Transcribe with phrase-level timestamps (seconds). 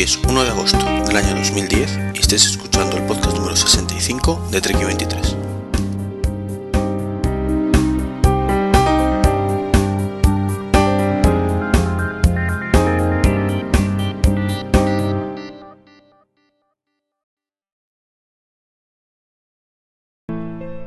[0.00, 4.62] Es 1 de agosto del año 2010 y estés escuchando el podcast número 65 de
[4.62, 5.36] Trek 23.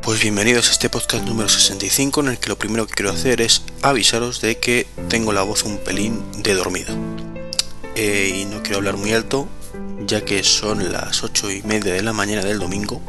[0.02, 3.42] Pues bienvenidos a este podcast número 65 en el que lo primero que quiero hacer
[3.42, 6.98] es avisaros de que tengo la voz un pelín de dormida.
[7.96, 9.48] Eh, y no quiero hablar muy alto
[10.08, 13.02] ya que son las 8 y media de la mañana del domingo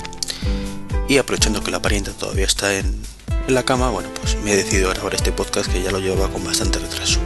[1.09, 3.03] y aprovechando que la parienta todavía está en,
[3.49, 6.45] la cama, bueno pues me he decidido grabar este podcast que ya lo llevaba con
[6.45, 7.21] bastante retraso.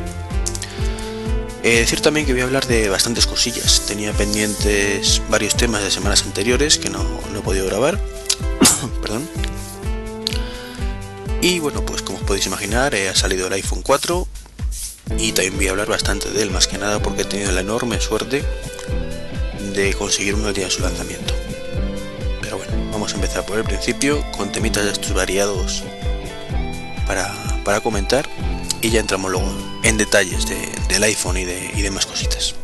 [1.63, 3.85] Eh, decir también que voy a hablar de bastantes cosillas.
[3.87, 8.01] Tenía pendientes varios temas de semanas anteriores que no, no he podido grabar.
[9.03, 9.29] Perdón.
[11.41, 14.27] Y bueno, pues como os podéis imaginar, eh, ha salido el iPhone 4
[15.17, 17.61] y también voy a hablar bastante de él, más que nada porque he tenido la
[17.61, 18.45] enorme suerte
[19.75, 21.35] de conseguir uno el día de su lanzamiento.
[22.43, 25.85] Pero bueno, vamos a empezar por el principio con temitas de estos variados
[27.07, 27.33] para,
[27.65, 28.29] para comentar
[28.81, 29.51] y ya entramos luego
[29.83, 32.55] en detalles de, del iPhone y, de, y demás cositas.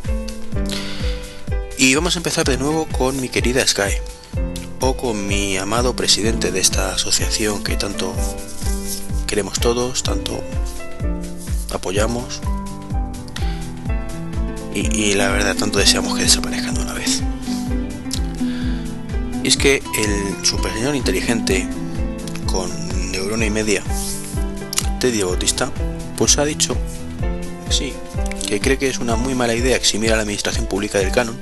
[1.78, 3.94] Y vamos a empezar de nuevo con mi querida Sky,
[4.80, 8.12] o con mi amado presidente de esta asociación que tanto
[9.26, 10.42] queremos todos, tanto
[11.74, 12.40] apoyamos
[14.74, 17.22] y, la verdad tanto deseamos que desaparezcan de una vez.
[19.44, 21.68] Y es que el super señor inteligente
[22.46, 22.70] con
[23.12, 23.84] neurona y media,
[24.98, 25.70] Teddy Bautista,
[26.16, 26.76] pues ha dicho
[27.70, 27.92] sí,
[28.46, 31.36] que cree que es una muy mala idea eximir a la administración pública del canon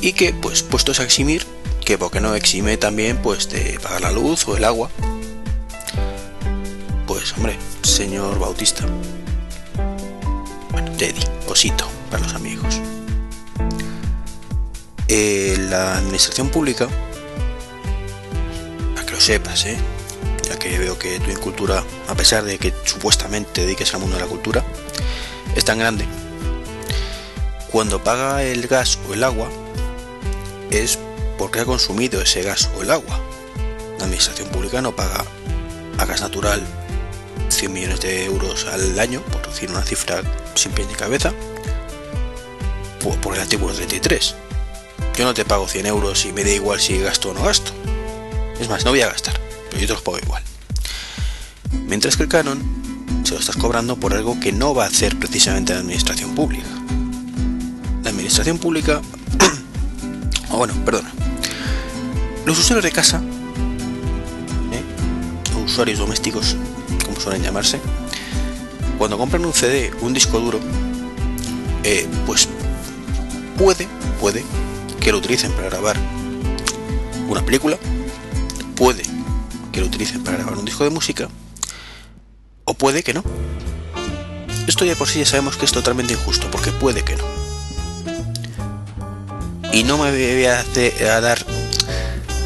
[0.00, 1.44] y que pues puestos a eximir
[1.84, 4.90] que porque no exime también pues de pagar la luz o el agua
[7.06, 7.56] pues hombre
[7.96, 8.84] señor Bautista.
[10.70, 12.78] Bueno Teddy osito para los amigos.
[15.08, 16.88] Eh, la administración pública
[18.94, 19.78] para que lo sepas eh
[20.42, 24.16] ya que veo que tu incultura a pesar de que supuestamente te dediques al mundo
[24.16, 24.62] de la cultura
[25.54, 26.04] es tan grande.
[27.72, 29.48] Cuando paga el gas o el agua
[30.70, 30.98] es
[31.38, 33.18] porque ha consumido ese gas o el agua.
[33.96, 35.24] La administración pública no paga
[35.96, 36.62] a gas natural
[37.48, 40.22] 100 millones de euros al año, por decir una cifra
[40.54, 41.32] sin pie ni cabeza,
[43.02, 44.34] por, por el artículo 33.
[45.16, 47.72] Yo no te pago 100 euros y me da igual si gasto o no gasto.
[48.60, 49.40] Es más, no voy a gastar,
[49.70, 50.42] pero yo te los pago igual.
[51.86, 52.62] Mientras que el canon
[53.24, 56.68] se lo estás cobrando por algo que no va a hacer precisamente la administración pública.
[58.02, 59.00] La administración pública...
[60.50, 61.12] o bueno, perdona.
[62.44, 63.20] Los usuarios de casa,
[64.72, 65.64] ¿eh?
[65.64, 66.56] usuarios domésticos,
[67.16, 67.80] como suelen llamarse,
[68.98, 70.60] cuando compran un CD, un disco duro,
[71.82, 72.48] eh, pues
[73.56, 73.88] puede,
[74.20, 74.44] puede
[75.00, 75.96] que lo utilicen para grabar
[77.28, 77.78] una película,
[78.74, 79.02] puede
[79.72, 81.28] que lo utilicen para grabar un disco de música,
[82.64, 83.24] o puede que no.
[84.66, 87.24] Esto ya por sí ya sabemos que es totalmente injusto, porque puede que no.
[89.72, 91.38] Y no me voy a, a dar,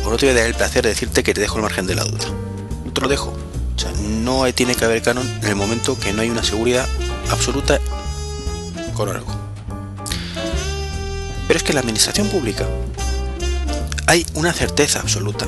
[0.05, 1.87] o no te voy a dar el placer de decirte que te dejo el margen
[1.87, 2.27] de la duda.
[2.85, 3.40] No te lo dejo.
[4.11, 6.87] No tiene que haber canon en el momento que no hay una seguridad
[7.31, 7.81] absoluta
[8.95, 9.33] con algo.
[11.47, 12.67] Pero es que la administración pública
[14.07, 15.47] hay una certeza absoluta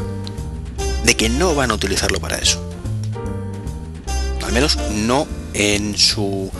[1.04, 2.72] de que no van a utilizarlo para eso
[4.52, 6.50] al menos no en su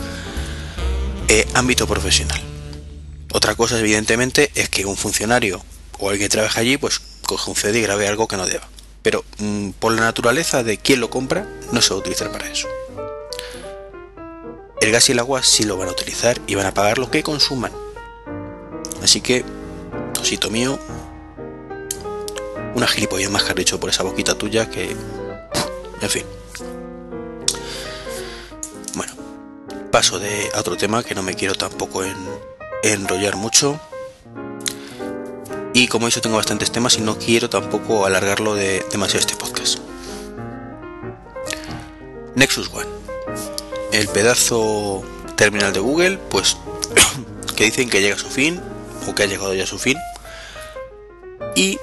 [1.27, 2.41] eh, ámbito profesional.
[3.31, 5.63] Otra cosa, evidentemente, es que un funcionario
[5.99, 8.67] o alguien que trabaja allí, pues coge un CD y grabe algo que no deba.
[9.03, 12.49] Pero mmm, por la naturaleza de quien lo compra, no se va a utilizar para
[12.49, 12.67] eso.
[14.79, 17.11] El gas y el agua sí lo van a utilizar y van a pagar lo
[17.11, 17.71] que consuman.
[19.01, 19.43] Así que,
[20.21, 20.79] osito mío,
[22.75, 24.95] una gilipollez más que has dicho por esa boquita tuya que...
[26.01, 26.23] En fin.
[29.93, 32.17] paso de otro tema que no me quiero tampoco en,
[32.81, 33.79] enrollar mucho.
[35.71, 39.35] Y como he dicho, tengo bastantes temas y no quiero tampoco alargarlo de demasiado este
[39.35, 39.82] podcast.
[42.35, 42.89] Nexus One.
[43.91, 45.03] El pedazo
[45.35, 46.57] terminal de Google, pues
[47.55, 48.61] que dicen que llega a su fin,
[49.07, 49.97] o que ha llegado ya a su fin.
[51.55, 51.79] Y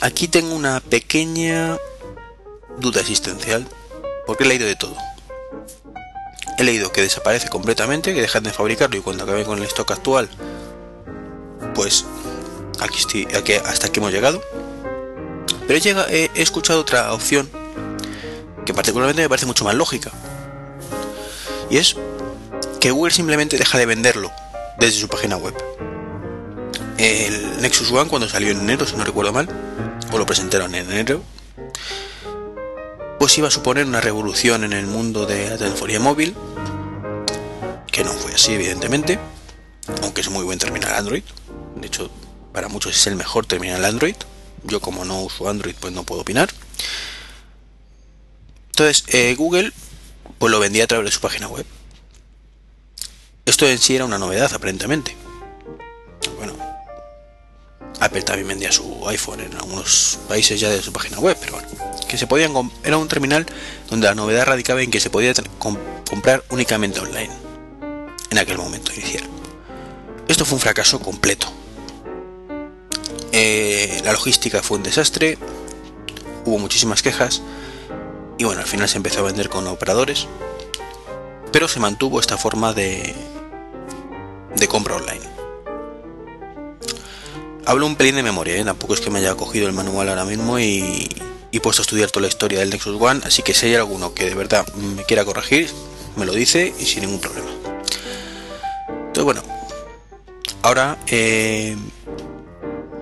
[0.00, 1.76] aquí tengo una pequeña
[2.78, 3.66] duda existencial,
[4.26, 4.96] porque he leído de todo
[6.60, 9.90] he leído que desaparece completamente, que dejan de fabricarlo y cuando acabe con el stock
[9.92, 10.28] actual,
[11.74, 12.04] pues
[12.80, 14.42] aquí, estoy, aquí hasta aquí hemos llegado.
[15.66, 17.48] Pero he, escuchado otra opción
[18.64, 20.10] que particularmente me parece mucho más lógica.
[21.70, 21.96] Y es
[22.80, 24.32] que Google simplemente deja de venderlo
[24.78, 25.54] desde su página web.
[26.98, 29.48] El Nexus One cuando salió en enero, si no recuerdo mal,
[30.12, 31.22] o lo presentaron en enero,
[33.18, 36.34] pues iba a suponer una revolución en el mundo de la telefonía móvil,
[37.90, 39.18] que no fue así evidentemente,
[40.02, 41.22] aunque es muy buen terminal Android,
[41.76, 42.10] de hecho
[42.52, 44.16] para muchos es el mejor terminal Android,
[44.64, 46.48] yo como no uso Android pues no puedo opinar.
[48.70, 49.72] Entonces eh, Google
[50.38, 51.66] pues lo vendía a través de su página web.
[53.44, 55.16] Esto en sí era una novedad aparentemente.
[56.36, 56.54] Bueno,
[58.00, 61.68] Apple también vendía su iPhone en algunos países ya de su página web, pero bueno,
[62.08, 62.26] que se
[62.84, 63.46] era un terminal
[63.88, 67.30] donde la novedad radicaba en que se podía comprar únicamente online
[68.30, 69.24] en aquel momento inicial.
[70.28, 71.52] Esto fue un fracaso completo.
[73.32, 75.38] Eh, la logística fue un desastre,
[76.44, 77.42] hubo muchísimas quejas
[78.40, 80.26] y bueno, al final se empezó a vender con operadores,
[81.52, 83.14] pero se mantuvo esta forma de,
[84.56, 85.20] de compra online.
[87.66, 88.64] Hablo un pelín de memoria, ¿eh?
[88.64, 91.06] tampoco es que me haya cogido el manual ahora mismo y,
[91.50, 94.14] y puesto a estudiar toda la historia del Nexus One, así que si hay alguno
[94.14, 95.70] que de verdad me quiera corregir,
[96.16, 97.50] me lo dice y sin ningún problema.
[98.88, 99.42] Entonces bueno,
[100.62, 101.76] ahora eh,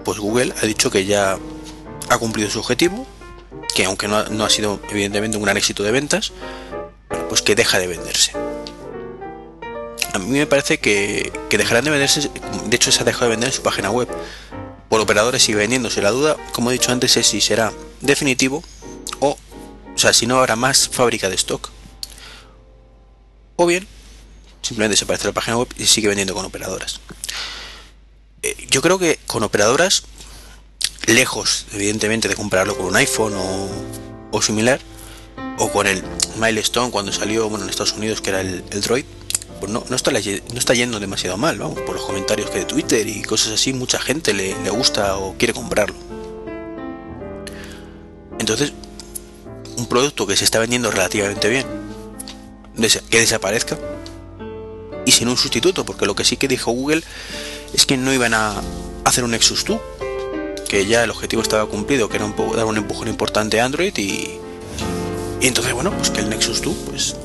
[0.04, 1.38] pues Google ha dicho que ya
[2.08, 3.06] ha cumplido su objetivo,
[3.74, 6.32] que aunque no ha, sido evidentemente un gran éxito de ventas,
[7.28, 8.32] pues que deja de venderse.
[10.12, 12.30] A mí me parece que, que dejarán de venderse,
[12.66, 14.08] de hecho se ha dejado de vender en su página web
[14.88, 16.02] por operadores y vendiéndose.
[16.02, 18.62] La duda, como he dicho antes, es si será definitivo
[19.20, 19.30] o,
[19.94, 21.70] o sea, si no habrá más fábrica de stock.
[23.56, 23.86] O bien,
[24.62, 27.00] simplemente se aparece la página web y sigue vendiendo con operadoras.
[28.42, 30.04] Eh, yo creo que con operadoras,
[31.08, 33.34] lejos, evidentemente, de compararlo con un iPhone
[34.30, 34.80] o, similar,
[35.58, 36.02] o con el
[36.38, 39.04] Milestone cuando salió, bueno, en Estados Unidos, que era el, Droid,
[39.60, 43.06] pues no, no, está, no está yendo demasiado mal, por los comentarios que de Twitter
[43.08, 45.96] y cosas así, mucha gente le, le gusta o quiere comprarlo.
[48.38, 48.72] Entonces,
[49.76, 51.66] un producto que se está vendiendo relativamente bien,
[53.10, 53.78] que desaparezca,
[55.04, 57.02] y sin un sustituto, porque lo que sí que dijo Google
[57.72, 58.60] es que no iban a
[59.04, 59.80] hacer un Nexus 2,
[60.68, 63.96] que ya el objetivo estaba cumplido, que era un dar un empujón importante a Android
[63.96, 64.38] y,
[65.40, 67.16] entonces bueno, pues que el Nexus 2 pues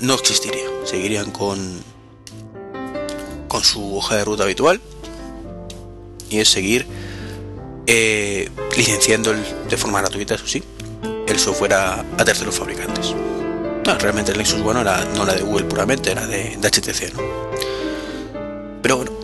[0.00, 1.82] no existiría, seguirían con
[3.48, 4.80] con su hoja de ruta habitual
[6.30, 6.86] y es seguir
[7.86, 10.64] eh, licenciando de forma gratuita, eso sí,
[11.28, 13.14] el software a, terceros fabricantes.
[13.86, 17.22] No, realmente el Nexus bueno era no de Google puramente, era de, de HTC, ¿no?
[18.82, 19.23] Pero bueno,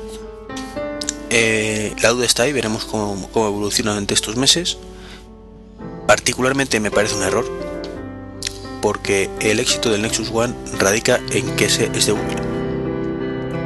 [1.30, 4.78] eh, la duda está ahí, veremos cómo, evoluciona durante estos meses.
[6.06, 7.46] Particularmente me parece un error,
[8.82, 12.36] porque el éxito del Nexus One radica en que es de Google.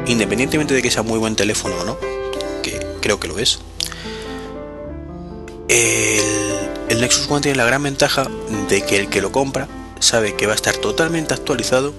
[0.06, 1.98] Independientemente de que sea muy buen teléfono o no,
[2.62, 3.60] que creo que lo es,
[5.68, 8.26] el, Nexus One tiene la gran ventaja
[8.68, 9.68] de que el que lo compra
[10.00, 11.94] sabe que va a estar totalmente actualizado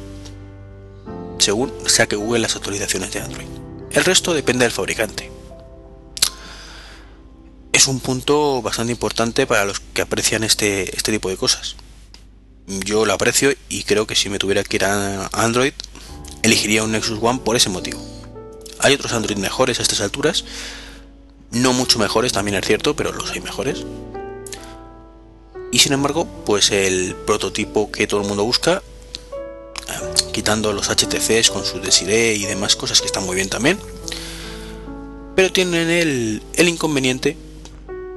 [1.39, 3.47] según saque Google las actualizaciones de Android.
[3.91, 5.31] El resto depende del fabricante
[7.75, 11.75] es un punto bastante importante para los que aprecian este, este tipo de cosas.
[12.67, 15.73] Yo lo aprecio y creo que si me tuviera que ir a Android,
[16.41, 17.99] elegiría un Nexus One por ese motivo.
[18.79, 20.45] Hay otros Android mejores a estas alturas,
[21.51, 23.83] no mucho mejores, también es cierto, pero los hay mejores.
[25.73, 28.83] Y sin embargo, pues el prototipo que todo el mundo busca,
[29.89, 33.77] eh, quitando los HTCs con su Desiree y demás cosas que están muy bien también,
[35.35, 37.35] pero tienen el, el inconveniente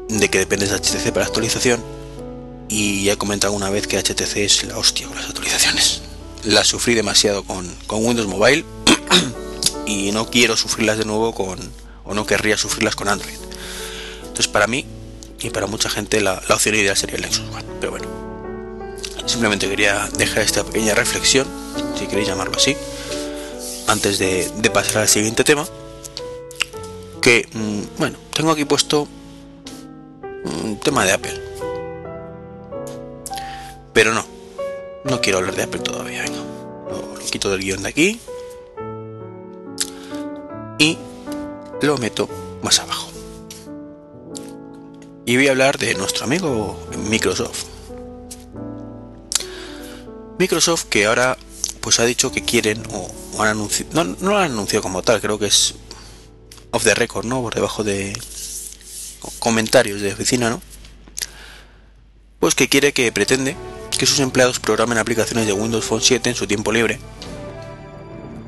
[0.09, 1.83] de que dependes de HTC para actualización
[2.69, 6.03] y ya he comentado una vez que HTC es la hostia con las actualizaciones.
[6.45, 8.65] Las sufrí demasiado con, Windows Mobile
[9.87, 11.59] y no quiero sufrirlas de nuevo con,
[12.05, 13.37] o no querría sufrirlas con Android.
[14.21, 14.87] Entonces para mí
[15.41, 17.65] y para mucha gente la, opción ideal sería el Nexus One.
[17.81, 18.07] Pero bueno,
[19.27, 21.47] simplemente quería dejar esta pequeña reflexión,
[21.99, 22.77] si queréis llamarlo así,
[23.87, 25.67] antes de, pasar al siguiente tema.
[27.23, 29.09] Que, mm, bueno, tengo aquí puesto
[30.83, 31.41] tema de Apple.
[33.93, 34.25] Pero no,
[35.05, 36.25] no quiero hablar de Apple todavía.
[36.27, 38.21] Lo, quito del guion de aquí
[40.79, 40.97] y
[41.83, 42.29] lo meto
[42.63, 43.11] más abajo.
[45.27, 46.79] Y voy a hablar de nuestro amigo
[47.09, 47.65] Microsoft.
[50.39, 51.37] Microsoft que ahora
[51.81, 53.11] pues ha dicho que quieren o,
[53.43, 55.75] han anunciado, no, no lo han anunciado como tal, creo que es
[56.71, 57.43] off the record, ¿no?
[57.43, 58.13] Por debajo de,
[59.39, 60.61] comentarios de oficina, ¿no?
[62.41, 63.57] Pues que quiere que pretende
[63.99, 67.01] que sus empleados programen aplicaciones de Windows Phone 7 en su tiempo libre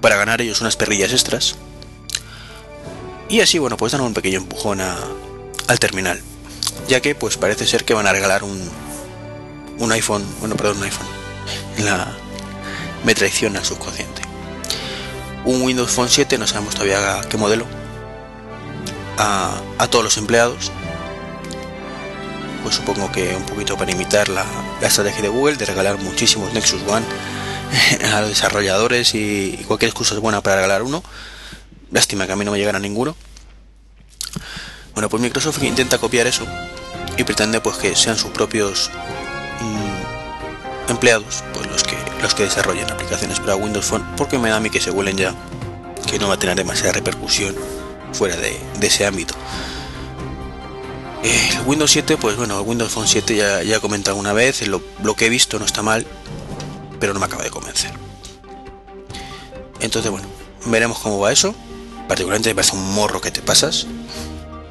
[0.01, 1.57] para ganar ellos unas perrillas extras
[3.29, 6.21] Y así, bueno, pues dan un pequeño empujón al terminal.
[6.89, 8.71] Ya que, pues parece ser que van a regalar un,
[9.79, 11.07] un iPhone, bueno, perdón, un iPhone.
[11.85, 12.13] La,
[13.05, 14.23] me traiciona el subconsciente.
[15.45, 17.67] Un Windows Phone 7, no sabemos todavía qué modelo,
[19.21, 20.73] a, todos los empleados.
[22.63, 24.45] Pues supongo que un poquito para imitar la,
[24.83, 27.05] estrategia de Google de regalar muchísimos Nexus One
[28.13, 31.03] a los desarrolladores y cualquier excusa es buena para regalar uno.
[31.91, 33.17] Lástima que a mí no me llegará ninguno.
[34.95, 36.47] Bueno, pues Microsoft intenta copiar eso
[37.17, 38.91] y pretende pues que sean sus propios
[39.61, 44.57] mm, empleados pues los que los que desarrollen aplicaciones para Windows Phone porque me da
[44.57, 45.35] a mí que se huelen ya
[46.09, 47.55] que no va a tener demasiada repercusión
[48.13, 49.35] fuera de, ese ámbito.
[51.23, 54.67] El Windows 7, pues bueno, el Windows Phone 7 ya, ya he comentado una vez,
[54.67, 56.07] lo, lo que he visto no está mal,
[56.99, 57.91] pero no me acaba de convencer.
[59.81, 60.29] Entonces, bueno,
[60.67, 61.55] veremos cómo va eso.
[62.09, 63.87] Particularmente me parece un morro que te pasas.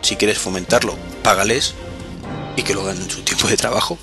[0.02, 1.74] Si quieres fomentarlo, págales
[2.56, 3.98] y que lo hagan en su tiempo de trabajo.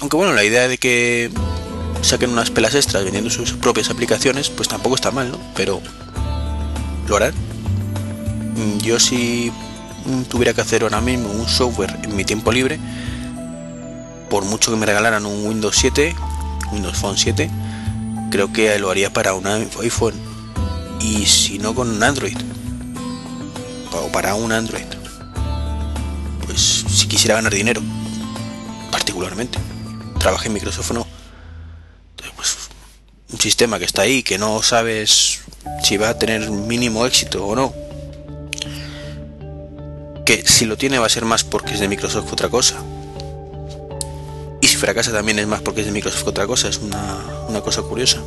[0.00, 1.30] Aunque bueno, la idea de que
[2.02, 5.40] saquen unas pelas extras vendiendo sus propias aplicaciones, pues tampoco está mal, ¿no?
[5.54, 5.80] Pero
[7.08, 7.53] lo harán.
[8.78, 9.52] Yo si
[10.28, 12.78] tuviera que hacer ahora mismo un software en mi tiempo libre,
[14.30, 16.14] por mucho que me regalaran un Windows 7,
[16.72, 17.50] Windows Phone 7,
[18.30, 20.14] creo que lo haría para un iPhone
[21.00, 22.36] y si no con un Android
[23.92, 24.86] o para un Android.
[26.44, 27.80] Pues si quisiera ganar dinero,
[28.90, 29.58] particularmente,
[30.18, 31.06] trabajé en Microsoft no.
[32.36, 32.56] pues
[33.32, 35.40] un sistema que está ahí que no sabes
[35.82, 37.83] si va a tener mínimo éxito o no.
[40.24, 42.82] Que si lo tiene va a ser más porque es de Microsoft que otra cosa
[44.74, 47.82] si fracasa también es más porque es de Microsoft que otra cosa, es una, cosa
[47.82, 48.18] curiosa.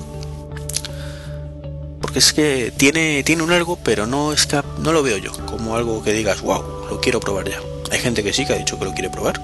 [2.00, 4.48] Porque es que tiene, tiene un algo, pero no, es
[4.80, 7.60] no lo veo yo como algo que digas, wow, lo quiero probar ya.
[7.92, 9.42] Hay gente que sí que ha dicho que lo quiere probar.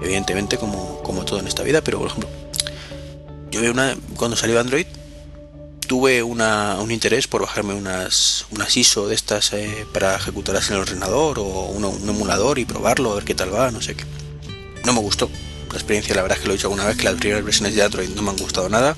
[0.00, 2.30] Evidentemente, como, como todo en esta vida, pero por ejemplo,
[3.50, 4.86] yo veo una, cuando salió Android,
[5.86, 10.76] tuve una, un interés por bajarme unas, unas ISO de estas eh, para ejecutarlas en
[10.76, 14.04] el ordenador o un emulador y probarlo, a ver qué tal va, no sé qué.
[14.84, 15.30] No me gustó
[15.70, 17.74] la experiencia, la verdad es que lo he dicho alguna vez, que las primeras versiones
[17.74, 18.96] de Android no me han gustado nada.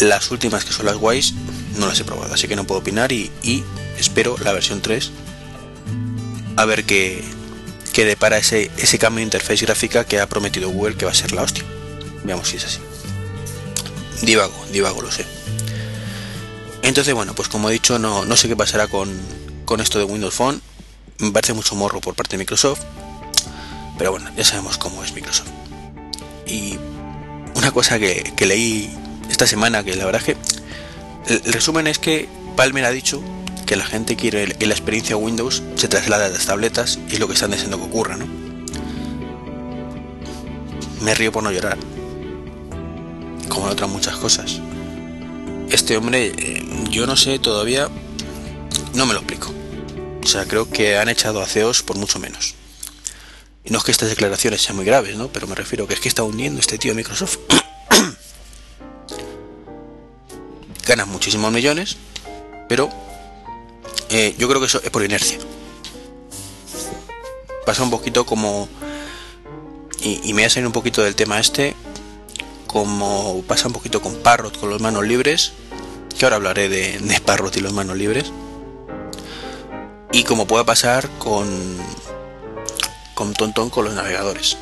[0.00, 1.32] Las últimas, que son las guays,
[1.78, 3.30] no las he probado, así que no puedo opinar y,
[3.98, 5.10] espero la versión 3
[6.56, 7.24] a ver qué,
[7.92, 11.14] qué depara ese, ese cambio de interfaz gráfica que ha prometido Google que va a
[11.14, 11.64] ser la hostia.
[12.24, 12.80] Veamos si es así.
[14.22, 15.26] Divago, divago, lo sé.
[16.82, 19.12] Entonces, bueno, pues como he dicho, no, no sé qué pasará con,
[19.64, 20.62] con esto de Windows Phone.
[21.18, 22.80] Me parece mucho morro por parte de Microsoft.
[23.98, 25.48] Pero bueno, ya sabemos cómo es Microsoft.
[26.46, 26.78] Y
[27.54, 28.96] una cosa que, leí
[29.30, 30.36] esta semana, que la verdad que
[31.28, 33.22] el, resumen es que Palmer ha dicho
[33.66, 37.20] que la gente quiere que la experiencia Windows se traslade a las tabletas y es
[37.20, 38.26] lo que están deseando que ocurra, ¿no?
[41.00, 41.78] Me río por no llorar.
[43.48, 44.60] Como en otras muchas cosas.
[45.70, 47.88] Este hombre, eh, yo no sé todavía,
[48.94, 49.52] no me lo explico.
[50.22, 52.54] O sea, creo que han echado a CEOs por mucho menos.
[53.68, 55.28] No es que estas declaraciones sean muy graves, ¿no?
[55.28, 57.38] Pero me refiero que es que está hundiendo este tío Microsoft.
[60.86, 61.96] Ganas muchísimos millones,
[62.68, 62.88] pero
[64.08, 65.38] eh, yo creo que eso es por inercia.
[67.64, 68.68] Pasa un poquito como...
[70.00, 71.74] Y, me voy a salir un poquito del tema este,
[72.76, 75.52] como pasa un poquito con Parrot, con los manos libres,
[76.18, 78.30] que ahora hablaré de, de Parrot y los manos libres.
[80.12, 81.48] Y como puede pasar con
[83.14, 84.58] con tontón con los navegadores.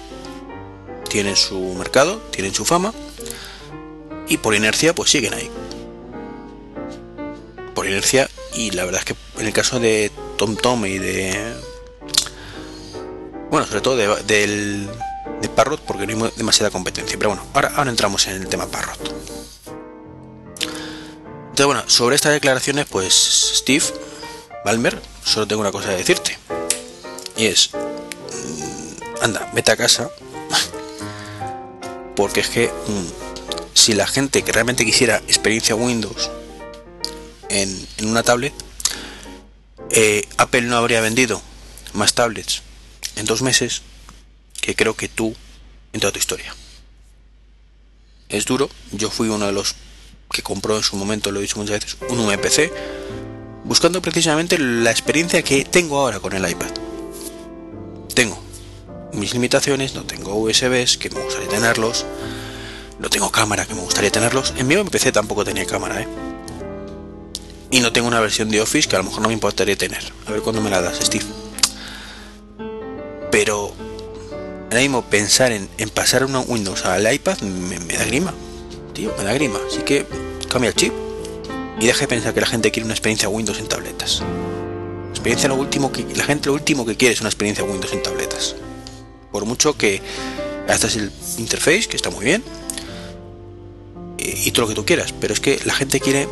[1.11, 2.95] Tienen su mercado, tienen su fama
[4.29, 5.51] y por inercia pues siguen ahí.
[7.75, 11.53] Por inercia y la verdad es que en el caso de TomTom y de...
[13.51, 15.14] Bueno, sobre todo de, del, de
[15.49, 17.17] Parrot porque no hay demasiada competencia.
[17.19, 18.99] Pero bueno, ahora, entramos en el tema Parrot.
[21.55, 23.85] Entonces bueno, sobre estas declaraciones pues Steve
[24.65, 26.39] Ballmer solo tengo una cosa que decirte.
[27.37, 27.71] Y es,
[29.21, 30.11] anda, vete a casa.
[32.17, 33.25] Porque es que mm,
[33.75, 36.31] si la gente que realmente quisiera experiencia Windows
[37.49, 38.53] en, una tablet,
[39.91, 41.41] eh, Apple no habría vendido
[41.93, 42.63] más tablets
[43.17, 43.83] en dos meses
[44.65, 45.35] que creo que tú
[45.93, 46.55] en toda tu historia.
[48.31, 49.75] Es duro, yo fui uno de los
[50.33, 52.73] que compró en su momento, lo he dicho muchas veces, un UMPC,
[53.65, 56.71] buscando precisamente la experiencia que tengo ahora con el iPad.
[58.15, 58.43] Tengo
[59.13, 62.07] mis limitaciones, no tengo USBs que me gustaría tenerlos,
[62.99, 64.55] no tengo cámara que me gustaría tenerlos.
[64.57, 66.09] En mi PC tampoco tenía cámara, ¿eh?
[67.71, 70.11] y no tengo una versión de Office que a lo mejor no me importaría tener.
[70.27, 71.27] A ver cuándo me la das, Steve.
[73.31, 73.75] Pero
[74.75, 78.35] ahora mismo pensar en, pasar una Windows al iPad me, da grima.
[78.93, 79.59] Tío, me da grima.
[79.71, 80.05] Así que
[80.49, 80.93] cambia el chip.
[81.81, 84.23] Y deja de pensar que la gente quiere una experiencia Windows en tabletas.
[85.11, 88.03] experiencia lo último que la gente lo último que quiere es una experiencia Windows en
[88.03, 88.57] tabletas.
[89.31, 90.01] Por mucho que
[90.69, 92.43] hasta es el interface, que está muy bien,
[94.19, 96.29] y todo lo que tú quieras, pero es que la gente quiere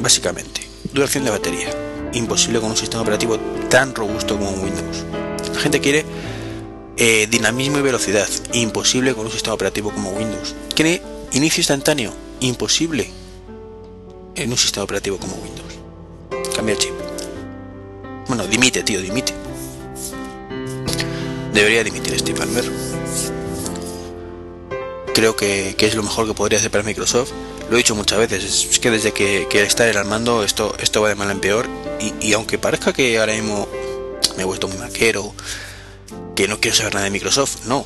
[0.00, 0.62] básicamente
[0.92, 1.68] duración de batería,
[2.12, 3.38] imposible con un sistema operativo
[3.68, 5.04] tan robusto como Windows.
[5.52, 6.04] La gente quiere
[6.96, 10.54] eh, dinamismo y velocidad, imposible con un sistema operativo como Windows.
[10.74, 13.10] Quiere inicio instantáneo, imposible
[14.34, 16.54] en un sistema operativo como Windows.
[16.54, 16.92] Cambia el chip.
[18.28, 19.32] Bueno, dimite, tío, dimite.
[21.52, 22.70] Debería dimitir Steve Ballmer
[25.16, 27.30] creo que, es lo mejor que podría hacer para Microsoft.
[27.70, 30.76] Lo he dicho muchas veces, es que desde que, que está el al mando esto,
[30.78, 31.66] esto va de mal en peor.
[32.20, 33.66] Y, aunque parezca que ahora mismo
[34.36, 35.32] me he vuelto muy maquero,
[36.36, 37.84] que no quiero saber nada de Microsoft, no.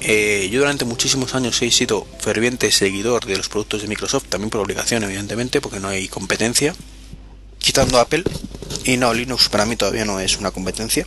[0.00, 4.50] Eh, yo durante muchísimos años he sido ferviente seguidor de los productos de Microsoft, también
[4.50, 6.74] por obligación, evidentemente, porque no hay competencia.
[7.58, 8.24] Quitando Apple,
[8.84, 11.06] y no, Linux para mí todavía no es una competencia.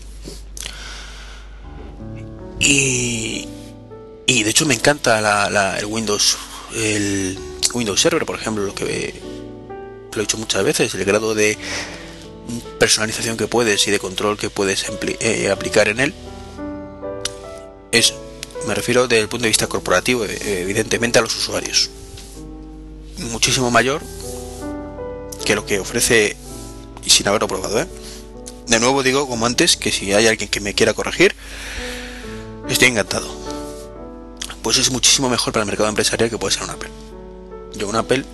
[2.60, 3.48] Y,
[4.25, 6.38] y de hecho me encanta el Windows,
[6.75, 7.38] el
[7.74, 9.13] Windows Server, por ejemplo, lo que
[10.12, 11.58] lo he dicho muchas veces, el grado de
[12.79, 14.86] personalización que puedes y de control que puedes
[15.20, 16.13] eh, aplicar en él.
[17.91, 18.13] Es,
[18.67, 21.89] me refiero desde el punto de vista corporativo, eh, evidentemente a los usuarios.
[23.17, 24.01] Muchísimo mayor
[25.46, 26.36] que lo que ofrece
[27.03, 27.82] y sin haberlo probado.
[27.82, 27.88] ¿eh?
[28.67, 31.35] De nuevo digo, como antes, que si hay alguien que me quiera corregir,
[32.68, 33.48] estoy encantado
[34.68, 36.90] pues es muchísimo mejor para el mercado empresarial que puede ser un Apple.
[37.75, 38.25] Yo un Apple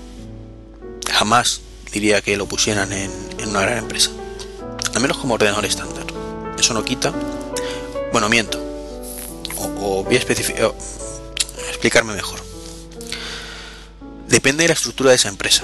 [1.12, 3.12] jamás diría que lo pusieran en,
[3.48, 4.10] una gran empresa.
[4.96, 6.08] Al menos como ordenador estándar.
[6.58, 7.14] Eso no quita.
[8.12, 8.60] Bueno, miento.
[9.64, 10.20] O, voy a
[11.70, 12.40] explicarme mejor.
[14.28, 15.64] Depende de la estructura de esa empresa.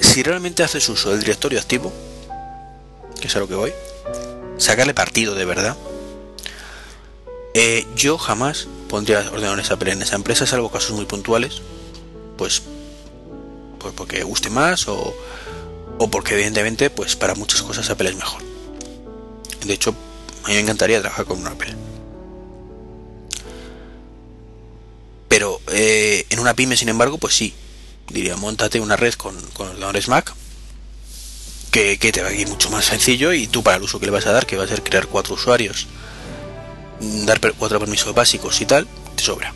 [0.00, 1.92] Si realmente haces uso del directorio activo,
[3.20, 3.72] que es a lo que voy,
[4.58, 5.76] sacarle partido de verdad,
[7.54, 11.62] eh, yo jamás pondría ordenadores Apple en esa empresa, salvo casos muy puntuales,
[12.36, 12.62] pues,
[13.78, 15.14] pues porque guste más o,
[15.98, 18.42] o porque evidentemente pues para muchas cosas Apple es mejor.
[19.64, 19.94] De hecho,
[20.42, 21.74] a mí me encantaría trabajar con un Apple.
[25.34, 27.52] Pero eh, en una pyme, sin embargo, pues sí,
[28.08, 30.32] diría, montate una red con, con ordenadores Mac,
[31.72, 34.06] que, que, te va a ir mucho más sencillo y tú para el uso que
[34.06, 35.88] le vas a dar, que va a ser crear cuatro usuarios
[37.00, 39.52] dar cuatro permisos básicos y tal, te sobra.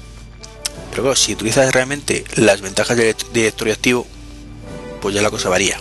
[0.90, 4.04] Pero claro, si utilizas realmente las ventajas del directorio activo,
[5.00, 5.80] pues ya la cosa varía.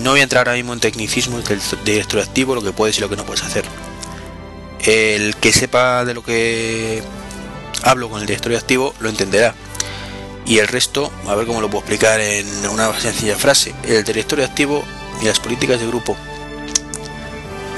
[0.00, 3.00] No voy a entrar ahora mismo en tecnicismos del directorio activo, lo que puedes y
[3.00, 3.64] lo que no puedes hacer.
[4.80, 7.00] El que sepa de lo que
[7.82, 9.54] hablo con el directorio activo lo entenderá.
[10.46, 13.74] Y el resto, a ver cómo lo puedo explicar en una sencilla frase.
[13.84, 14.82] El directorio activo
[15.22, 16.16] y las políticas de grupo,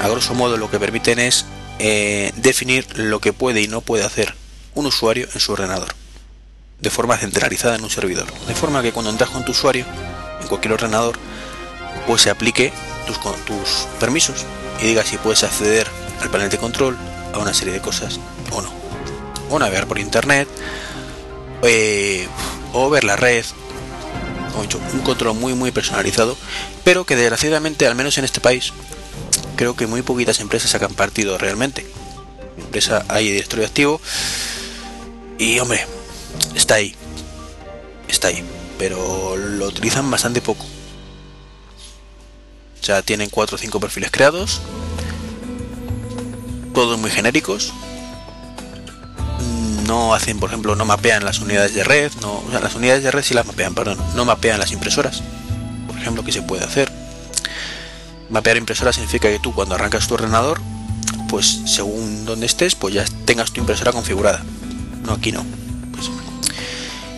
[0.01, 1.45] a grosso modo, lo que permiten es
[1.79, 4.35] eh, definir lo que puede y no puede hacer
[4.75, 5.93] un usuario en su ordenador,
[6.79, 9.85] de forma centralizada en un servidor, de forma que cuando entras con tu usuario
[10.41, 11.17] en cualquier ordenador,
[12.07, 12.73] pues se aplique
[13.07, 14.45] tus, tus permisos
[14.81, 15.87] y diga si puedes acceder
[16.21, 16.97] al panel de control,
[17.33, 18.19] a una serie de cosas
[18.51, 18.82] o no,
[19.53, 20.47] o navegar por internet,
[21.61, 22.27] eh,
[22.73, 23.45] o ver la red,
[24.93, 26.35] un control muy muy personalizado,
[26.83, 28.73] pero que desgraciadamente, al menos en este país,
[29.55, 31.85] creo que muy poquitas empresas sacan partido realmente.
[32.57, 34.01] empresa hay directorio activo
[35.37, 35.85] y hombre,
[36.55, 36.95] está ahí.
[38.07, 38.43] Está ahí.
[38.77, 40.65] Pero lo utilizan bastante poco.
[42.81, 44.61] Sea, tienen 4 o 5 perfiles creados.
[46.73, 47.71] Todos muy genéricos.
[49.87, 52.11] No hacen, por ejemplo, no mapean las unidades de red.
[52.21, 53.97] No, o sea, las unidades de red sí las mapean, perdón.
[54.15, 55.21] No mapean las impresoras.
[55.87, 56.91] Por ejemplo, que se puede hacer
[58.33, 60.59] Mapear impresora significa que tú cuando arrancas tu ordenador,
[61.29, 64.43] pues según donde estés, pues ya tengas tu impresora configurada.
[65.05, 65.45] No, aquí no.
[65.91, 66.09] Pues,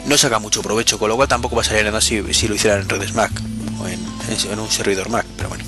[0.06, 2.56] no saca mucho provecho, con lo cual tampoco va a salir nada si, si lo
[2.56, 3.32] hicieran en redes Mac
[3.80, 5.63] o en, un servidor Mac, pero bueno.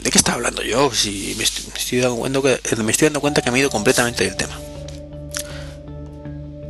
[0.00, 0.92] Eh, ¿De qué estaba hablando yo?
[0.92, 4.24] Si me estoy, dando cuenta que, me estoy dando cuenta que me he ido completamente
[4.24, 4.58] del tema.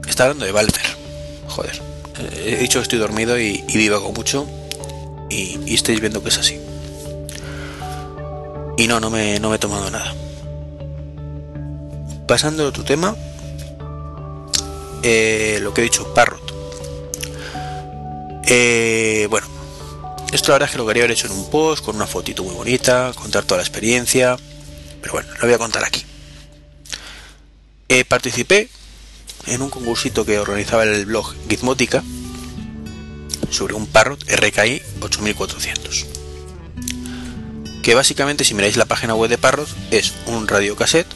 [0.08, 0.82] Está hablando de Walter.
[1.48, 1.80] Joder.
[2.44, 4.46] He dicho que estoy dormido y, y divago mucho
[5.30, 6.60] y, estáis viendo que es así.
[8.76, 10.14] Y no, no me, no me he tomado nada.
[12.26, 13.16] Pasando a otro tema,
[15.02, 16.40] eh, lo que he dicho, Parrot.
[18.46, 19.46] Eh, Eh, bueno,
[20.32, 22.44] esto la verdad es que lo quería haber hecho en un post, con una fotito
[22.44, 24.36] muy bonita, contar toda la experiencia,
[25.00, 26.04] pero bueno, lo voy a contar aquí.
[27.88, 28.68] Eh, participé
[29.46, 32.04] en un concursito que organizaba el blog Gizmotica
[33.50, 36.06] sobre un Parrot RKI 8400
[37.82, 41.08] que básicamente si miráis la página web de Parrot es un radiocassette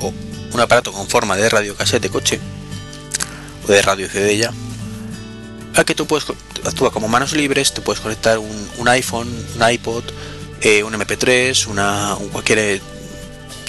[0.00, 0.12] o
[0.52, 2.40] un aparato con forma de radiocassette de coche
[3.66, 4.52] o de radio CD ya
[5.74, 6.26] al que tú puedes
[6.64, 10.04] actúa como manos libres te puedes conectar un, iPhone un iPod
[10.60, 12.80] eh, un MP3 una un cualquier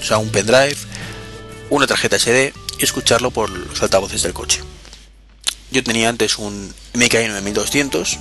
[0.02, 0.78] sea un pendrive
[1.70, 4.64] una tarjeta SD y escucharlo por los altavoces del coche.
[5.72, 8.18] Yo tenía antes un MKI 9200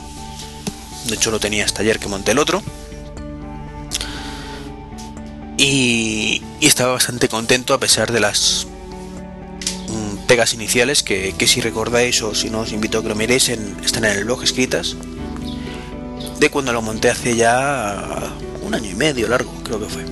[1.07, 2.63] de hecho lo tenía hasta ayer que monté el otro
[5.57, 8.67] y, estaba bastante contento a pesar de las
[10.29, 13.77] pegas iniciales que, si recordáis o si no os invito a que lo miréis en,
[13.85, 14.95] están en el blog escritas
[16.39, 20.03] de cuando lo monté hace ya un año y medio largo creo que fue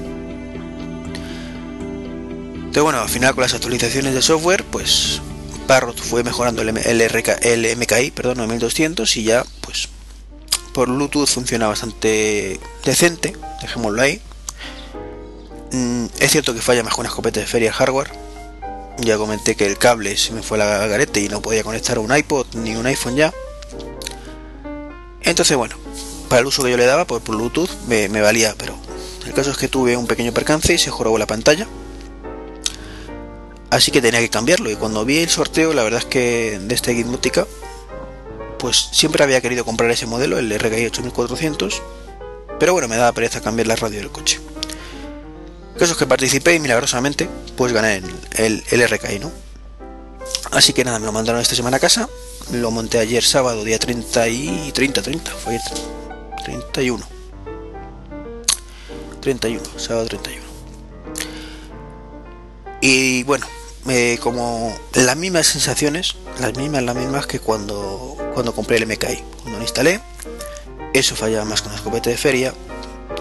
[2.57, 5.21] entonces bueno al final con las actualizaciones de software pues
[5.69, 9.89] Parrot fue mejorando el, el MKI perdón 9200 y ya pues
[10.73, 14.21] por Bluetooth funciona bastante decente dejémoslo ahí
[15.73, 18.11] Mm, es cierto que falla mejor una escopeta de feria hardware.
[18.99, 22.17] Ya comenté que el cable se me fue la garete y no podía conectar un
[22.17, 23.33] iPod ni un iPhone ya.
[25.23, 25.77] Entonces, bueno,
[26.29, 28.75] para el uso que yo le daba por Bluetooth me, valía, pero
[29.27, 31.67] el caso es que tuve un pequeño percance y se jorobó la pantalla.
[33.71, 34.71] Así que tenía que cambiarlo.
[34.71, 37.47] Y cuando vi el sorteo, la verdad es que de esta Gizmotica,
[38.59, 41.83] pues siempre había querido comprar ese modelo, el RKI 8400.
[42.59, 44.41] Pero bueno, me daba pereza cambiar la radio del coche.
[45.77, 48.01] El caso es que participé y milagrosamente pues gané
[48.37, 49.31] el, el, RKI, ¿no?
[50.51, 52.09] Así que nada, me lo mandaron esta semana a casa.
[52.51, 55.61] Lo monté ayer sábado, día 30 y 30, 30, fue
[56.47, 57.07] 31.
[59.21, 60.43] 31, sábado 31.
[62.81, 63.47] Y bueno,
[64.23, 69.23] como las mismas sensaciones, las mismas, las mismas que cuando, cuando compré el MKI.
[69.43, 70.01] Cuando lo instalé,
[70.95, 72.55] eso fallaba más con la escopeta de feria,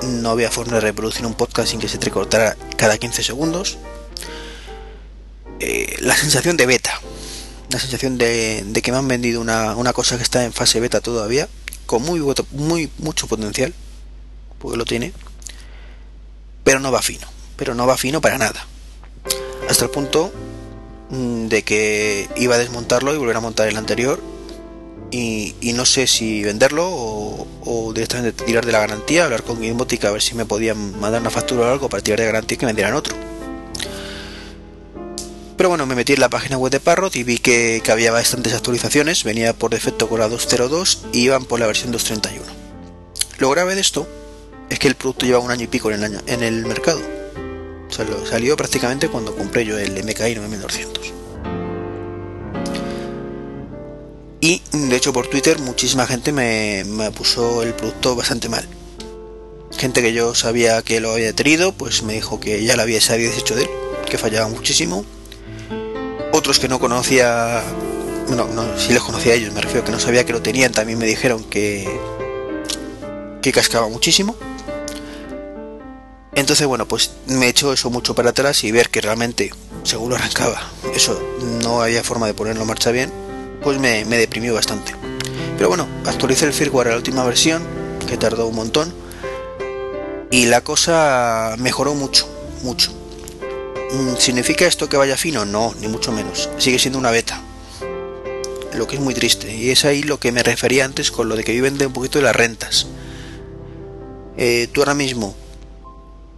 [0.03, 3.77] no había forma de reproducir un podcast sin que se cortara cada 15 segundos.
[5.60, 6.99] Eh, la sensación de beta,
[7.69, 11.47] la sensación de, que me han vendido una, cosa que está en fase beta todavía,
[11.86, 13.73] con muy, muy mucho potencial,
[14.60, 15.13] porque lo tiene,
[16.63, 18.67] pero no va fino, pero no va fino para nada.
[19.69, 20.31] Hasta el punto
[21.10, 24.21] mm, de que iba a desmontarlo y volver a montar el anterior
[25.17, 30.12] y, no sé si venderlo o, directamente tirar de la garantía, hablar con Gizmotica a
[30.12, 32.73] ver si me podían mandar una factura o algo para tirar de garantía que me
[32.73, 33.15] dieran otro.
[35.56, 38.54] Pero bueno, me metí en la página web de Parrot y vi que, había bastantes
[38.54, 42.41] actualizaciones, venía por defecto con la 2.02 y iban por la versión 2.31.
[43.38, 44.08] Lo grave de esto
[44.69, 46.99] es que el producto lleva un año y pico en el, año, en el mercado.
[48.30, 51.24] salió prácticamente cuando compré yo el MKI 9200.
[54.45, 56.86] Y de hecho por Twitter muchísima gente me,
[57.17, 58.63] puso el producto bastante mal.
[59.75, 62.99] Gente que yo sabía que lo había tenido, pues me dijo que ya lo había,
[62.99, 63.69] deshecho de él,
[64.08, 65.03] que fallaba muchísimo.
[66.31, 67.63] Otros que no conocía,
[68.27, 70.71] bueno, no, si les conocía a ellos, me refiero que no sabía que lo tenían,
[70.71, 71.99] también me dijeron que,
[73.41, 74.36] que cascaba muchísimo.
[76.36, 80.17] Entonces, bueno, pues me echó eso mucho para atrás y ver que realmente, según lo
[80.17, 81.19] arrancaba, eso
[81.63, 83.24] no había forma de ponerlo en marcha bien
[83.65, 84.93] pues me, deprimió bastante.
[85.58, 87.63] Pero bueno, actualicé el firmware a la última versión,
[88.08, 88.93] que tardó un montón,
[90.30, 92.30] y la cosa mejoró mucho,
[92.62, 92.93] mucho.
[93.91, 95.45] Mm, ¿Significa esto que vaya fino?
[95.45, 96.47] No, ni mucho menos.
[96.60, 97.41] Sigue siendo una beta.
[98.75, 99.56] Lo que es muy triste.
[99.56, 101.93] Y es ahí lo que me refería antes con lo de que viven de un
[101.93, 102.86] poquito de las rentas.
[104.38, 105.36] Eh, tú ahora mismo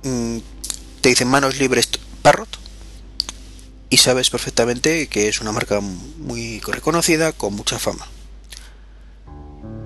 [0.03, 0.37] mm,
[1.01, 1.89] te dicen manos libres
[2.21, 2.66] Parrot
[3.89, 8.07] y sabes perfectamente que es una marca muy reconocida, con mucha fama.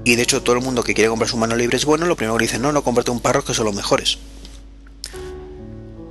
[0.03, 2.15] Y de hecho todo el mundo que quiere comprar su mano libre es bueno, lo
[2.15, 4.17] primero que dice, no, no comprate un Parrot que son los mejores.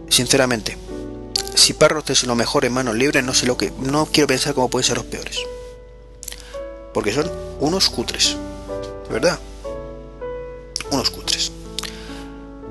[0.08, 0.76] Sinceramente,
[1.54, 3.72] si Parrot es lo mejor en manos libres, no sé lo que.
[3.80, 5.38] no quiero pensar cómo pueden ser los peores.
[6.94, 8.36] Porque son unos cutres.
[9.08, 9.38] ¿De verdad?
[10.90, 11.52] Unos cutres.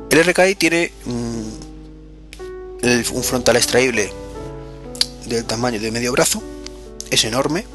[0.10, 1.44] El RKI tiene mm,
[3.14, 4.12] un frontal extraíble
[5.26, 6.42] del tamaño de medio brazo,
[7.12, 7.66] es enorme,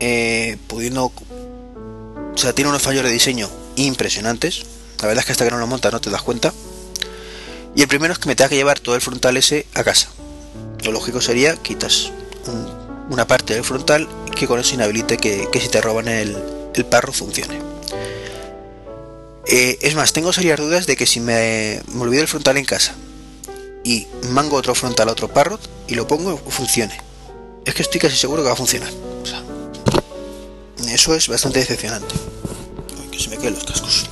[0.00, 4.64] eh, pudiendo, o sea, tiene unos fallos de diseño impresionantes.
[5.00, 6.52] La verdad es que hasta que no lo montas no te das cuenta.
[7.74, 10.08] Y el primero es que me tenga que llevar todo el frontal ese a casa.
[10.82, 12.12] Lo lógico sería quitas
[13.10, 16.36] una parte del frontal que con eso inhabilite que, si te roban el,
[16.74, 17.60] el parro funcione.
[19.46, 22.94] Eh, es más, tengo serias dudas de que si me olvido el frontal en casa
[23.86, 26.98] y mango otro frontal a otro parrot y lo pongo, funcione.
[27.64, 28.92] Es que estoy casi seguro que va a funcionar.
[30.88, 32.12] eso es bastante decepcionante.
[33.12, 34.06] que se me queden los cascos.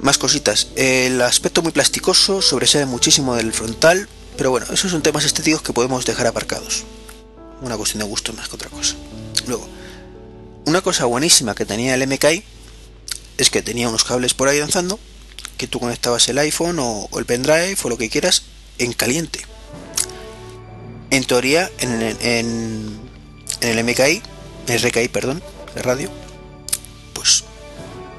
[0.00, 0.68] Más cositas.
[0.74, 5.72] El aspecto muy plasticoso sobresale muchísimo del frontal, pero bueno, esos son temas estéticos que
[5.72, 6.82] podemos dejar aparcados.
[7.62, 8.96] Una cuestión de gusto más que otra cosa.
[9.46, 9.68] Luego,
[10.64, 12.42] una cosa buenísima que tenía el MKI
[13.38, 14.98] es que tenía unos cables por ahí danzando,
[15.56, 18.42] que tú conectabas el iPhone o, el pendrive o lo que quieras
[18.78, 19.40] en caliente.
[21.10, 23.00] En teoría, en, en,
[23.60, 24.22] el MKI,
[24.68, 25.42] el RKI, perdón,
[25.74, 26.10] de radio,
[27.14, 27.44] pues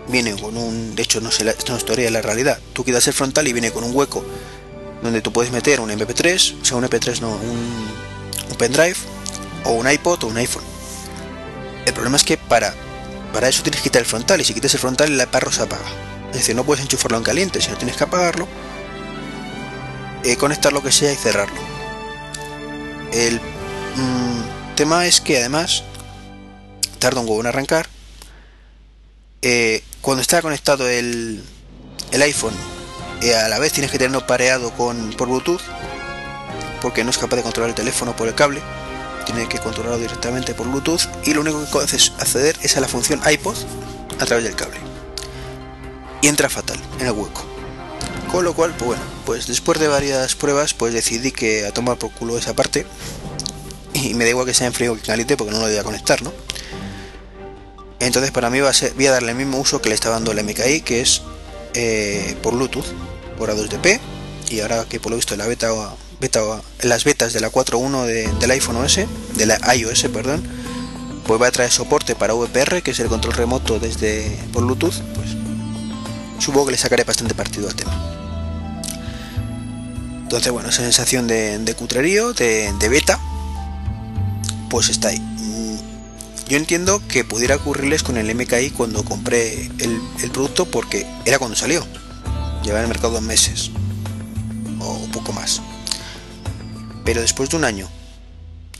[0.07, 2.85] viene con un, de hecho no sé, esto no es teoría de la realidad, tú
[2.85, 4.23] quitas el frontal y viene con un hueco
[5.03, 7.87] donde tú puedes meter un MP3, o sea un MP3 no, un,
[8.49, 8.95] un pendrive
[9.65, 10.63] o un iPod o un iPhone.
[11.85, 12.73] El problema es que para,
[13.33, 15.63] para eso tienes que quitar el frontal y si quitas el frontal el parro se
[15.63, 16.06] apaga.
[16.31, 18.47] Es decir, no puedes enchufarlo en caliente, sino tienes que apagarlo,
[20.23, 21.61] eh, conectar lo que sea y cerrarlo.
[23.11, 25.83] El mm, tema es que además
[26.99, 27.87] tarda un huevo en arrancar
[29.41, 31.43] eh, cuando está conectado el,
[32.11, 32.55] iPhone,
[33.21, 35.61] eh, a la vez tienes que tenerlo pareado con, por Bluetooth,
[36.81, 38.61] porque no es capaz de controlar el teléfono por el cable,
[39.25, 42.87] tiene que controlarlo directamente por Bluetooth y lo único que puedes acceder es a la
[42.87, 43.57] función iPod
[44.19, 44.77] a través del cable.
[46.21, 47.45] Y entra fatal en el hueco.
[48.31, 51.97] Con lo cual, pues bueno, pues después de varias pruebas, pues decidí que a tomar
[51.97, 52.85] por culo esa parte.
[53.93, 55.83] Y me da igual que sea en frío que caliente porque no lo voy a
[55.83, 56.31] conectar, ¿no?
[57.99, 60.09] Entonces para mí va a ser, voy a darle el mismo uso que le está
[60.09, 61.21] dando el MKI, que es
[61.73, 62.85] eh, por Bluetooth,
[63.37, 63.99] por A2DP,
[64.49, 65.71] y ahora que por lo visto la beta,
[66.83, 68.99] las betas de la 4.1 del iPhone OS,
[69.35, 70.47] de la iOS, perdón,
[71.25, 75.01] pues va a traer soporte para VPR, que es el control remoto desde por Bluetooth,
[75.15, 75.35] pues
[76.39, 77.93] supongo que le sacaré bastante partido al tema.
[80.23, 83.19] Entonces, bueno, esa sensación de, cutrerío, de beta,
[84.69, 85.21] pues está ahí.
[86.47, 91.57] Yo entiendo que pudiera ocurrirles con el MKI cuando compré el, producto porque era cuando
[91.57, 91.85] salió.
[92.63, 93.71] Lleva en el mercado dos meses
[94.79, 95.61] o poco más.
[97.03, 97.89] Pero después de un año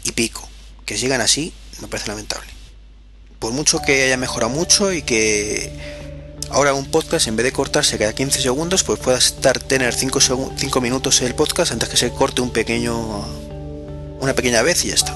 [0.04, 0.48] y pico
[0.86, 2.48] que sigan así, me parece lamentable.
[3.40, 5.97] Por mucho que haya mejorado mucho y que
[6.50, 10.20] ahora un podcast en vez de cortarse cada 15 segundos, pues pueda estar tener 5,
[10.56, 13.26] 5 minutos el podcast antes que se corte un pequeño
[14.20, 15.16] una pequeña vez y ya está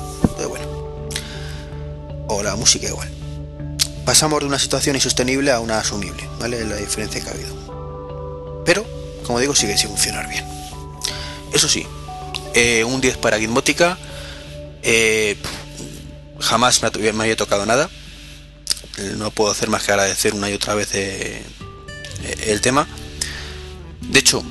[2.31, 3.09] o la música igual.
[4.05, 6.65] Pasamos de una situación insostenible a una asumible, ¿vale?
[6.65, 8.63] La diferencia que ha habido.
[8.65, 8.85] Pero,
[9.25, 10.45] como digo, sigue sin funcionar bien.
[11.53, 11.85] Eso sí,
[12.53, 13.97] eh, un 10 para Gitmotica.
[14.83, 15.37] Eh,
[16.39, 17.89] jamás me, había tocado nada.
[18.97, 22.87] Eh, no puedo hacer más que agradecer una y otra vez el tema.
[24.01, 24.43] De hecho,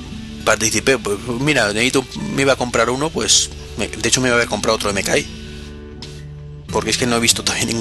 [0.43, 4.37] participé, pues mira, necesito, me iba a comprar uno, pues de hecho me iba a
[4.37, 5.41] haber comprado otro MKI
[6.71, 7.75] porque es que no he visto todavía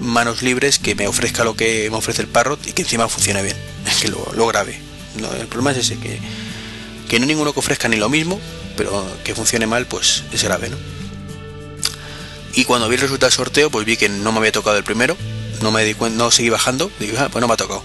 [0.00, 3.42] manos libres que me ofrezca lo que me ofrece el Parrot y que encima funcione
[3.42, 3.56] bien.
[3.86, 4.80] Es que lo, grave.
[5.40, 6.18] el problema es ese, que,
[7.08, 8.40] que no ninguno que ofrezca ni lo mismo,
[8.76, 10.76] pero que funcione mal, pues es grave, ¿no?
[12.54, 14.84] Y cuando vi el resultado del sorteo, pues vi que no me había tocado el
[14.84, 15.16] primero,
[15.60, 17.84] no me di cuenta, no seguí bajando, digo, ah, pues no me ha tocado.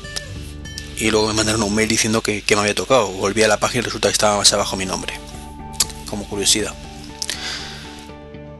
[0.97, 3.07] Y luego me mandaron un mail diciendo que, que me había tocado.
[3.09, 5.13] Volví a la página y resulta que estaba más abajo mi nombre.
[6.09, 6.73] Como curiosidad.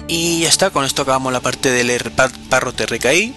[0.08, 2.00] Y ya está, con esto acabamos la parte del
[2.50, 3.34] Parrot RKI.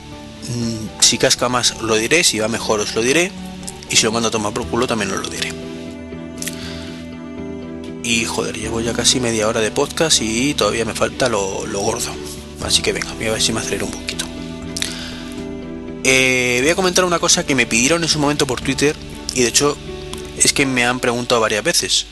[0.48, 3.32] Mm, si casca más lo diré, si va mejor os lo diré.
[3.88, 5.52] Y si lo mando a tomar por culo también os lo diré.
[8.04, 12.12] Y joder, llevo ya casi media hora de podcast y todavía me falta lo, gordo.
[12.62, 14.26] Así que venga, voy a ver si me acelero un poquito.
[16.04, 18.96] Eh, voy a comentar una cosa que me pidieron en su momento por Twitter
[19.34, 19.76] y de hecho
[20.38, 22.06] es que me han preguntado varias veces.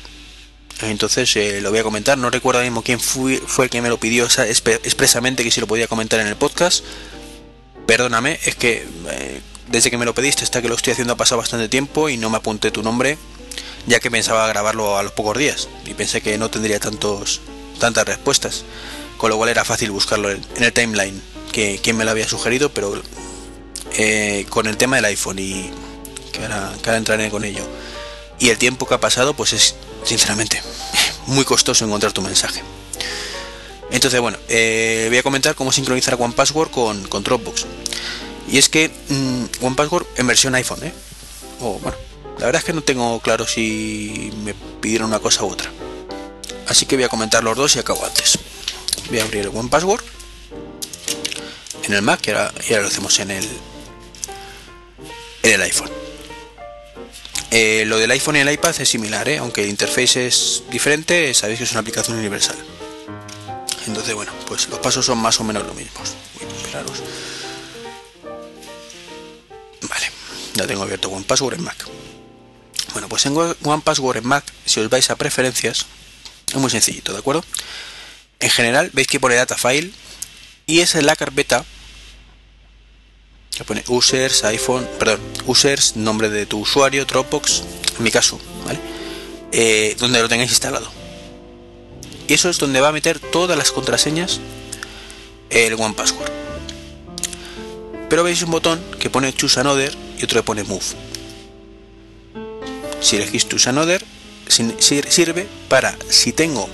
[0.83, 2.19] Entonces eh, lo voy a comentar.
[2.19, 5.89] No recuerdo mismo quién fue, el que me lo pidió expresamente que si lo podía
[5.89, 6.85] comentar en el podcast.
[7.87, 11.17] Perdóname, es que eh, desde que me lo pediste hasta que lo estoy haciendo ha
[11.17, 13.17] pasado bastante tiempo y no me apunté tu nombre,
[13.87, 17.41] ya que pensaba grabarlo a los pocos días y pensé que no tendría tantos
[17.81, 18.65] tantas respuestas,
[19.17, 21.23] con lo cual era fácil buscarlo en el timeline
[21.53, 23.03] que quien me lo había sugerido, pero
[23.97, 25.71] eh, con el tema del iPhone y
[26.33, 27.65] que ahora, que ahora entraré con ello
[28.39, 29.75] y el tiempo que ha pasado, pues es
[30.05, 30.63] sinceramente
[31.27, 32.63] muy costoso encontrar tu mensaje.
[33.91, 37.67] Entonces, bueno, eh, voy a comentar cómo sincronizar One Password con, Dropbox.
[38.51, 40.93] Y es que mm, One Password en versión iPhone, ¿eh?
[41.61, 41.97] O bueno,
[42.39, 45.71] la verdad es que no tengo claro si me pidieron una cosa u otra.
[46.67, 48.39] Así que voy a comentar los dos y acabo antes.
[49.09, 50.05] Voy a abrir el One Password
[51.85, 53.49] en el Mac y ahora, lo hacemos en el,
[55.49, 55.91] en el iPhone.
[57.51, 59.39] Eh, lo del iPhone y el iPad es similar, ¿eh?
[59.39, 62.57] aunque el interface es diferente, sabéis que es una aplicación universal.
[63.87, 66.15] Entonces, bueno, pues los pasos son más o menos los mismos.
[69.89, 70.11] Vale,
[70.55, 71.87] ya tengo abierto One Password en Mac.
[72.93, 75.87] Bueno, pues en One Password en Mac, si os vais a preferencias,
[76.49, 77.45] es muy sencillito, ¿de acuerdo?
[78.41, 79.91] En general, veis que pone data file
[80.67, 81.65] y esa es la carpeta
[83.59, 87.65] que pone users, iPhone, perdón, users, nombre de tu usuario, Dropbox,
[87.99, 88.79] en mi caso, ¿vale?
[89.51, 90.89] Eh, donde lo tengáis instalado.
[92.29, 94.39] Y eso es donde va a meter todas las contraseñas
[95.51, 96.31] el One Password.
[98.09, 100.85] Pero veis un botón que pone Choose Another y otro que pone Move.
[103.01, 104.05] Si elegís Choose Another,
[104.79, 106.69] sirve para si tengo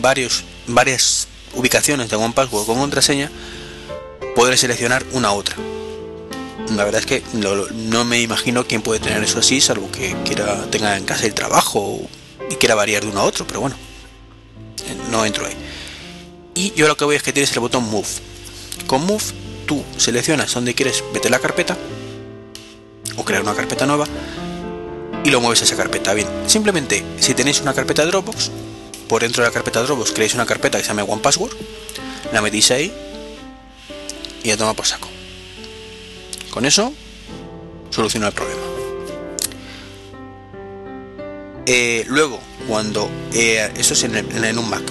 [0.00, 3.30] varios, varias ubicaciones de One Password con contraseña,
[4.34, 5.56] podré seleccionar una otra.
[6.76, 10.64] La verdad es que no, me imagino quién puede tener eso así, salvo que quiera
[10.70, 12.00] tenga en casa el trabajo
[12.50, 13.76] y quiera variar de uno a otro, pero bueno,
[14.86, 15.54] eh, no entro ahí.
[16.54, 18.08] Y yo lo que voy es que tienes el botón Move.
[18.86, 19.22] Con Move
[19.66, 21.76] tú seleccionas donde quieres meter la carpeta
[23.16, 24.06] o crear una carpeta nueva
[25.24, 26.14] y lo mueves a esa carpeta.
[26.14, 28.50] Bien, simplemente si tenéis una carpeta Dropbox,
[29.08, 31.52] por dentro de la carpeta Dropbox creáis una carpeta que se llama One Password,
[32.32, 32.92] la metís ahí
[34.42, 35.08] y ya toma por saco.
[36.52, 36.92] Con eso
[37.88, 38.60] soluciona el problema.
[41.64, 42.38] Eh, luego,
[42.68, 44.82] cuando eh, eso es en, en, un Mac,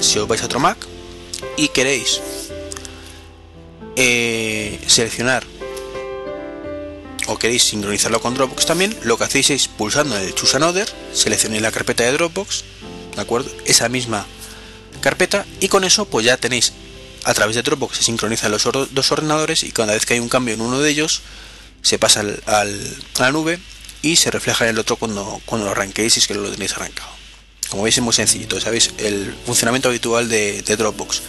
[0.00, 0.76] Si os vais a otro Mac
[1.56, 2.20] y queréis
[3.94, 5.44] eh, seleccionar
[7.28, 11.62] o queréis sincronizarlo con Dropbox también, lo que hacéis es pulsando el Choose Another, seleccionéis
[11.62, 12.64] la carpeta de Dropbox,
[13.14, 13.52] ¿de acuerdo?
[13.66, 14.26] Esa misma
[15.00, 16.72] carpeta y con eso pues ya tenéis
[17.24, 20.28] a través de Dropbox se sincronizan los dos ordenadores y cada vez que hay un
[20.28, 21.22] cambio en uno de ellos
[21.82, 22.64] se pasa al, a
[23.20, 23.58] la nube
[24.02, 26.72] y se refleja en el otro cuando, cuando lo arranquéis y es que lo tenéis
[26.72, 27.08] arrancado.
[27.70, 28.90] Como veis es muy sencillito, ¿sabéis?
[28.98, 31.22] El funcionamiento habitual de, Dropbox.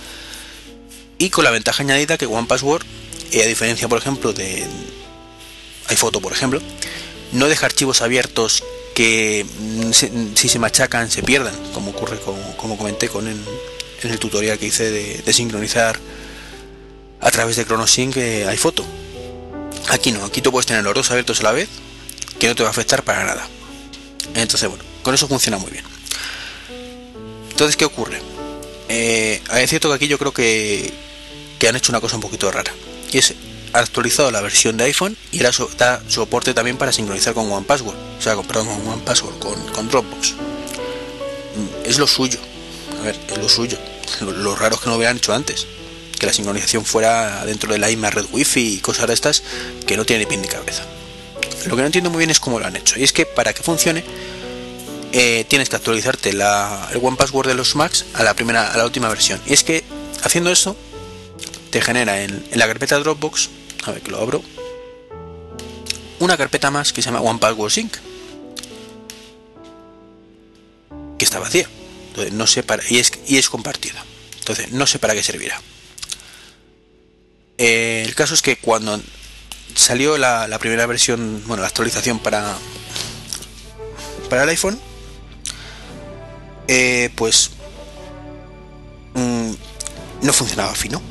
[1.18, 2.86] Y con la ventaja añadida que OnePassword,
[3.32, 4.68] y a diferencia por ejemplo de
[5.88, 6.62] iPhoto por ejemplo,
[7.32, 9.92] no deja archivos abiertos que mm,
[10.36, 13.28] si se machacan se pierdan, como ocurre como, comenté con
[14.06, 16.00] en el tutorial que hice de, sincronizar
[17.22, 18.86] a través de ChronoSync eh, iPhoto.
[19.90, 21.70] Aquí no, aquí tú puedes tener los dos abiertos a la vez,
[22.40, 23.48] que no te va a afectar para nada.
[24.34, 25.84] Entonces, bueno, con eso funciona muy bien.
[27.52, 28.20] Entonces, ¿qué ocurre?
[28.90, 30.94] Eh, es cierto que aquí yo creo que,
[31.60, 32.72] que han hecho una cosa un poquito rara.
[33.12, 33.34] Y es
[33.74, 37.96] actualizado la versión de iPhone y ahora da soporte también para sincronizar con OnePassword.
[38.20, 40.34] O sea, perdón, con OnePassword, con, con Dropbox.
[40.34, 42.40] Mm, es lo suyo.
[43.00, 43.78] A ver, es lo suyo.
[44.22, 45.68] Lo, raro que no lo hubieran hecho antes.
[46.20, 49.44] Que la sincronización fuera dentro de la misma red Wi-Fi y cosas de estas
[49.86, 50.84] que no tiene ni pin ni cabeza.
[51.66, 53.00] Lo que no entiendo muy bien es cómo lo han hecho.
[53.00, 54.04] Y es que para que funcione,
[55.12, 58.78] eh, tienes que actualizarte la, el One Password de los Macs a la primera, a
[58.78, 59.42] la última versión.
[59.46, 59.84] Y es que
[60.24, 60.76] haciendo eso,
[61.70, 63.50] te genera en, la carpeta Dropbox,
[63.86, 64.42] a ver que lo abro,
[66.20, 67.98] una carpeta más que se llama One Password Sync,
[71.18, 71.68] que está vacía.
[72.16, 74.06] Entonces no sé para y es y es compartida.
[74.40, 75.62] Entonces no sé para qué servirá.
[77.58, 79.02] Eh, el caso es que cuando
[79.76, 82.56] salió la, primera versión, bueno, la actualización para,
[84.30, 84.80] para el iPhone,
[86.70, 87.52] eh, pues
[89.16, 89.52] mm,
[90.22, 91.02] no funcionaba fino.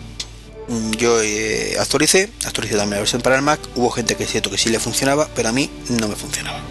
[0.68, 4.30] Mm, yo eh, actualicé, actualicé también la versión para el Mac, hubo gente que es
[4.30, 6.62] cierto que sí le funcionaba, pero a mí no me funcionaba.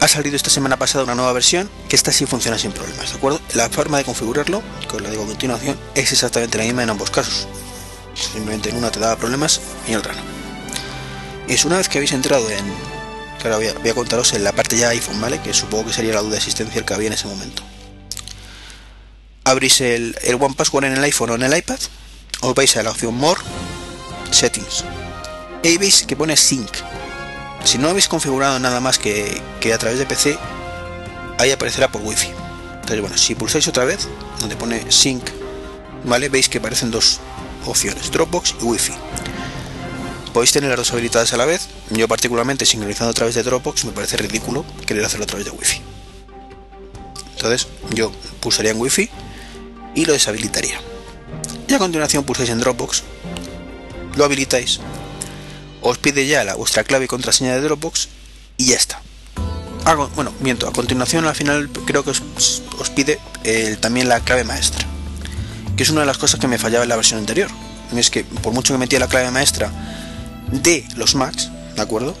[0.00, 3.16] Ha salido esta semana pasada una nueva versión que esta sí funciona sin problemas, ¿de
[3.16, 3.40] acuerdo?
[3.54, 6.90] La forma de configurarlo, que os lo digo a continuación, es exactamente la misma en
[6.90, 7.48] ambos casos.
[8.14, 10.22] Simplemente en una te daba problemas y en otra no.
[11.48, 12.64] Es una vez que habéis entrado en
[13.42, 16.22] que voy a, contaros en la parte ya iPhone vale que supongo que sería la
[16.22, 17.62] duda existencial que había en ese momento.
[19.44, 21.78] Abrís el, el One en el iPhone o en el iPad
[22.40, 23.40] os vais a la opción More
[24.30, 24.84] Settings.
[25.62, 26.70] Y veis que pone Sync
[27.64, 30.38] si no habéis configurado nada más que, que a través de PC
[31.38, 32.28] ahí aparecerá por Wi-Fi
[32.74, 34.08] entonces bueno si pulsáis otra vez
[34.40, 35.24] donde pone Sync
[36.04, 37.20] vale veis que aparecen dos
[37.66, 38.94] opciones Dropbox y Wi-Fi
[40.38, 41.68] podéis tener las dos habilitadas a la vez.
[41.90, 45.50] Yo particularmente sincronizando a través de Dropbox me parece ridículo querer hacerlo a través de
[45.50, 45.82] Wi-Fi.
[47.34, 49.10] Entonces yo pulsaría en Wi-Fi
[49.96, 50.80] y lo deshabilitaría.
[51.66, 53.02] Y a continuación pulsáis en Dropbox,
[54.16, 54.78] lo habilitáis,
[55.82, 58.08] os pide ya la, vuestra clave y contraseña de Dropbox
[58.56, 59.02] y ya está.
[60.14, 62.62] bueno, miento, a continuación al final creo que os,
[62.94, 63.18] pide
[63.80, 64.86] también la clave maestra,
[65.76, 67.50] que es una de las cosas que me fallaba en la versión anterior
[67.96, 69.70] es que por mucho que metía la clave maestra
[70.52, 72.16] de los Macs, ¿de acuerdo?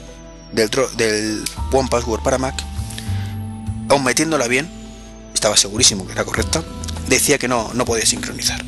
[0.52, 2.54] Del, del One Password para Mac,
[3.88, 4.70] aún metiéndola bien,
[5.34, 6.62] estaba segurísimo que era correcta,
[7.08, 8.64] decía que no, no podía sincronizar.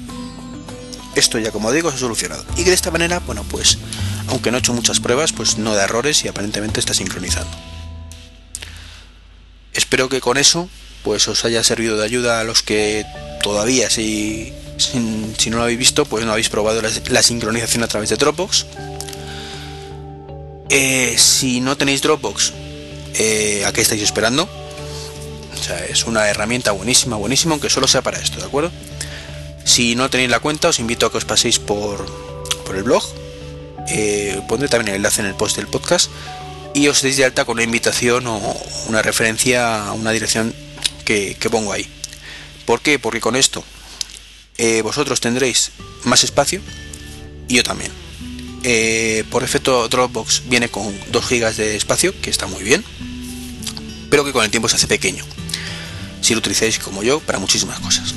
[1.14, 2.45] Esto ya como digo se ha solucionado.
[2.57, 3.78] Y que de esta manera, bueno, pues
[4.31, 7.51] aunque no he hecho muchas pruebas, pues no da errores y aparentemente está sincronizando.
[9.72, 10.68] Espero que con eso
[11.03, 13.05] pues os haya servido de ayuda a los que
[13.43, 18.11] todavía si, si, no lo habéis visto pues no habéis probado la, sincronización a través
[18.11, 18.66] de Dropbox.
[20.68, 22.53] Eh, si no tenéis Dropbox,
[23.14, 24.49] eh, ¿a qué estáis esperando?
[25.53, 28.70] O sea, es una herramienta buenísima, buenísima, aunque solo sea para esto, ¿de acuerdo?
[29.64, 32.07] Si no tenéis la cuenta, os invito a que os paséis por,
[32.64, 33.03] por el blog.
[33.91, 36.11] Eh, pondré también el enlace en el post del podcast.
[36.74, 38.38] Y os deis de alta con una invitación o
[38.86, 40.55] una referencia a una dirección
[41.05, 41.88] que, pongo ahí.
[42.64, 43.01] ¿Por qué?
[43.01, 43.64] Porque con esto
[44.59, 45.72] eh, vosotros tendréis
[46.05, 46.61] más espacio
[47.49, 47.91] y yo también.
[48.62, 52.84] Eh, por efecto Dropbox viene con 2 GB de espacio, que está muy bien,
[54.09, 55.24] pero que con el tiempo se hace pequeño.
[56.20, 58.14] Si lo utilizáis como yo para muchísimas cosas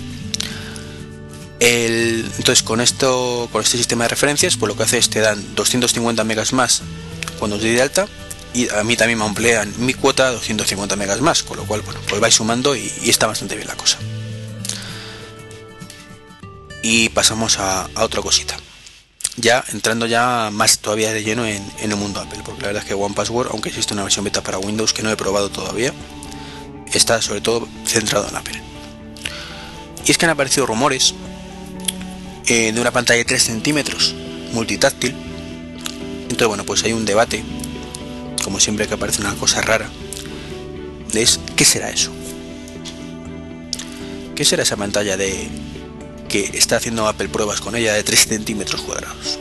[1.65, 5.55] entonces con esto, con este sistema de referencias, pues lo que hace es te dan
[5.55, 6.81] 250 megas más
[7.39, 8.07] cuando os de alta
[8.53, 11.99] y a mí también me emplean mi cuota 250 megas más, con lo cual bueno,
[12.07, 13.97] pues vais sumando y, está bastante bien la cosa.
[16.83, 18.57] Y pasamos a, otra cosita.
[19.37, 22.83] Ya entrando ya más todavía de lleno en, en el mundo Apple, porque la verdad
[22.83, 25.49] es que One Password, aunque existe una versión beta para Windows que no he probado
[25.49, 25.93] todavía,
[26.93, 28.61] está sobre todo centrado en Apple.
[30.05, 31.15] Y es que han aparecido rumores
[32.47, 34.15] eh, de una pantalla de 3 centímetros
[34.51, 35.15] multitáctil.
[36.23, 37.43] Entonces, bueno, pues hay un debate,
[38.43, 39.89] como siempre que aparece una cosa rara,
[41.13, 42.11] es ¿qué será eso?
[44.35, 45.47] ¿Qué será esa pantalla de
[46.27, 49.39] que está haciendo Apple pruebas con ella de 3 centímetros cuadrados?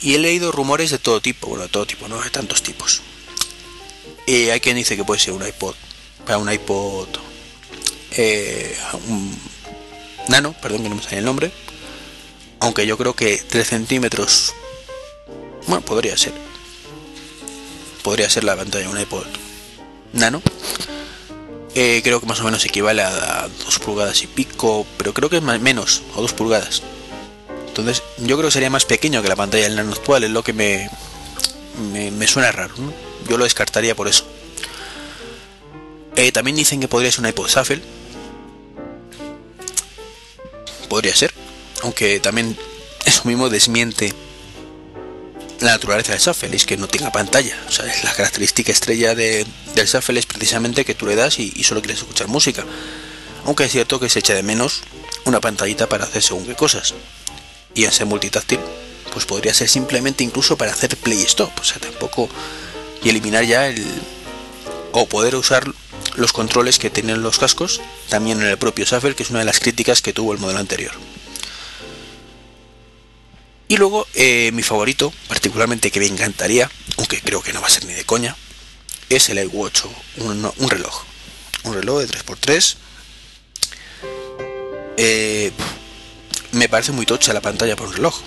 [0.00, 3.02] Y he leído rumores de todo tipo, bueno, de todo tipo, no de tantos tipos.
[4.26, 5.74] Eh, hay quien dice que puede ser un iPod,
[6.24, 7.08] para un iPod,
[8.12, 8.76] eh,
[10.28, 11.52] nano, perdón que no me sale el nombre,
[12.60, 14.54] aunque yo creo que 3 centímetros,
[15.66, 16.32] bueno, podría ser,
[18.02, 19.26] podría ser la pantalla de un iPod
[20.12, 20.42] nano.
[21.74, 25.38] Eh, creo que más o menos equivale a 2 pulgadas y pico, pero creo que
[25.38, 26.82] es más, menos, o 2 pulgadas.
[27.68, 30.44] Entonces, yo creo que sería más pequeño que la pantalla del nano actual, es lo
[30.44, 30.90] que me,
[31.92, 32.74] me, suena raro.
[33.28, 34.26] Yo lo descartaría por eso.
[36.16, 37.82] Eh, también dicen que podría ser un iPod Shuffle,
[40.92, 41.32] podría ser,
[41.84, 42.54] aunque también
[43.06, 44.12] eso mismo desmiente
[45.60, 47.56] la naturaleza del shuffle, es que no tenga pantalla.
[47.66, 51.50] O sea, la característica estrella de, del shuffle es precisamente que tú le das y,
[51.64, 52.66] solo quieres escuchar música.
[53.46, 54.82] Aunque es cierto que se echa de menos
[55.24, 56.92] una pantallita para hacer según qué cosas.
[57.74, 58.58] Y en ser multitáctil,
[59.14, 61.52] pues podría ser simplemente incluso para hacer play stop.
[61.58, 62.28] O sea, tampoco.
[63.02, 63.82] Y eliminar ya el.
[64.92, 65.72] O poder usar
[66.16, 69.44] los controles que tienen los cascos, también en el propio Shuffle, que es una de
[69.44, 70.92] las críticas que tuvo el modelo anterior.
[73.68, 77.70] Y luego eh, mi favorito, particularmente que me encantaría, aunque creo que no va a
[77.70, 78.36] ser ni de coña,
[79.08, 79.84] es el iWatch,
[80.18, 81.04] un, un reloj.
[81.64, 82.76] Un reloj de 3x3.
[84.98, 85.52] Eh,
[86.52, 88.20] me parece muy tocha la pantalla por un reloj.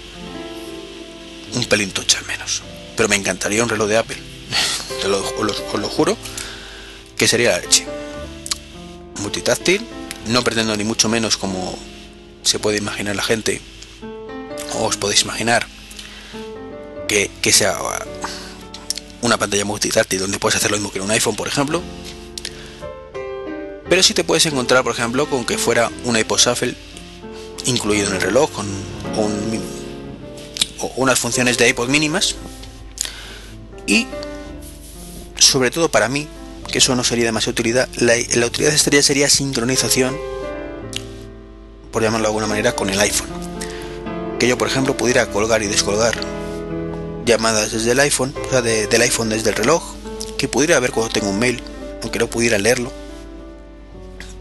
[1.53, 2.63] Un pelín tocha al menos.
[2.95, 4.17] Pero me encantaría un reloj de Apple.
[5.01, 6.17] Te os lo juro
[7.17, 7.85] que sería la leche.
[9.21, 9.85] Multitáctil,
[10.27, 11.77] no pretendo ni mucho menos como
[12.43, 13.61] se puede imaginar la gente,
[14.73, 15.67] o os podéis imaginar
[17.07, 17.77] que, sea
[19.21, 21.81] una pantalla multitáctil donde puedes hacer lo mismo que en un iPhone, por ejemplo.
[23.87, 26.75] Pero si te puedes encontrar, por ejemplo, con que fuera un iPod Shuffle
[27.65, 28.67] incluido en el reloj, con
[30.95, 32.35] unas funciones de iPod mínimas.
[33.87, 34.07] Y
[35.37, 36.27] sobre todo para mí,
[36.67, 37.89] que eso no sería demasiada utilidad.
[37.97, 40.17] La, utilidad estrella sería sincronización,
[41.91, 43.29] por llamarlo de alguna manera, con el iPhone.
[44.39, 46.15] Que yo, por ejemplo, pudiera colgar y descolgar
[47.25, 49.83] llamadas desde el iPhone, o sea, del iPhone desde el reloj,
[50.37, 51.61] que pudiera ver cuando tengo un mail,
[52.03, 52.91] aunque no pudiera leerlo,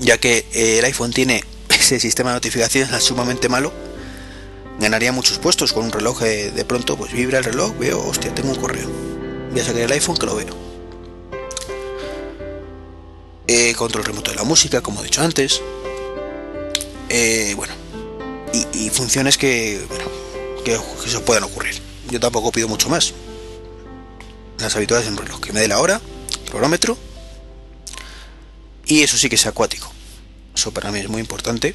[0.00, 3.72] ya que eh, el iPhone tiene ese sistema de notificaciones sumamente malo,
[4.78, 8.34] ganaría muchos puestos con un reloj de, de pronto, pues vibra el reloj, veo, hostia,
[8.34, 8.90] tengo un correo,
[9.50, 10.73] voy a el iPhone que lo veo
[13.46, 15.60] eh, control remoto de la música, como he dicho antes,
[17.08, 17.74] eh, bueno,
[18.72, 20.04] y, funciones que, bueno,
[20.64, 20.78] que,
[21.08, 21.80] se puedan ocurrir.
[22.10, 23.14] Yo tampoco pido mucho más.
[24.58, 26.00] Las habituales en reloj, que me dé la hora,
[26.50, 26.96] cronómetro,
[28.86, 29.92] y eso sí que es acuático.
[30.54, 31.74] Eso para mí es muy importante.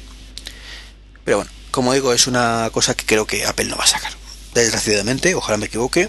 [1.24, 4.12] Pero bueno, como digo, es una cosa que creo que Apple no va a sacar.
[4.54, 6.08] Desgraciadamente, ojalá me equivoque.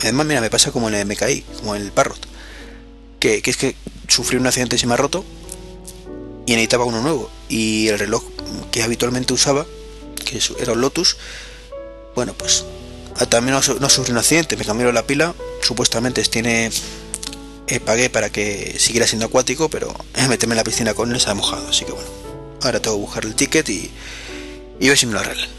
[0.00, 2.37] Además, mira, me pasa como en el MKI, como en el Parrot.
[3.18, 3.74] Que, es que
[4.06, 5.24] sufrí un accidente y se me ha roto
[6.46, 7.30] y necesitaba uno nuevo.
[7.48, 8.24] Y el reloj
[8.70, 9.66] que habitualmente usaba,
[10.24, 11.16] que era un Lotus,
[12.14, 12.64] bueno, pues
[13.28, 16.70] también no, no sufrí un accidente, me cambiaron la pila, supuestamente tiene
[17.70, 19.94] eh, pagué para que siguiera siendo acuático, pero
[20.28, 22.08] meterme en la piscina con él se ha mojado, así que bueno,
[22.62, 23.90] ahora tengo que buscar el ticket y,
[24.80, 25.50] y ver si me lo arreglan.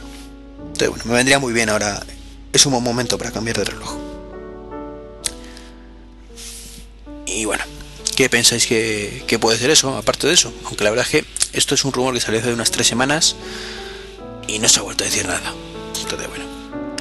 [0.59, 2.03] Entonces bueno, me vendría muy bien ahora,
[2.51, 4.08] es un buen momento para cambiar de reloj.
[7.29, 7.63] Y bueno,
[8.15, 10.51] ¿qué pensáis que, puede ser eso, aparte de eso?
[10.65, 13.35] Aunque la verdad es que esto es un rumor que salió hace unas tres semanas
[14.47, 15.53] y no se ha vuelto a decir nada.
[16.01, 16.45] Entonces bueno,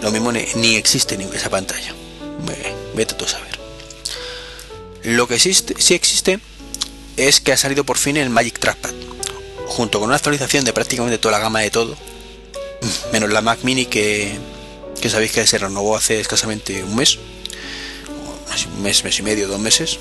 [0.03, 1.95] lo mismo ni, existe ni esa pantalla.
[2.95, 3.59] Vete tú a saber.
[5.05, 6.41] Lo que sí, sí existe
[7.17, 8.93] es que ha salido por fin el Magic Trackpad,
[9.67, 11.97] junto con una actualización de prácticamente toda la gama de todo,
[13.13, 14.39] menos la Mac Mini que,
[15.01, 17.19] que sabéis que se renovó hace escasamente un mes,
[18.67, 19.99] un mes, mes y medio, dos meses.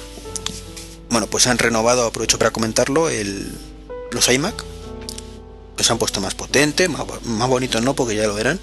[1.09, 3.51] Bueno, pues han renovado, aprovecho para comentarlo, el,
[4.11, 4.63] los iMac.
[5.77, 7.05] Los han puesto más potente, más,
[7.47, 8.59] bonitos no, porque ya lo verán.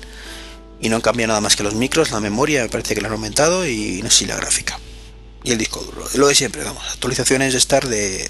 [0.81, 3.09] Y no han cambiado nada más que los micros, la memoria me parece que la
[3.09, 4.79] han aumentado y no sé si la gráfica
[5.45, 6.09] y el disco duro.
[6.15, 8.29] Lo de siempre, vamos, actualizaciones de estar de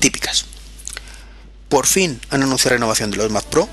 [0.00, 0.44] típicas.
[1.68, 3.68] Por fin han anunciado renovación de los Mac Pro.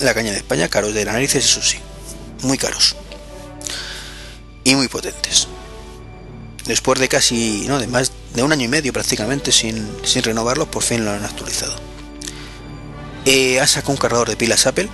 [0.00, 1.78] La caña de España, caros de narices, eso sí,
[2.42, 2.96] muy caros.
[4.64, 5.46] Y muy potentes.
[6.68, 10.68] Después de casi, no, de más de un año y medio prácticamente sin, sin renovarlos,
[10.68, 11.74] por fin lo han actualizado.
[13.24, 14.88] Eh, ha sacado un cargador de pilas Apple.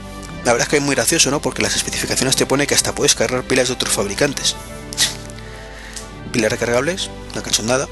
[0.44, 1.42] La verdad es que es muy gracioso, ¿no?
[1.42, 4.54] Porque las especificaciones te pone que hasta puedes cargar pilas de otros fabricantes
[6.32, 7.88] pilas recargables, una cachondada.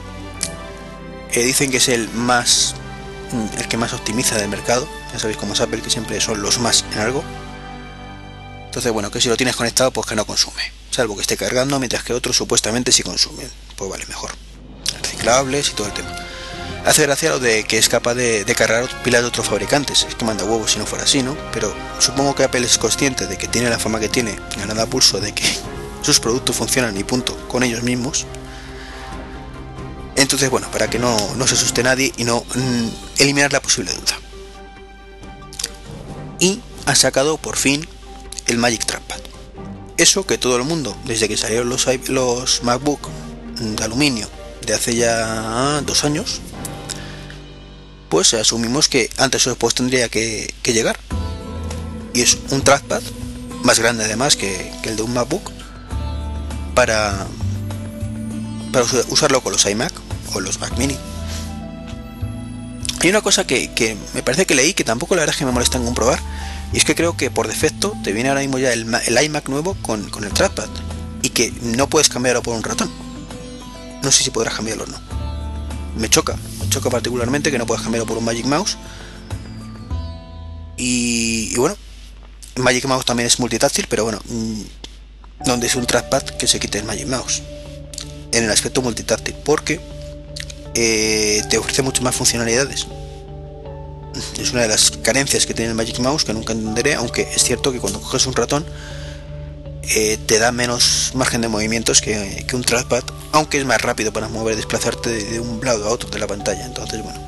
[1.33, 2.75] Eh, dicen que es el más
[3.33, 4.89] mm, el que más optimiza del mercado.
[5.13, 7.25] Ya sabéis como es Apple que siempre son los más en algo.
[8.67, 10.73] Entonces, bueno, que si lo tienes conectado, pues que no consume.
[10.91, 13.51] Salvo que esté cargando, mientras que otros supuestamente sí consumen.
[13.83, 14.31] Pues vale, mejor.
[15.03, 16.15] Reciclables y todo el tema.
[16.87, 20.07] Hace gracia lo de que es capaz de, cargar pilas de otros fabricantes.
[20.09, 21.37] Es que manda huevos si no fuera así, ¿no?
[21.53, 25.19] Pero supongo que Apple es consciente de que tiene la fama que tiene, ganada pulso
[25.19, 25.43] de que
[26.03, 28.25] sus productos funcionan y punto con ellos mismos.
[30.15, 34.17] Entonces, bueno, para que no, se asuste nadie y no mm, eliminar la posible duda.
[36.39, 37.85] Y ha sacado por fin
[38.47, 39.19] el Magic Trackpad.
[39.97, 43.32] Eso que todo el mundo, desde que salieron los, los MacBook de
[43.83, 44.29] aluminio
[44.67, 46.41] de hace ya dos años,
[48.09, 50.99] pues asumimos que antes o después tendría que, llegar.
[52.15, 53.03] Y es un trackpad
[53.65, 55.51] más grande además que el de un MacBook
[56.75, 57.27] para,
[58.73, 59.93] para usarlo con los iMac
[60.35, 60.97] o los Mac Mini.
[63.01, 65.53] Hay una cosa que, me parece que leí que tampoco la verdad es que me
[65.53, 66.21] molesta en comprobar.
[66.73, 68.87] Y es que creo que por defecto te viene ahora mismo ya el,
[69.25, 70.69] iMac nuevo con, el trackpad.
[71.23, 72.91] Y que no puedes cambiarlo por un ratón.
[74.03, 74.99] No sé si podrás cambiarlo o no.
[75.97, 78.77] Me choca, me choca particularmente que no puedas cambiarlo por un Magic Mouse.
[80.77, 81.77] Y, bueno,
[82.57, 84.63] Magic Mouse también es multitáctil, pero bueno, mm,
[85.45, 87.43] donde es un trackpad que se quite el Magic Mouse
[88.33, 89.81] en el aspecto multitáctil porque
[90.75, 92.87] eh, te ofrece mucho más funcionalidades
[94.39, 97.45] es una de las carencias que tiene el Magic Mouse que nunca entenderé aunque es
[97.45, 98.65] cierto que cuando coges un ratón
[99.83, 103.03] eh, te da menos margen de movimientos que, un trackpad
[103.33, 106.65] aunque es más rápido para mover desplazarte de, un lado a otro de la pantalla.
[106.65, 107.21] Entonces bueno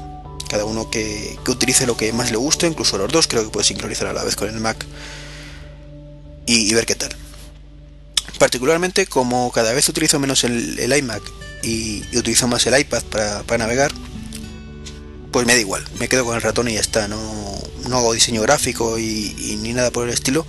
[0.49, 3.65] cada uno que, utilice lo que más le guste incluso los dos creo que puede
[3.65, 4.85] sincronizar a la vez con el Mac
[6.47, 7.17] y ver qué tal.
[8.39, 11.23] Particularmente como cada vez utilizo menos el, iMac
[11.63, 13.93] y, utilizo más el iPad para, navegar,
[15.31, 17.17] pues me da igual, me quedo con el ratón y ya está, no,
[17.93, 20.47] hago diseño gráfico y, ni nada por el estilo.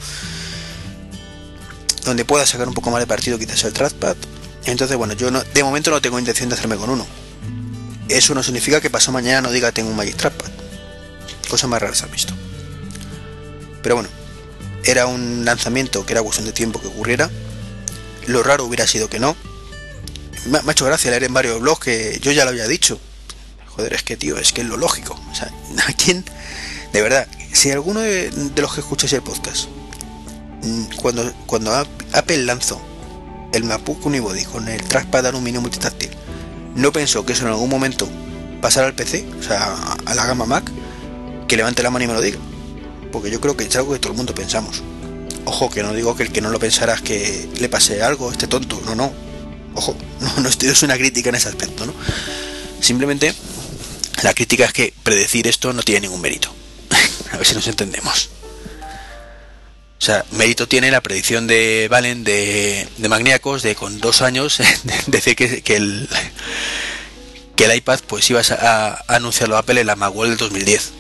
[2.06, 4.16] Donde pueda sacar un poco más de partido quizás el trackpad.
[4.66, 7.06] Entonces bueno, yo no, de momento no tengo intención de hacerme con uno.
[8.08, 10.52] Eso no significa que pasado mañana no diga tengo un Magic Trackpad.
[11.50, 12.34] Cosa más rara se ha visto.
[13.82, 14.10] Pero bueno,
[14.84, 17.30] era un lanzamiento que era cuestión de tiempo que ocurriera
[18.28, 19.36] lo raro hubiera sido que no.
[20.46, 23.00] Me, ha hecho gracia leer en varios blogs que yo ya lo había dicho.
[23.68, 25.20] Joder, es que tío, es que es lo lógico.
[25.32, 25.52] O sea,
[25.88, 26.24] ¿a quién?
[26.94, 29.68] De verdad, si alguno de, los que escucháis el podcast,
[30.64, 31.72] mm, cuando, cuando
[32.16, 32.82] Apple lanzó
[33.54, 36.10] el MacBook Unibody con el trackpad aluminio multitáctil,
[36.76, 38.08] no pensó que eso en algún momento
[38.62, 40.72] pasara al PC, o sea, a la gama Mac,
[41.48, 42.40] que levante la mano y me lo diga.
[43.12, 44.82] Porque yo creo que es algo que todo el mundo pensamos.
[45.46, 48.32] Ojo, que no digo que el que no lo pensara es que le pase algo,
[48.32, 49.14] este tonto, no, no.
[49.76, 51.94] Ojo, no, no estoy, es una crítica en ese aspecto, ¿no?
[52.82, 53.34] Simplemente
[54.24, 56.54] la crítica es que predecir esto no tiene ningún mérito.
[57.32, 58.30] a ver si nos entendemos.
[60.06, 64.60] O sea, mérito tiene la predicción de Valen de, de Magníacos de con dos años
[65.08, 66.08] decir que, que, el
[67.56, 70.92] que el iPad pues iba a, a anunciarlo Apple en la Magwell del 2010.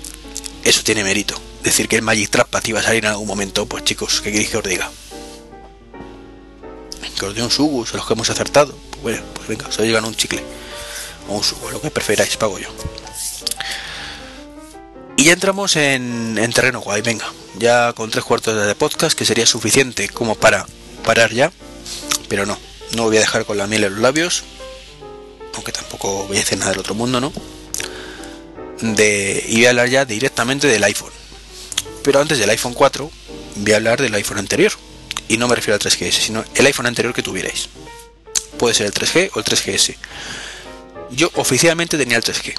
[0.63, 1.39] Eso tiene mérito.
[1.61, 4.49] Decir que el Magic Trackpad iba a salir en algún momento, pues chicos, ¿qué queréis
[4.49, 4.89] que os diga?
[7.19, 8.75] Que os dé un sugus a los que hemos acertado.
[8.89, 10.43] Pues bueno, pues venga, os llegan un chicle.
[11.29, 12.69] O un sugo, lo que preferáis, pago yo.
[15.15, 17.31] Y ya entramos en, en, terreno guay, venga.
[17.57, 20.65] Ya con tres cuartos de podcast, que sería suficiente como para
[21.03, 21.51] parar ya.
[22.27, 22.57] Pero no,
[22.95, 24.43] no voy a dejar con la miel en los labios.
[25.53, 27.31] Aunque tampoco voy a hacer nada del otro mundo, ¿no?
[28.81, 31.13] De, y voy a hablar ya directamente del iPhone.
[32.03, 33.09] Pero antes del iPhone 4,
[33.55, 34.73] voy a hablar del iPhone anterior.
[35.27, 37.69] Y no me refiero al 3GS, sino el iPhone anterior que tuvierais.
[38.59, 39.95] Puede ser el 3G o el 3GS.
[41.11, 42.55] Yo oficialmente tenía el 3G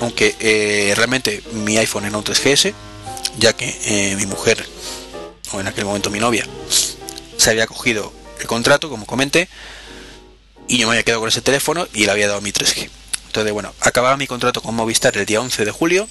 [0.00, 2.72] aunque eh, realmente mi iPhone era un 3GS,
[3.38, 4.66] ya que eh, mi mujer,
[5.52, 6.46] o en aquel momento mi novia,
[7.36, 9.48] se había cogido el contrato, como comenté,
[10.68, 12.88] y yo me había quedado con ese teléfono y le había dado mi 3G.
[13.26, 16.08] Entonces, bueno, acababa mi contrato con Movistar el día 11 de julio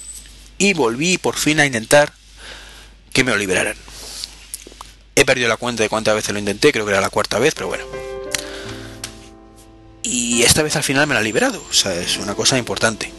[0.58, 2.12] y volví por fin a intentar
[3.12, 3.76] que me lo liberaran.
[5.14, 7.54] He perdido la cuenta de cuántas veces lo intenté, creo que era la cuarta vez,
[7.54, 7.84] pero bueno.
[10.02, 13.12] Y esta vez al final me la ha liberado, o sea, es una cosa importante.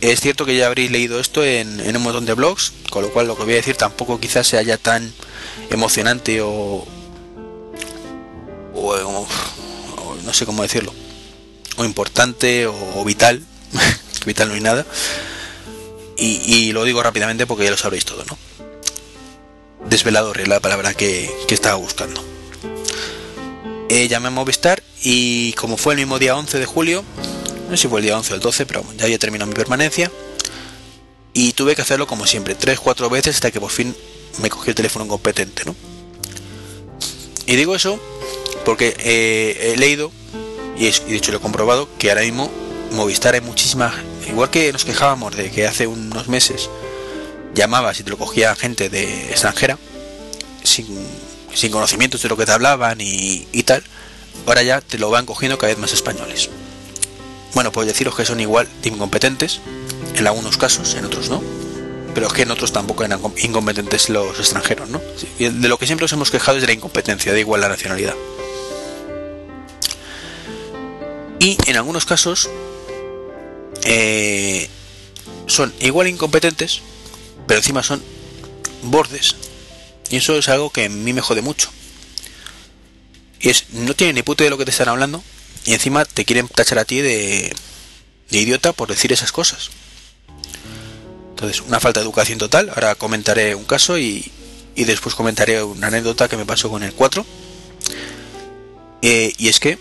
[0.00, 3.26] Es cierto que ya habréis leído esto en, un montón de blogs, con lo cual
[3.26, 5.12] lo que voy a decir tampoco quizás sea ya tan
[5.70, 6.86] emocionante o,
[8.74, 9.26] o,
[10.24, 10.94] no sé cómo decirlo,
[11.76, 13.42] o importante o, vital,
[14.26, 14.86] vital no hay nada.
[16.16, 18.36] Y, lo digo rápidamente porque ya lo sabréis todo, ¿no?
[19.88, 22.24] Desvelador es la palabra que, estaba buscando.
[23.88, 27.04] Eh, llamé a Movistar y como fue el mismo día 11 de julio,
[27.68, 29.54] no sé si fue el día 11 o el 12, pero ya había terminado mi
[29.54, 30.10] permanencia.
[31.34, 33.94] Y tuve que hacerlo como siempre, 3-4 veces hasta que por fin
[34.40, 35.76] me cogí el teléfono incompetente, ¿no?
[37.46, 37.98] Y digo eso
[38.64, 40.12] porque eh, he leído,
[40.76, 42.50] y, de hecho lo he comprobado, que ahora mismo
[42.92, 43.94] Movistar hay muchísimas...
[44.26, 46.68] Igual que nos quejábamos de que hace unos meses
[47.54, 49.78] llamabas y te lo cogía gente de extranjera,
[50.62, 50.86] sin,
[51.54, 53.82] sin conocimientos de lo que te hablaban y, y tal,
[54.46, 56.50] ahora ya te lo van cogiendo cada vez más españoles.
[57.54, 59.60] Bueno, puedo deciros que son igual de incompetentes,
[60.14, 61.42] en algunos casos, en otros no.
[62.14, 65.00] Pero es que en otros tampoco eran incompetentes los extranjeros, ¿no?
[65.38, 68.14] de lo que siempre os hemos quejado es de la incompetencia, da igual la nacionalidad.
[71.38, 72.50] Y en algunos casos
[73.84, 74.68] eh,
[75.46, 76.82] son igual incompetentes,
[77.46, 78.02] pero encima son
[78.82, 79.36] bordes.
[80.10, 81.70] Y eso es algo que a mí me jode mucho.
[83.40, 85.22] Y es, no tienen ni puta de lo que te están hablando,
[85.68, 87.54] y encima te quieren tachar a ti de,
[88.30, 89.68] idiota por decir esas cosas.
[91.28, 92.70] Entonces, una falta de educación total.
[92.70, 94.32] Ahora comentaré un caso y,
[94.74, 97.26] después comentaré una anécdota que me pasó con el 4.
[99.02, 99.78] Eh, y es que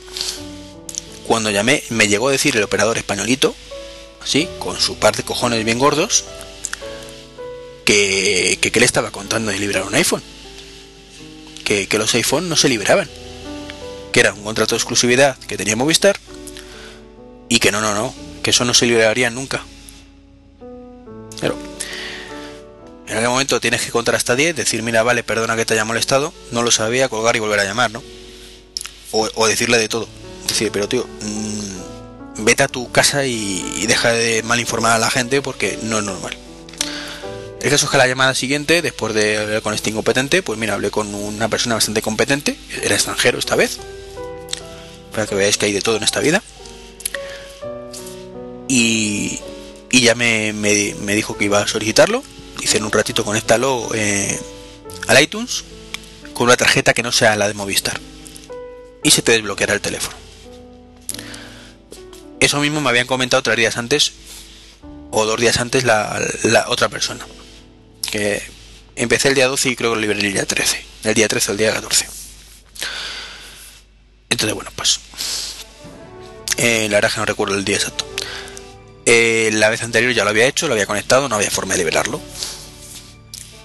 [1.25, 3.55] cuando llamé me llegó a decir el operador españolito,
[4.21, 6.25] así, con su par de cojones bien gordos,
[7.85, 10.21] que, que, le estaba contando de liberar un iPhone.
[11.63, 13.09] Que, que los iPhone no se liberaban
[14.11, 16.17] que era un contrato de exclusividad que tenía Movistar
[17.49, 19.63] y que no, no, no, que eso no se liberaría nunca.
[21.39, 21.55] Pero
[23.07, 25.85] en aquel momento tienes que contar hasta 10, decir, mira, vale, perdona que te haya
[25.85, 28.03] molestado, no lo sabía, colgar y volver a llamar, ¿no?
[29.11, 30.07] O, decirle de todo.
[30.47, 35.09] Decir, pero tío, mmm, vete a tu casa y, deja de mal informar a la
[35.09, 36.37] gente porque no es normal.
[37.61, 40.73] El caso es que la llamada siguiente, después de hablar con este incompetente, pues mira,
[40.73, 43.79] hablé con una persona bastante competente, era extranjero esta vez,
[45.17, 46.43] para que veáis que hay de todo en esta vida.
[48.67, 49.39] Y,
[49.89, 52.23] y ya me, me, dijo que iba a solicitarlo.
[52.59, 54.39] Dice en un ratito conéctalo eh,
[55.07, 55.63] al iTunes
[56.35, 57.99] con una tarjeta que no sea la de Movistar.
[59.03, 60.15] Y se te desbloqueará el teléfono.
[62.39, 64.13] Eso mismo me habían comentado tres días antes
[65.09, 67.25] o dos días antes la, la otra persona.
[68.11, 68.43] Que
[68.95, 70.85] empecé el día 12 y creo que lo liberé el día 13.
[71.05, 72.26] El día 13 o el día 14.
[74.37, 74.99] Entonces, bueno, pues.
[76.57, 78.05] Eh, la verdad que no recuerdo el día exacto.
[79.07, 81.79] Eh, la vez anterior ya lo había hecho, lo había conectado, no había forma de
[81.79, 82.21] liberarlo.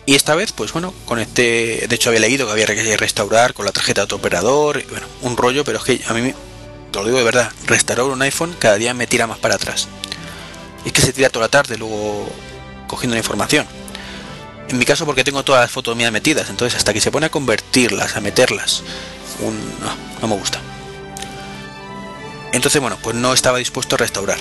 [0.06, 1.86] Y esta vez, pues bueno, conecté.
[1.86, 4.82] De hecho, había leído que había que restaurar con la tarjeta de otro operador.
[4.88, 6.32] Bueno, un rollo, pero es que a mí,
[6.90, 9.88] te lo digo de verdad, restaurar un iPhone cada día me tira más para atrás.
[10.86, 12.32] es que se tira toda la tarde luego
[12.86, 13.66] cogiendo la información.
[14.70, 17.26] En mi caso, porque tengo todas las fotos mías metidas, entonces hasta que se pone
[17.26, 18.82] a convertirlas, a meterlas,
[20.20, 20.60] no, me gusta.
[22.52, 24.38] Entonces, bueno, pues no estaba dispuesto a restaurar.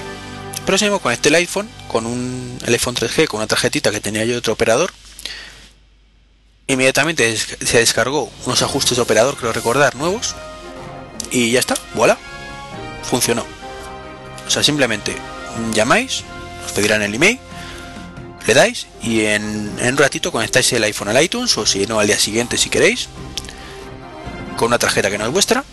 [0.66, 4.34] Pero con este el iPhone, con un iPhone 3G, con una tarjetita que tenía yo
[4.34, 4.92] de otro operador,
[6.72, 10.36] Inmediatamente se descargó unos ajustes de operador, creo recordar, nuevos.
[11.30, 12.18] Y ya está, voilà.
[13.04, 13.46] Funcionó.
[14.48, 15.14] O sea, simplemente
[15.74, 16.24] llamáis,
[16.66, 17.40] os pedirán el email,
[18.48, 22.00] le dais y en, en un ratito conectáis el iPhone al iTunes o si no
[22.00, 23.10] al día siguiente si queréis.
[24.58, 25.64] Con una tarjeta que no es vuestra,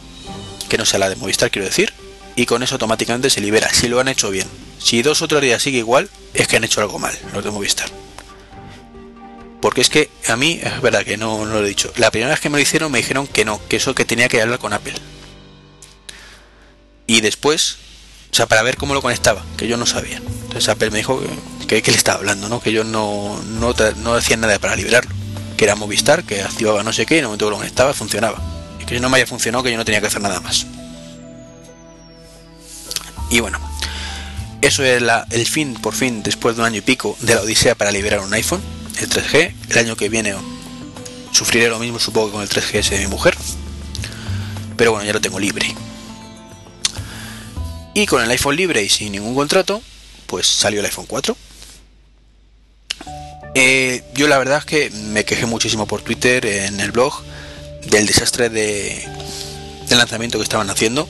[0.68, 1.92] que no sea la de Movistar quiero decir.
[2.36, 4.46] Y con eso automáticamente se libera, si lo han hecho bien.
[4.78, 7.50] Si dos o tres días sigue igual, es que han hecho algo mal, los de
[7.50, 7.88] Movistar.
[9.60, 11.92] Porque es que a mí, es verdad que no, lo he dicho.
[11.96, 14.28] La primera vez que me lo hicieron me dijeron que no, que eso que tenía
[14.28, 14.94] que hablar con Apple.
[17.08, 17.78] Y después,
[18.30, 20.18] o sea, para ver cómo lo conectaba, que yo no sabía.
[20.18, 21.20] Entonces Apple me dijo
[21.66, 22.60] que, que, le estaba hablando, ¿no?
[22.60, 25.10] Que yo no, no, no hacía nada para liberarlo.
[25.56, 27.92] Que era Movistar, que activaba no sé qué, y en el momento que lo conectaba
[27.94, 28.57] funcionaba.
[28.88, 30.66] Que no me haya funcionado, que yo no tenía que hacer nada más.
[33.30, 33.60] Y bueno,
[34.62, 37.74] eso es el fin, por fin, después de un año y pico, de la odisea
[37.74, 38.62] para liberar un iPhone,
[38.98, 39.54] el 3G.
[39.68, 40.34] El año que viene
[41.32, 43.36] sufriré lo mismo, supongo, con el 3GS de mi mujer.
[44.76, 45.74] Pero bueno, ya lo tengo libre.
[47.94, 49.82] Y con el iPhone libre y sin ningún contrato,
[50.26, 51.36] pues salió el iPhone 4.
[53.54, 57.22] Eh, yo la verdad es que me quejé muchísimo por Twitter, en el blog,
[57.86, 59.02] del desastre de,
[59.88, 61.08] del lanzamiento que estaban haciendo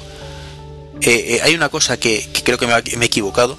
[1.00, 3.56] eh, eh, hay una cosa que, creo que me, he equivocado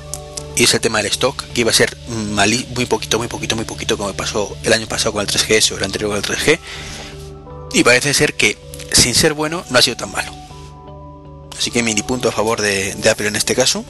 [0.55, 3.63] y es el tema del stock, que iba a ser muy poquito, muy poquito, muy
[3.63, 6.59] poquito, como pasó el año pasado con el 3GS o el anterior con el 3G.
[7.73, 8.57] Y parece ser que,
[8.91, 10.33] sin ser bueno, no ha sido tan malo.
[11.57, 13.85] Así que mini punto a favor de, Apple en este caso.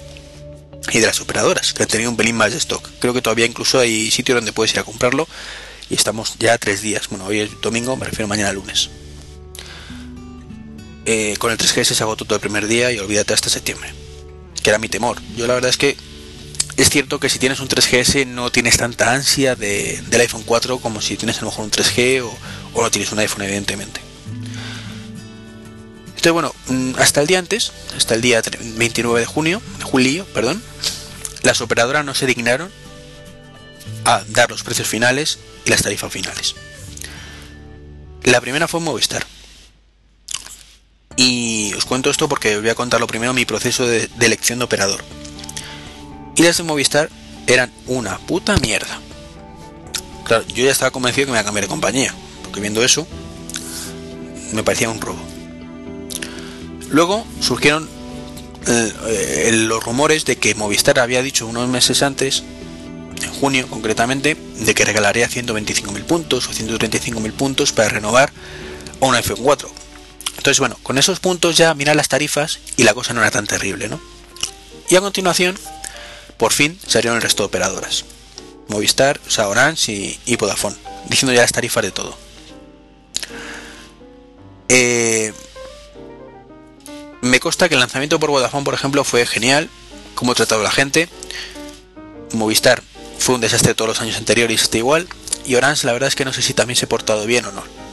[0.92, 2.88] Y de las operadoras, que han tenido un pelín más de stock.
[3.00, 5.28] Creo que todavía incluso hay sitios donde puedes ir a comprarlo.
[5.90, 7.10] Y estamos ya tres días.
[7.10, 8.90] Bueno, hoy es domingo, me refiero mañana lunes.
[11.12, 13.92] Eh, con el 3GS se agotó todo el primer día y olvídate hasta septiembre.
[14.62, 15.20] Que era mi temor.
[15.36, 15.98] Yo la verdad es que
[16.78, 20.78] es cierto que si tienes un 3GS no tienes tanta ansia de, del iPhone 4
[20.78, 24.02] como si tienes a lo mejor un 3G o, no tienes un iPhone evidentemente.
[26.10, 28.44] Entonces bueno, mm, hasta el día antes, hasta el día
[28.78, 30.62] 29 de junio, julio, perdón,
[31.42, 32.70] las operadoras no se dignaron
[34.06, 36.54] a dar los precios finales y las tarifas finales.
[38.22, 39.26] La primera fue Movistar
[41.20, 44.66] y os cuento esto porque voy a contar lo primero mi proceso de, elección de
[44.66, 45.04] operador.
[46.38, 47.10] Y las de Movistar
[47.46, 49.02] eran una puta mierda.
[50.24, 53.06] Claro, yo ya estaba convencido que me iba a cambiar de compañía, porque viendo eso
[54.54, 55.20] me parecía un robo.
[56.90, 57.90] Luego surgieron
[58.68, 62.44] eh, los rumores de que Movistar había dicho unos meses antes,
[63.22, 68.32] en junio concretamente, de que regalaría 125.000 puntos o 135.000 puntos para renovar
[69.02, 69.79] a un iPhone 4
[70.40, 73.46] entonces, bueno, con esos puntos ya mirar las tarifas y la cosa no era tan
[73.46, 74.00] terrible, ¿no?
[74.90, 75.60] Y a continuación,
[76.38, 78.06] por fin salieron el resto de operadoras.
[78.70, 80.78] Movistar, o sea, Orange y, Vodafone,
[81.10, 82.18] diciendo ya las tarifas de todo.
[84.70, 85.34] Eh,
[87.22, 89.70] me consta que el lanzamiento por Vodafone, por ejemplo, fue genial,
[90.16, 91.10] como tratado la gente.
[92.32, 92.82] Movistar
[93.18, 95.06] fue un desastre todos los años anteriores está igual.
[95.46, 97.52] Y Orange, la verdad es que no sé si también se ha portado bien o
[97.52, 97.89] no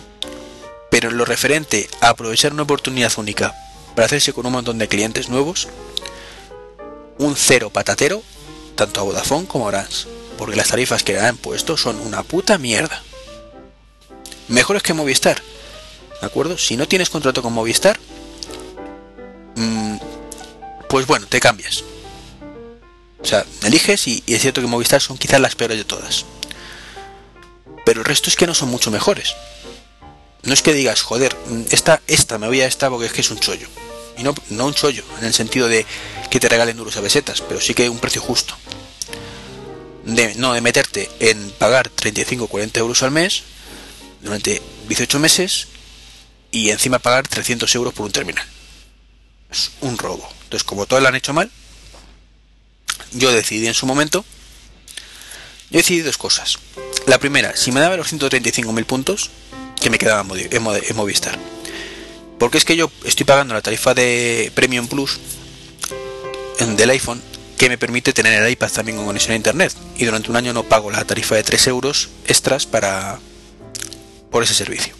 [1.12, 3.54] lo referente a aprovechar una oportunidad única
[3.94, 5.68] para hacerse con un montón de clientes nuevos,
[7.18, 8.22] un cero patatero,
[8.74, 12.22] tanto a Vodafone como a Orange, porque las tarifas que le han puesto son una
[12.22, 13.02] puta mierda.
[14.48, 15.42] Mejores que Movistar,
[16.20, 16.58] ¿de acuerdo?
[16.58, 17.98] Si no tienes contrato con Movistar,
[19.56, 19.96] mm,
[20.88, 21.82] pues bueno, te cambias.
[23.20, 26.26] O sea, eliges y es cierto que Movistar son quizás las peores de todas.
[27.84, 29.34] Pero el resto es que no son mucho mejores
[30.46, 31.36] no es que digas, joder,
[31.70, 33.68] esta, esta, me voy a esta porque es que es un chollo.
[34.16, 35.84] Y no, no un chollo, en el sentido de
[36.30, 38.56] que te regalen duros a besetas, pero sí que un precio justo.
[40.04, 43.42] De, no de meterte en pagar 35 o 40 euros al mes
[44.22, 45.66] durante 18 meses
[46.52, 48.46] y encima pagar 300 euros por un terminal.
[49.50, 50.28] Es un robo.
[50.44, 51.50] Entonces, como todos lo han hecho mal,
[53.12, 54.24] yo decidí en su momento,
[55.70, 56.58] yo decidí dos cosas.
[57.06, 59.30] La primera, si me daba los 135.000 puntos,
[59.86, 61.38] que me quedaba en Movistar.
[62.40, 65.20] Porque es que yo estoy pagando la tarifa de Premium Plus
[66.76, 67.22] del iPhone
[67.56, 69.72] que me permite tener el iPad también con conexión a internet.
[69.96, 73.20] Y durante un año no pago la tarifa de 3 euros extras para
[74.32, 74.92] por ese servicio.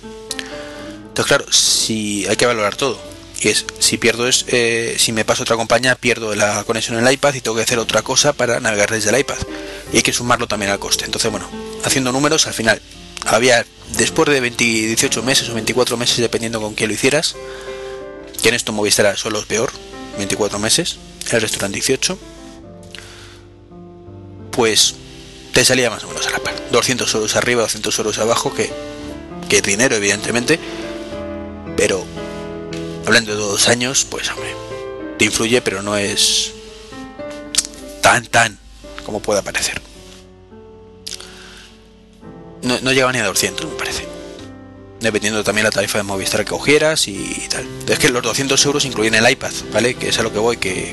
[1.08, 2.96] Entonces, claro, si hay que valorar todo.
[3.40, 7.04] Y es, si pierdo es, eh, si me paso otra compañía, pierdo la conexión en
[7.04, 9.38] el iPad y tengo que hacer otra cosa para navegar desde el iPad.
[9.92, 11.06] Y hay que sumarlo también al coste.
[11.06, 11.50] Entonces, bueno,
[11.84, 12.80] haciendo números, al final
[13.26, 13.64] había
[13.96, 17.36] después de 18 meses o 24 meses, dependiendo con quién lo hicieras,
[18.42, 19.70] que en esto Movistar solo es peor,
[20.18, 20.98] 24 meses,
[21.30, 22.18] el resto 18,
[24.50, 24.94] pues
[25.52, 26.54] te salía más o menos a la par.
[26.70, 28.70] 200 euros arriba, 200 euros abajo, que
[29.48, 30.58] que es dinero, evidentemente,
[31.76, 32.04] pero
[33.06, 34.54] hablando de dos años, pues hombre,
[35.18, 36.52] te influye, pero no es
[38.02, 38.58] tan, tan
[39.04, 39.80] como pueda parecer.
[42.66, 44.06] No, no llegaba ni a 200, me parece.
[45.00, 47.64] Dependiendo también la tarifa de Movistar que cogieras y tal.
[47.88, 49.94] Es que los 200 euros incluyen el iPad, ¿vale?
[49.94, 50.92] Que es a lo que voy, que,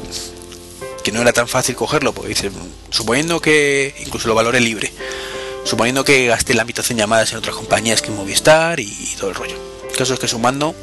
[1.04, 2.52] que no era tan fácil cogerlo, porque dice,
[2.92, 4.94] suponiendo que incluso lo valore libre,
[5.66, 9.36] suponiendo que gasté la mitad en llamadas en otras compañías que Movistar y, todo el
[9.36, 9.58] rollo.
[9.90, 10.76] El caso es que sumando,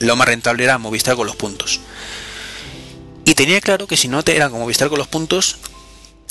[0.00, 1.80] lo más rentable era Movistar con los puntos.
[3.24, 5.56] Y tenía claro que si no te era como Movistar con los puntos,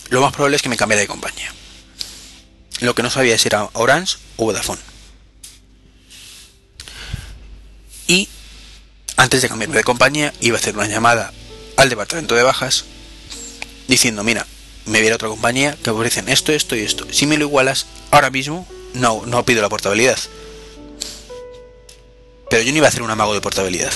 [0.09, 1.51] lo más probable es que me cambiara de compañía.
[2.83, 4.81] Lo que no sabía si era Orange o Vodafone.
[8.07, 8.27] Y
[9.15, 11.31] antes de cambiarme de compañía, iba a hacer una llamada
[11.77, 12.83] al departamento de bajas
[13.87, 14.45] diciendo, mira,
[14.85, 17.07] me viene otra compañía que ofrecen esto, esto y esto.
[17.09, 20.19] Si me lo igualas, ahora mismo no, no pido la portabilidad.
[22.49, 23.93] Pero yo no iba a hacer un amago de portabilidad.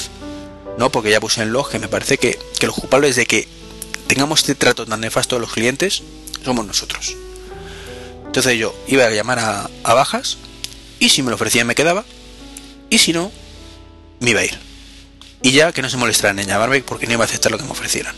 [0.77, 3.49] No, porque ya puse en log que me parece que, que los culpables de que
[4.07, 6.03] tengamos este trato tan nefasto a los clientes
[6.45, 7.17] somos nosotros.
[8.37, 10.37] Entonces yo iba a llamar a, a bajas
[10.99, 12.05] y si me lo ofrecían me quedaba
[12.87, 13.31] y si no,
[14.19, 14.59] me iba a ir.
[15.41, 17.63] Y ya que no se molestaran en llamarme porque no iba a aceptar lo que
[17.63, 18.13] me ofrecieran.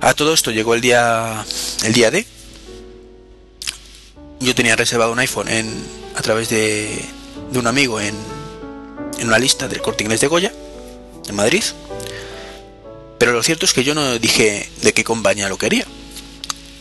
[0.00, 1.44] A todo esto llegó el día
[1.84, 2.26] el día D.
[4.40, 7.04] Yo tenía reservado un iPhone en, a través de,
[7.52, 8.14] de un amigo en,
[9.18, 10.52] en una lista del corte inglés de Goya,
[11.28, 11.62] en Madrid.
[13.18, 15.84] Pero lo cierto es que yo no dije de qué compañía lo quería.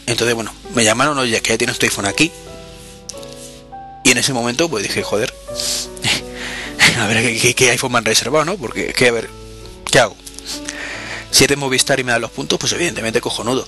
[0.05, 2.31] Entonces, bueno, me llamaron, oye, que ya tienes tu iPhone aquí.
[4.03, 5.33] Y en ese momento, pues dije, joder,
[6.99, 8.57] a ver ¿qué, iPhone me han reservado, ¿no?
[8.57, 9.29] Porque, que, a ver,
[9.89, 10.15] ¿qué hago?
[11.31, 13.65] Si es de Movistar y me da los puntos, pues evidentemente cojonudo.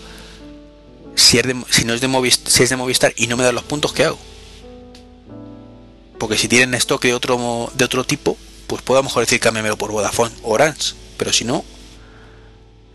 [1.15, 3.43] Si, es de, si no es de Movistar, si es de Movistar y no me
[3.43, 4.19] da los puntos, ¿qué hago?
[6.19, 9.39] Porque si tienen stock de otro, de otro tipo, pues puedo a lo mejor decir
[9.39, 10.93] cámbiamelo por Vodafone o Orange.
[11.17, 11.63] Pero si no,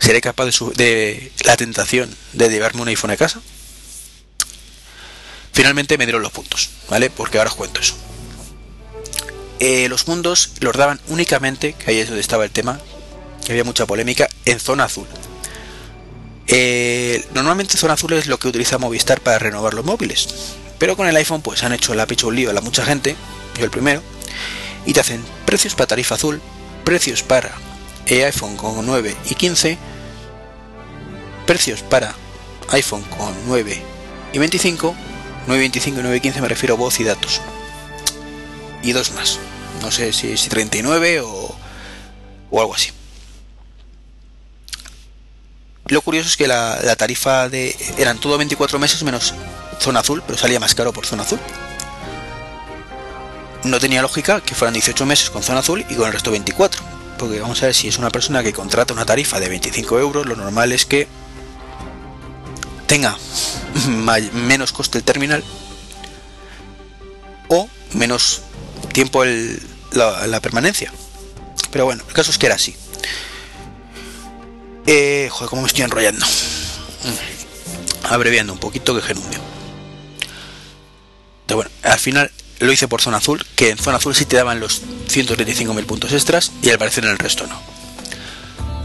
[0.00, 3.40] ¿seré capaz de, de la tentación de llevarme un iPhone a casa?
[5.52, 7.10] Finalmente me dieron los puntos, ¿vale?
[7.10, 7.94] Porque ahora os cuento eso.
[9.58, 12.80] Eh, los mundos los daban únicamente, que ahí es donde estaba el tema,
[13.44, 15.06] que había mucha polémica, en zona azul.
[16.46, 20.28] Eh, normalmente zona azul es lo que utiliza Movistar para renovar los móviles,
[20.78, 23.16] pero con el iPhone pues han hecho la picho un lío a la mucha gente,
[23.58, 24.02] yo el primero,
[24.86, 26.40] y te hacen precios para tarifa azul,
[26.84, 27.52] precios para
[28.16, 29.78] iPhone con 9 y 15,
[31.46, 32.14] precios para
[32.70, 33.82] iPhone con 9
[34.32, 34.94] y 25,
[35.46, 37.40] 925 y 915 me refiero a voz y datos.
[38.82, 39.38] Y dos más.
[39.82, 41.56] No sé si, si 39 o,
[42.50, 42.90] o algo así.
[45.86, 49.34] Lo curioso es que la, la, tarifa de eran todo 24 meses menos
[49.80, 51.40] zona azul, pero salía más caro por zona azul.
[53.64, 56.99] No tenía lógica que fueran 18 meses con zona azul y con el resto 24.
[57.20, 60.24] Porque vamos a ver si es una persona que contrata una tarifa de 25 euros,
[60.24, 61.06] lo normal es que
[62.86, 63.14] tenga
[64.32, 65.44] menos coste el terminal
[67.48, 68.40] o menos
[68.94, 69.60] tiempo el,
[69.92, 70.94] la, permanencia.
[71.70, 72.74] Pero bueno, el caso es que era así.
[74.86, 76.24] Eh, joder, cómo me estoy enrollando.
[78.04, 79.40] Abreviando un poquito que gerundio.
[81.46, 84.36] Pero bueno, al final lo hice por zona azul, que en zona azul sí te
[84.36, 87.60] daban los 135.000 puntos extras y al parecer en el resto no.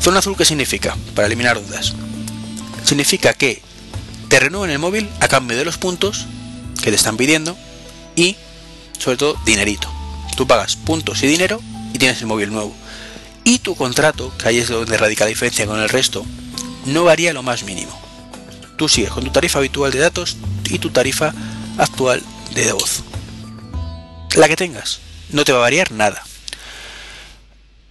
[0.01, 0.97] Zona azul, ¿qué significa?
[1.13, 1.93] Para eliminar dudas.
[2.83, 3.61] Significa que
[4.29, 6.25] te renuevan el móvil a cambio de los puntos
[6.81, 7.57] que te están pidiendo
[8.15, 8.37] y,
[8.97, 9.91] sobre todo, dinerito.
[10.37, 11.61] Tú pagas puntos y dinero
[11.93, 12.75] y tienes el móvil nuevo.
[13.43, 16.25] Y tu contrato, que ahí es donde radica la diferencia con el resto,
[16.85, 17.99] no varía lo más mínimo.
[18.77, 20.37] Tú sigues con tu tarifa habitual de datos
[20.69, 21.33] y tu tarifa
[21.77, 22.21] actual
[22.53, 23.03] de voz.
[24.35, 26.21] La que tengas, no te va a variar nada.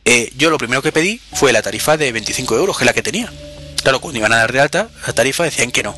[0.05, 2.93] Eh, yo lo primero que pedí fue la tarifa de 25 euros, que es la
[2.93, 3.33] que tenía.
[3.83, 5.97] Claro, cuando iban a dar de alta, la tarifa decían que no.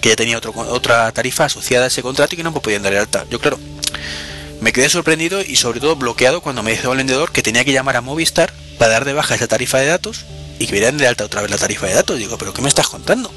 [0.00, 2.82] Que ya tenía otro, otra tarifa asociada a ese contrato y que no me podían
[2.82, 3.26] dar de alta.
[3.28, 3.58] Yo, claro,
[4.60, 7.72] me quedé sorprendido y sobre todo bloqueado cuando me dijo el vendedor que tenía que
[7.72, 10.24] llamar a Movistar para dar de baja esa tarifa de datos
[10.58, 12.18] y que me dieran de alta otra vez la tarifa de datos.
[12.18, 13.32] Digo, pero ¿qué me estás contando?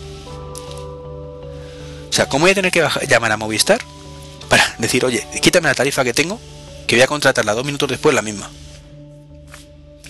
[2.09, 3.79] O sea, ¿cómo voy a tener que llamar a Movistar
[4.49, 6.39] para decir, oye, quítame la tarifa que tengo,
[6.87, 8.49] que voy a contratarla dos minutos después la misma?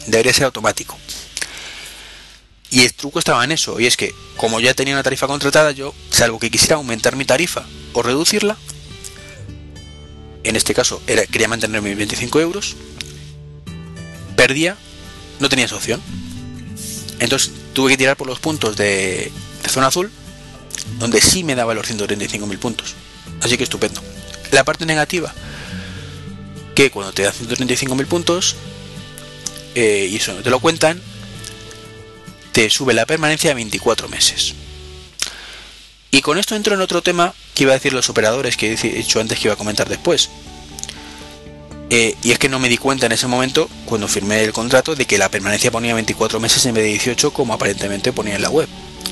[0.08, 0.98] Debería ser automático.
[2.72, 5.72] Y el truco estaba en eso, y es que como ya tenía una tarifa contratada,
[5.72, 8.58] yo, salvo que quisiera aumentar mi tarifa o reducirla,
[10.44, 12.76] en este caso quería mantener mis 25 euros,
[14.36, 14.78] perdía,
[15.40, 16.02] no tenía esa opción.
[17.20, 19.32] Entonces tuve que tirar por los puntos de,
[19.64, 20.10] de zona azul,
[20.98, 22.96] donde sí me daba los 135.000 puntos.
[23.42, 24.02] Así que estupendo.
[24.52, 25.34] La parte negativa,
[26.76, 28.56] que cuando te dan 135.000 puntos,
[29.76, 31.02] eh, y eso no te lo cuentan,
[32.52, 34.56] te sube la permanencia a 24 meses.
[36.12, 38.76] Y con esto entro en otro tema que iba a decir los operadores que he
[38.76, 40.30] dicho antes que iba a comentar después.
[41.91, 44.95] Eh, y es que no me di cuenta en ese momento, cuando firmé el contrato,
[44.95, 48.41] de que la permanencia ponía 24 meses en vez de 18, como aparentemente ponía en
[48.41, 48.68] la web.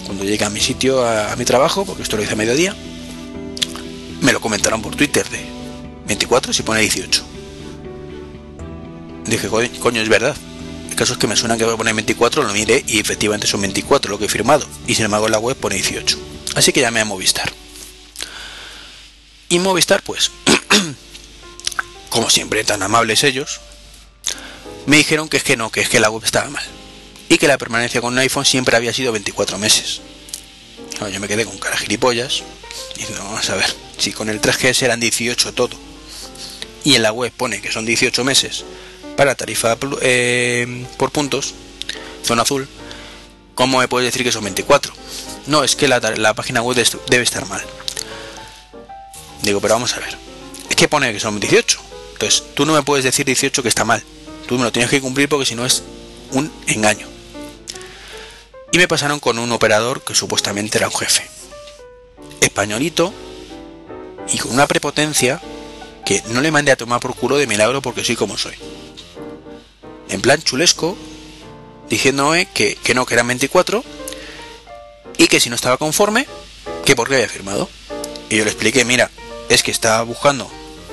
[0.05, 2.75] Cuando llegué a mi sitio, a, mi trabajo, porque esto lo hice a mediodía,
[4.22, 5.45] me lo comentaron por Twitter de
[6.07, 7.24] 24 si pone 18.
[9.26, 9.49] Dije,
[9.80, 10.36] coño, es verdad.
[10.89, 13.45] El caso es que me suena que voy a poner 24, lo miré y efectivamente
[13.45, 14.65] son 24 lo que he firmado.
[14.88, 16.18] Y sin embargo en la web pone 18.
[16.55, 17.51] Así que llamé a Movistar.
[19.49, 20.32] Y Movistar, pues,
[22.09, 23.61] como siempre, tan amables ellos,
[24.86, 26.65] me dijeron que es que no, que es que la web estaba mal.
[27.30, 30.01] Y que la permanencia con un iPhone siempre había sido 24 meses.
[31.11, 32.43] yo me quedé con cara gilipollas.
[32.97, 35.78] Y no, vamos a ver, si con el 3GS eran 18 todo.
[36.84, 38.63] Y en la web pone que son 18 meses
[39.17, 41.53] para tarifa eh, por puntos,
[42.23, 42.67] zona azul,
[43.55, 44.93] ¿cómo me puedes decir que son 24?
[45.47, 46.78] No, es que la, página web
[47.09, 47.63] debe estar mal.
[49.41, 50.17] Digo, pero vamos a ver.
[50.69, 51.80] Es que pone que son 18.
[52.13, 54.03] Entonces, tú no me puedes decir 18 que está mal.
[54.47, 55.84] Tú me lo tienes que cumplir porque si no es
[56.32, 57.07] un engaño.
[58.71, 61.36] Y me pasaron con un operador que supuestamente era un jefe.
[62.41, 63.13] Españolito
[64.31, 65.41] y con una prepotencia
[66.05, 68.55] que no le mandé a tomar por culo de milagro porque soy como soy.
[70.09, 70.97] En plan chulesco,
[71.89, 73.83] diciéndome que, que no, que eran 24
[75.17, 76.27] y que si no estaba conforme,
[76.85, 77.69] que por qué había firmado.
[78.29, 79.09] Y yo le expliqué, mira,
[79.49, 80.49] es que estaba buscando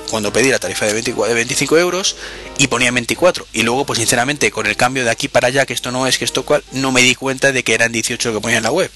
[0.09, 2.15] cuando pedí la tarifa de, 25 euros
[2.57, 3.47] y ponía 24.
[3.53, 6.17] Y luego, pues sinceramente, con el cambio de aquí para allá, que esto no es,
[6.17, 8.71] que esto cual, no me di cuenta de que eran 18 que ponía en la
[8.71, 8.91] web.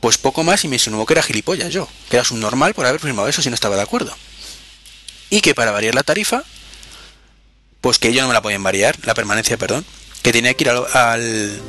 [0.00, 2.86] Pues poco más y me insinuó que era gilipollas yo, que era un normal por
[2.86, 4.16] haber firmado eso si no estaba de acuerdo.
[5.28, 6.42] Y que para variar la tarifa,
[7.80, 9.84] pues que ellos no me la podían variar, la permanencia, perdón,
[10.22, 11.60] que tenía que ir al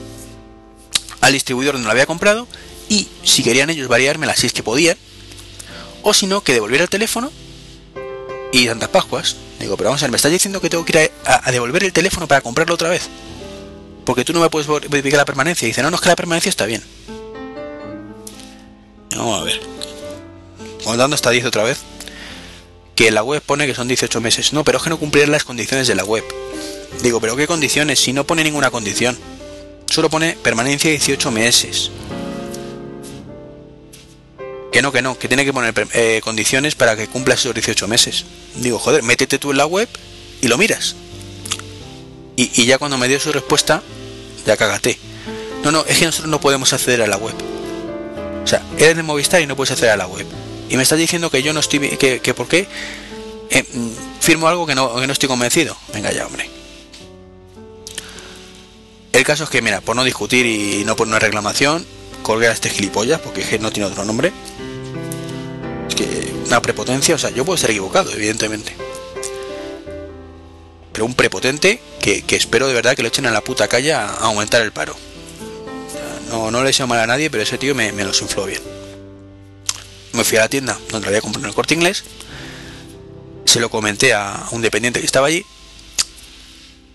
[1.21, 2.47] al distribuidor donde lo había comprado
[2.89, 4.97] y si querían ellos variármela si es que podían,
[6.01, 7.31] o si no, que devolviera el teléfono
[8.51, 9.37] y tantas Pascuas.
[9.59, 11.93] Digo, pero vamos a ver, me estás diciendo que tengo que ir a, devolver el
[11.93, 13.03] teléfono para comprarlo otra vez.
[14.03, 15.67] Porque tú no me puedes verificar la permanencia.
[15.67, 16.83] Y dice, no, no, es que la permanencia está bien.
[19.15, 19.59] Vamos a ver.
[20.83, 21.79] Contando hasta 10 otra vez.
[22.95, 24.53] Que la web pone que son 18 meses.
[24.53, 26.23] No, pero es que no cumplir las condiciones de la web.
[27.01, 27.99] Digo, pero ¿qué condiciones?
[27.99, 29.17] Si no pone ninguna condición
[29.91, 31.91] solo pone permanencia 18 meses.
[34.71, 37.87] Que no, que no, que tiene que poner eh, condiciones para que cumpla esos 18
[37.89, 38.25] meses.
[38.55, 39.89] Digo, joder, métete tú en la web
[40.41, 40.95] y lo miras.
[42.37, 43.83] Y, ya cuando me dio su respuesta,
[44.47, 44.97] ya cagate.
[45.63, 47.35] No, no, es que nosotros no podemos acceder a la web.
[48.43, 50.25] O sea, eres de Movistar y no puedes acceder a la web.
[50.69, 51.79] Y me estás diciendo que yo no estoy...
[51.97, 52.67] que, que por qué
[53.49, 55.75] eh, mm, firmo algo que no, que no estoy convencido.
[55.93, 56.49] Venga ya, hombre.
[59.11, 61.85] El caso es que, mira, por no discutir y no por una reclamación,
[62.23, 64.31] colgué a este gilipollas, porque que no tiene otro nombre.
[65.89, 68.73] Es que una prepotencia, o sea, yo puedo estar equivocado, evidentemente.
[70.93, 74.07] Pero un prepotente que, espero de verdad que lo echen a la puta calle a,
[74.07, 74.95] aumentar el paro.
[76.31, 78.61] No, no le deseo mal a nadie, pero ese tío me, me los infló bien.
[80.13, 82.03] Me fui a la tienda donde había comprado el corte inglés.
[83.45, 85.45] Se lo comenté a un dependiente que estaba allí.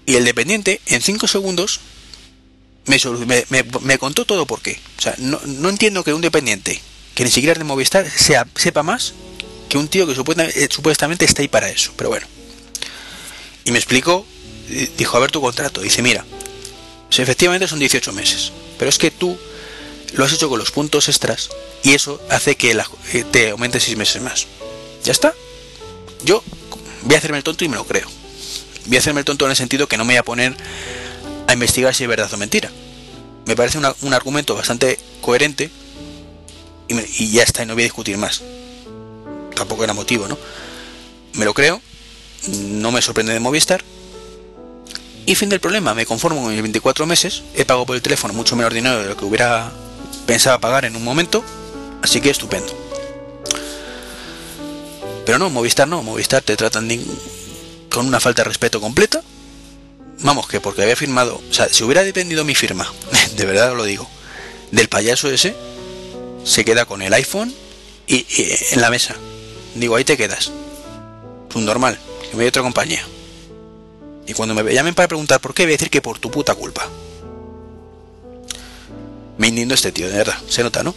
[0.06, 1.80] Y el dependiente, en 5 segundos,
[2.86, 4.78] me, me, contó todo por qué.
[4.98, 6.80] O sea, no, entiendo que un dependiente,
[7.14, 8.06] que ni siquiera es de Movistar,
[8.54, 9.14] sepa más
[9.68, 11.92] que un tío que eh, supuestamente, está ahí para eso.
[11.96, 12.26] Pero bueno.
[13.64, 14.24] Y me explicó,
[14.96, 15.80] dijo, a ver tu contrato.
[15.80, 16.24] Dice, mira,
[17.10, 19.38] efectivamente son 18 meses, pero es que tú
[20.14, 21.50] lo has hecho con los puntos extras
[21.82, 24.46] y eso hace que eh, te aumente 6 meses más.
[25.04, 25.34] Ya está.
[26.24, 26.42] Yo
[27.02, 28.08] voy a hacerme el tonto y me lo creo.
[28.86, 30.56] Voy a hacerme el tonto en el sentido que no me voy a poner
[31.46, 32.70] a investigar si es verdad o mentira.
[33.46, 35.70] Me parece un argumento bastante coherente
[36.88, 38.42] y, ya está, y no voy a discutir más.
[39.54, 40.38] Tampoco era motivo, ¿no?
[41.34, 41.80] Me lo creo,
[42.48, 43.84] no me sorprende de Movistar.
[45.26, 48.32] Y fin del problema, me conformo con mis 24 meses, he pagado por el teléfono
[48.32, 49.72] mucho menos dinero de lo que hubiera
[50.26, 51.44] pensado pagar en un momento,
[52.02, 52.72] así que estupendo.
[55.24, 56.88] Pero no, Movistar no, Movistar te tratan
[57.90, 59.22] con una falta de respeto completa
[60.20, 62.90] vamos, que porque había firmado, o sea, si hubiera dependido mi firma,
[63.36, 64.08] de verdad lo digo,
[64.70, 65.54] del payaso ese,
[66.44, 67.52] se queda con el iPhone
[68.06, 68.24] y,
[68.72, 69.16] en la mesa.
[69.74, 70.50] Digo, ahí te quedas.
[71.54, 71.98] Un normal,
[72.30, 73.02] que me dio otra compañía.
[74.26, 76.54] Y cuando me llamen para preguntar por qué, voy a decir que por tu puta
[76.54, 76.88] culpa.
[79.38, 80.36] Me indigno este tío, de verdad.
[80.48, 80.94] Se nota, ¿no?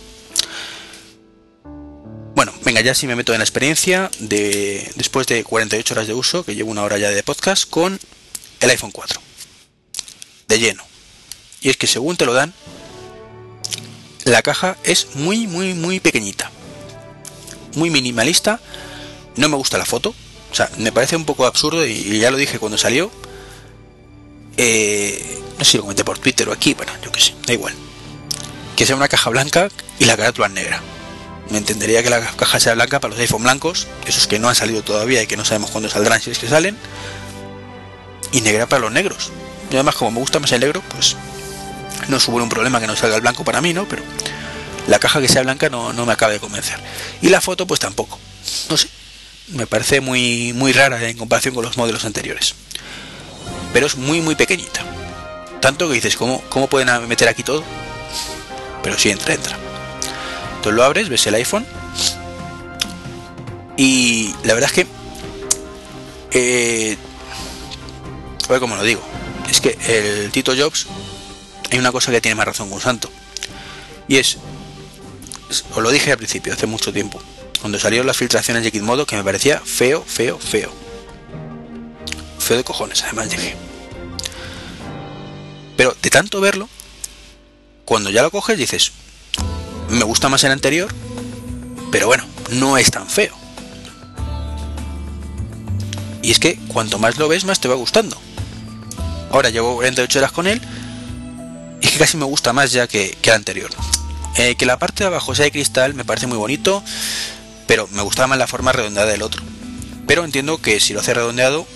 [2.36, 6.14] Bueno, venga ya sí me meto en la experiencia de después de 48 horas de
[6.14, 8.00] uso, que llevo una hora ya de podcast, con
[8.62, 9.22] el iPhone 4.
[10.48, 10.84] De lleno.
[11.62, 12.54] Y es que según te lo dan,
[14.24, 16.50] la caja es muy, muy, muy pequeñita.
[17.76, 18.60] Muy minimalista.
[19.36, 20.16] No me gusta la foto.
[20.52, 23.12] O sea, me parece un poco absurdo y ya lo dije cuando salió.
[24.62, 27.54] Eh, no sé si lo comenté por Twitter o aquí, bueno, yo que sé, da
[27.54, 27.74] igual.
[28.76, 29.70] Que sea una caja blanca
[30.00, 30.82] y la carátula negra.
[31.50, 34.56] Me entendería que la caja sea blanca para los iPhone blancos, esos que no han
[34.56, 36.78] salido todavía y que no sabemos cuándo saldrán si es que salen.
[38.34, 39.32] Y negra para los negros.
[39.72, 41.16] Y además, como me gusta más el negro, pues
[42.10, 43.88] no supone un problema que no salga el blanco para mí, ¿no?
[43.88, 44.04] Pero
[44.88, 46.80] la caja que sea blanca no, me acaba de convencer.
[47.22, 48.20] Y la foto, pues tampoco.
[48.70, 48.90] No sé.
[49.52, 52.56] Me parece muy, muy rara en comparación con los modelos anteriores.
[53.74, 54.82] Pero es muy, muy pequeñita.
[55.62, 57.64] Tanto que dices, ¿cómo, cómo pueden meter aquí todo?
[58.84, 59.58] Pero sí entra, entra.
[60.56, 61.66] Entonces lo abres, ves el iPhone.
[63.78, 64.88] Y la verdad es que.
[66.32, 66.98] Eh,
[68.48, 69.02] a ver cómo lo digo.
[69.50, 70.88] Es que el Tito Jobs
[71.72, 73.10] hay una cosa que tiene más razón con Santo.
[74.08, 74.38] Y es,
[75.76, 77.22] os lo dije al principio, hace mucho tiempo,
[77.62, 80.72] cuando salieron las filtraciones de Gitmodo, que me parecía feo, feo, feo.
[82.40, 83.56] Feo de cojones, además dije.
[85.76, 86.70] Pero de tanto verlo,
[87.86, 88.92] cuando ya lo coges dices,
[89.90, 90.94] me gusta más el anterior,
[91.92, 93.36] pero bueno, no es tan feo.
[96.22, 98.18] Y es que cuanto más lo ves, más te va gustando.
[99.32, 100.62] Ahora llevo 48 horas con él
[101.82, 103.70] y es que casi me gusta más ya que, que el anterior.
[104.38, 106.84] Eh, que la parte de abajo sea de cristal me parece muy bonito,
[107.70, 109.44] pero me gustaba más la forma redondeada del otro.
[110.08, 111.68] Pero entiendo que si lo hace redondeado,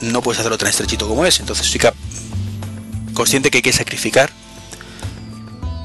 [0.00, 1.38] no puedes hacerlo tan estrechito como es.
[1.38, 1.80] Entonces soy
[3.14, 4.32] consciente que hay que sacrificar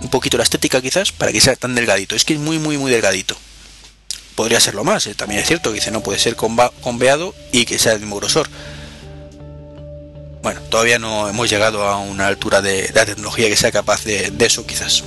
[0.01, 2.15] un poquito la estética quizás para que sea tan delgadito.
[2.15, 3.35] Es que es muy, muy, muy delgadito.
[4.33, 7.77] Podría serlo más, eh, también es cierto que dice no puede ser conveado y que
[7.77, 8.49] sea del mismo grosor
[10.41, 14.33] bueno, todavía no hemos llegado a una altura de, la tecnología que sea capaz de,
[14.39, 15.03] eso quizás.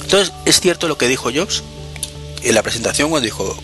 [0.00, 1.64] Entonces, es cierto lo que dijo Jobs
[2.44, 3.56] en la presentación cuando dijo,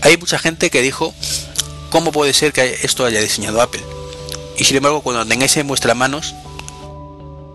[0.00, 1.14] hay mucha gente que dijo,
[1.90, 3.82] ¿cómo puede ser que esto haya diseñado Apple?
[4.56, 6.34] Y sin embargo, cuando tengáis en vuestras manos,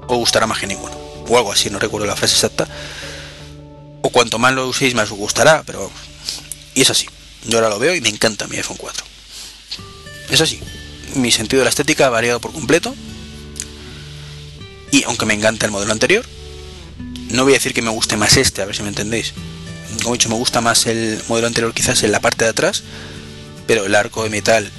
[0.07, 0.97] os gustará más que ninguno.
[1.27, 2.67] O algo así, no recuerdo la frase exacta.
[4.01, 5.91] O cuanto más lo uséis, más os gustará, pero...
[6.73, 7.07] Y es así.
[7.45, 9.05] Yo ahora lo veo y me encanta mi iPhone 4.
[10.31, 10.59] Es así
[11.15, 12.95] mi sentido de la estética ha variado por completo.
[14.91, 16.25] Y aunque me encanta el modelo anterior,
[17.29, 19.33] no voy a decir que me guste más este, a ver si me entendéis.
[19.97, 22.83] Como he dicho, me gusta más el modelo anterior quizás en la parte de atrás,
[23.67, 24.69] pero el arco de metal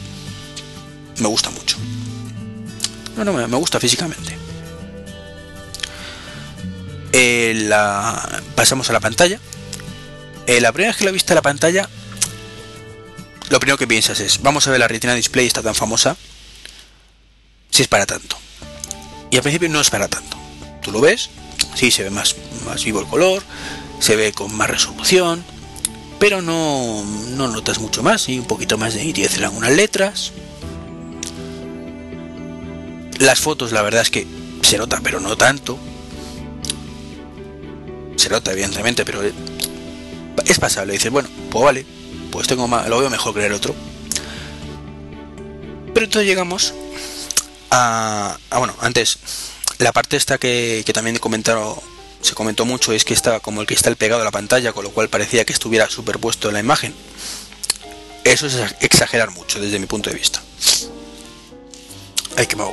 [1.19, 1.77] me gusta mucho.
[3.17, 4.37] No, no, me gusta físicamente.
[7.13, 8.43] Eh, la...
[8.55, 9.39] Pasamos a la pantalla.
[10.47, 11.89] Eh, la primera vez que lo he visto en la pantalla
[13.51, 16.17] lo primero que piensas es, vamos a ver la retina display está tan famosa,
[17.69, 18.39] si es para tanto.
[19.29, 20.37] Y al principio no es para tanto.
[20.83, 21.31] Tú lo ves,
[21.75, 23.43] sí, se ve más, más vivo el color,
[24.01, 25.45] se ve con más resolución,
[26.19, 30.33] pero no, no notas mucho más, y un poquito más de nitidez en algunas letras.
[33.19, 34.27] Las fotos, la verdad es que
[34.63, 35.79] se nota, pero no tanto.
[38.17, 40.95] Se nota, evidentemente, pero es pasable.
[40.95, 41.87] Dices, bueno, pues vale,
[42.31, 43.75] pues tengo más, lo veo mejor que el otro.
[45.93, 46.75] Pero entonces llegamos
[47.71, 49.19] a, bueno, antes,
[49.79, 51.75] la parte esta que, también comentaron,
[52.23, 54.91] se comentó mucho es que estaba como el cristal pegado a la pantalla, con lo
[54.91, 56.95] cual parecía que estuviera superpuesto en la imagen.
[58.25, 60.43] Eso es exagerar mucho desde mi punto de vista.
[62.37, 62.65] Hay que me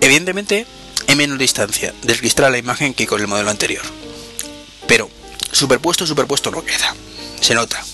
[0.00, 0.66] Evidentemente,
[1.08, 3.84] hay menos distancia del cristal a la imagen que con el modelo anterior.
[4.86, 5.10] Pero
[5.52, 6.94] superpuesto, superpuesto no queda.
[7.40, 7.84] Se nota,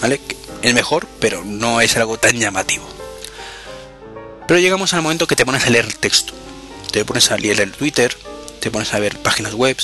[0.00, 0.20] ¿vale?
[0.62, 2.86] Es mejor, pero no es algo tan llamativo.
[4.46, 6.34] Pero llegamos al momento que te pones a leer texto.
[6.92, 8.16] Te pones a leer el Twitter,
[8.60, 9.76] te pones a ver páginas web.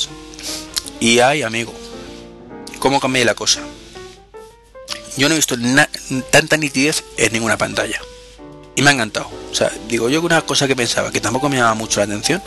[1.00, 1.74] Y ay, amigo,
[2.78, 3.60] ¿cómo cambia la cosa?
[5.16, 5.56] Yo no he visto
[6.30, 8.00] tanta nitidez en ninguna pantalla.
[8.76, 9.28] Y me ha encantado.
[9.50, 12.04] O sea, digo yo que una cosa que pensaba que tampoco me llamaba mucho la
[12.04, 12.40] atención,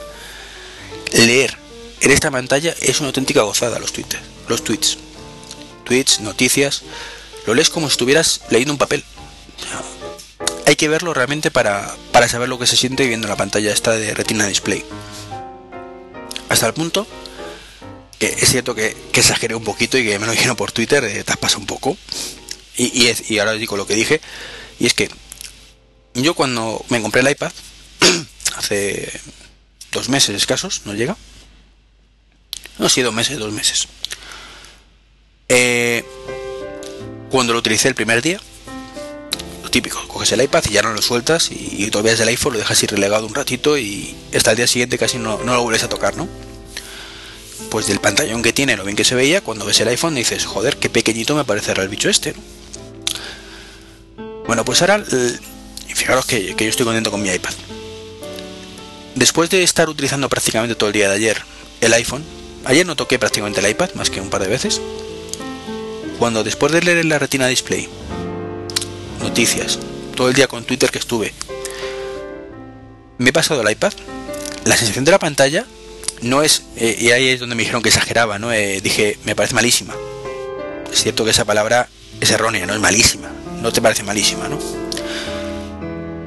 [1.12, 1.58] leer
[2.00, 4.98] en esta pantalla es una auténtica gozada los Twitter los tweets.
[5.86, 6.84] Tweets, noticias,
[7.48, 9.04] lo lees como si estuvieras leyendo un papel.
[10.66, 13.92] Hay que verlo realmente para, para saber lo que se siente viendo la pantalla esta
[13.92, 14.84] de Retina Display.
[16.50, 17.08] Hasta el punto
[18.22, 21.24] que es cierto que, exageré un poquito y que me lo dijeron por Twitter, eh,
[21.24, 21.98] te un poco.
[22.78, 24.22] Y, y, ahora digo lo que dije,
[24.80, 25.10] y es que
[26.14, 27.52] yo cuando me compré el iPad,
[28.58, 29.12] hace
[29.92, 31.18] dos meses escasos, no llega,
[32.78, 33.88] no, sí, dos meses, dos meses.
[35.50, 36.06] Eh,
[37.32, 38.40] cuando lo utilicé el primer día,
[39.72, 42.60] típico, coges el iPad y ya no lo sueltas y, todavía es el iPhone, lo
[42.60, 45.84] dejas así relegado un ratito y hasta el día siguiente casi no, no lo vuelves
[45.84, 46.28] a tocar, ¿no?
[47.70, 50.46] Pues del pantallón que tiene, lo bien que se veía, cuando ves el iPhone dices,
[50.46, 52.42] joder, qué pequeñito me parece el bicho este, ¿no?
[54.46, 55.04] Bueno, pues ahora,
[55.88, 57.54] fijaros que, que yo estoy contento con mi iPad.
[59.16, 61.42] Después de estar utilizando prácticamente todo el día de ayer
[61.80, 62.24] el iPhone,
[62.66, 64.82] ayer no toqué prácticamente el iPad más que un par de veces.
[66.20, 67.90] Cuando después de leer la retina display,
[69.22, 69.80] noticias,
[70.16, 71.34] todo el día con Twitter que estuve,
[73.18, 73.94] me he pasado el iPad,
[74.66, 75.66] la sensación de la pantalla
[76.22, 78.52] no es, eh, y ahí es donde me dijeron que exageraba, ¿no?
[78.52, 79.96] Eh, dije, me parece malísima.
[80.92, 81.90] Es cierto que esa palabra
[82.20, 83.30] es errónea, no es malísima,
[83.62, 84.60] no te parece malísima, ¿no?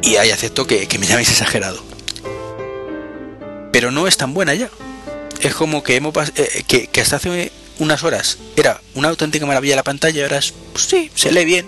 [0.03, 1.95] Y ahí acepto que, me llaméis exagerado
[3.75, 4.71] pero no es tan buena ya.
[5.41, 7.51] Es como que hemos eh, que, hasta hace
[7.81, 11.67] unas horas era una auténtica maravilla la pantalla ahora es, pues sí, se lee bien,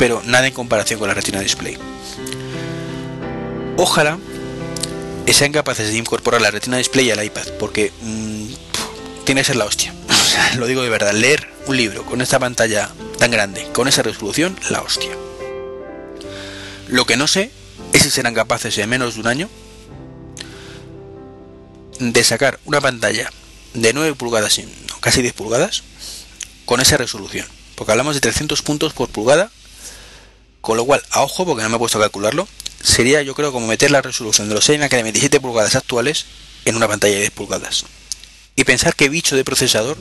[0.00, 1.76] pero nada en comparación con la Retina Display.
[3.76, 4.18] Ojalá
[5.30, 8.46] sean capaces de incorporar la Retina Display al iPad, porque mm,
[9.26, 9.94] tiene que ser la hostia.
[10.56, 14.58] lo digo de verdad, leer un libro con esta pantalla tan grande, con esa resolución,
[14.70, 15.10] la hostia.
[16.88, 17.50] Lo que no sé
[17.92, 19.50] es si serán capaces en menos de un año
[21.98, 23.30] de sacar una pantalla
[23.74, 24.58] de 9 pulgadas,
[25.00, 25.82] casi 10 pulgadas,
[26.64, 27.46] con esa resolución.
[27.74, 29.50] Porque hablamos de 300 puntos por pulgada,
[30.60, 32.48] con lo cual, a ojo, porque no me he puesto a calcularlo,
[32.82, 36.26] sería yo creo como meter la resolución de los iMac de 27 pulgadas actuales
[36.64, 37.84] en una pantalla de 10 pulgadas.
[38.56, 39.96] Y pensar qué bicho de procesador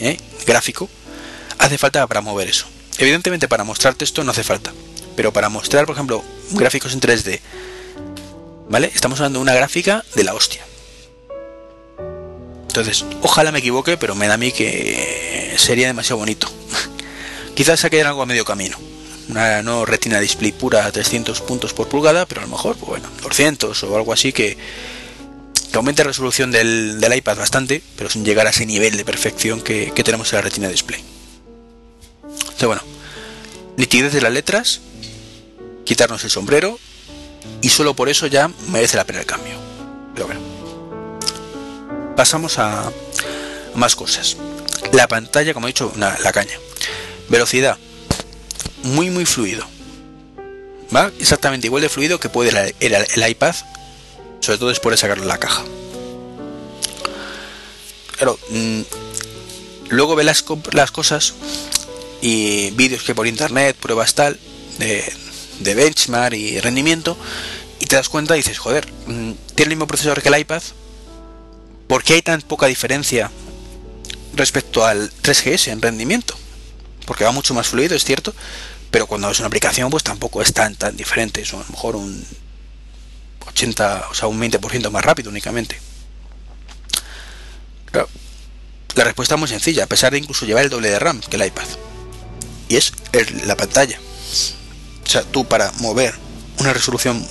[0.00, 0.16] ¿eh?
[0.46, 0.88] gráfico
[1.58, 2.66] hace falta para mover eso.
[2.98, 4.72] Evidentemente para mostrarte esto no hace falta.
[5.16, 7.40] Pero para mostrar, por ejemplo, gráficos en 3D
[8.70, 8.90] ¿Vale?
[8.94, 10.64] Estamos hablando de una gráfica de la hostia.
[12.68, 16.48] Entonces, ojalá me equivoque, pero me da a mí que sería demasiado bonito.
[17.56, 18.78] Quizás se quede algo a medio camino.
[19.30, 22.88] Una no retina display pura a 300 puntos por pulgada, pero a lo mejor, pues
[22.88, 24.58] bueno, 200 o algo así que,
[25.70, 29.60] que aumente la resolución del, iPad bastante, pero sin llegar a ese nivel de perfección
[29.62, 31.04] que, que tenemos en la retina display.
[32.24, 32.82] Entonces, bueno,
[33.76, 34.80] nitidez de las letras,
[35.84, 36.78] quitarnos el sombrero,
[37.60, 39.54] y solo por eso ya merece la pena el cambio.
[40.14, 40.40] Pero bueno,
[42.16, 42.90] pasamos a
[43.76, 44.36] más cosas.
[44.92, 46.58] La pantalla, como he dicho, la caña.
[47.28, 47.78] Velocidad,
[48.82, 49.66] muy muy fluido.
[50.94, 51.10] ¿Va?
[51.18, 53.54] Exactamente igual de fluido que puede el, iPad,
[54.40, 55.62] sobre todo después de sacarlo la caja.
[58.16, 58.80] Claro, mm,
[59.90, 61.34] luego ve las, las cosas
[62.20, 64.38] y vídeos que por internet, pruebas tal,
[64.78, 65.04] de,
[65.60, 67.16] de benchmark y rendimiento
[67.80, 70.62] y te das cuenta y dices, joder, mm, tiene el mismo procesador que el iPad,
[71.88, 73.30] ¿por qué hay tan poca diferencia
[74.34, 76.36] respecto al 3GS en rendimiento?
[77.10, 78.32] Porque va mucho más fluido, es cierto,
[78.92, 81.96] pero cuando es una aplicación pues tampoco es tan tan diferente, es a lo mejor
[81.96, 82.24] un
[83.48, 85.76] 80, o sea, un 20% más rápido únicamente.
[88.94, 91.34] la respuesta es muy sencilla, a pesar de incluso llevar el doble de RAM que
[91.34, 91.66] el iPad.
[92.68, 92.92] Y es
[93.44, 93.98] la pantalla.
[95.04, 96.14] O sea, tú para mover
[96.58, 97.26] una resolución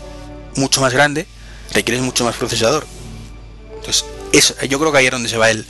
[0.58, 1.26] mucho más grande
[1.72, 2.86] requieres mucho más procesador.
[3.78, 4.04] Entonces,
[4.68, 5.66] yo creo que ahí es donde se va el,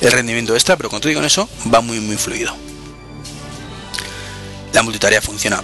[0.00, 2.73] rendimiento extra, pero con todo y con eso va muy muy fluido.
[4.74, 5.62] La multitarea funciona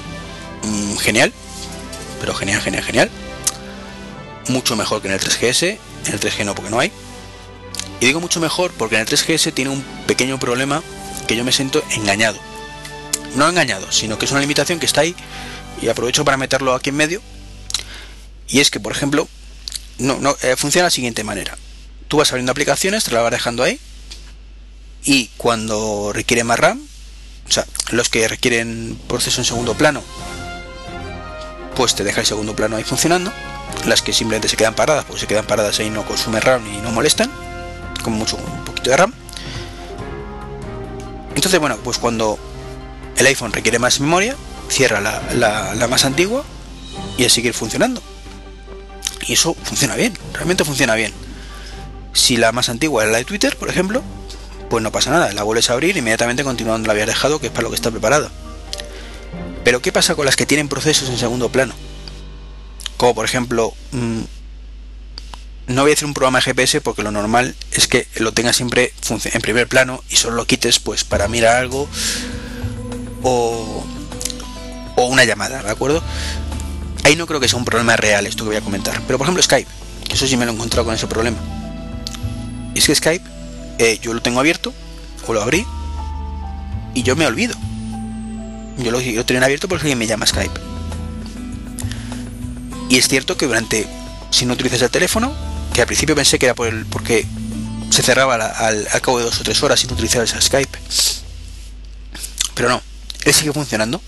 [0.62, 1.32] mm, genial,
[2.20, 3.10] pero genial, genial, genial.
[4.48, 6.90] Mucho mejor que en el 3GS, en el 3G no porque no hay.
[8.00, 10.82] Y digo mucho mejor porque en el 3GS tiene un pequeño problema
[11.26, 12.38] que yo me siento engañado.
[13.34, 15.14] No engañado, sino que es una limitación que está ahí
[15.82, 17.20] y aprovecho para meterlo aquí en medio.
[18.48, 19.28] Y es que, por ejemplo,
[19.98, 21.58] no, no eh, funciona de la siguiente manera.
[22.08, 23.78] Tú vas abriendo aplicaciones, te la vas dejando ahí,
[25.04, 26.80] y cuando requiere más RAM,
[27.50, 30.04] o sea, los que requieren proceso en segundo plano,
[31.74, 33.32] pues te deja el segundo plano ahí funcionando.
[33.86, 36.76] Las que simplemente se quedan paradas, pues se quedan paradas ahí, no consumen RAM y
[36.78, 37.30] no molestan,
[38.04, 39.12] con mucho, un poquito de RAM.
[41.34, 42.38] Entonces, bueno, pues cuando
[43.16, 44.36] el iPhone requiere más memoria,
[44.68, 46.44] cierra la, más antigua
[47.18, 48.00] y a seguir funcionando.
[49.26, 51.12] Y eso funciona bien, realmente funciona bien.
[52.12, 54.02] Si la más antigua es la de Twitter, por ejemplo,
[54.70, 57.52] pues no pasa nada, la vuelves a abrir inmediatamente continuando la habías dejado, que es
[57.52, 58.30] para lo que está preparada.
[59.64, 61.74] Pero ¿qué pasa con las que tienen procesos en segundo plano?
[62.96, 64.20] Como por ejemplo, mm,
[65.66, 68.56] no voy a hacer un programa de GPS porque lo normal es que lo tengas
[68.56, 71.88] siempre en primer plano y solo lo quites pues para mirar algo
[73.22, 73.84] o
[74.96, 76.02] o una llamada, ¿de acuerdo?
[77.04, 79.00] Ahí no creo que sea un problema real esto que voy a comentar.
[79.06, 79.70] Pero por ejemplo Skype,
[80.10, 81.38] eso sí me lo he encontrado con ese problema.
[82.74, 83.24] Es que Skype,
[83.80, 84.74] eh, yo lo tengo abierto
[85.26, 85.64] o lo abrí
[86.92, 87.54] y yo me olvido.
[88.76, 90.60] Yo lo, yo tenía abierto porque me llama Skype.
[92.90, 93.86] Y es cierto que durante,
[94.30, 95.32] si no utilizas el teléfono,
[95.72, 97.26] que al principio pensé que era por el, porque
[97.88, 100.78] se cerraba al, cabo de dos o tres horas si no utilizabas Skype.
[102.54, 102.82] Pero no,
[103.24, 104.02] él sigue funcionando.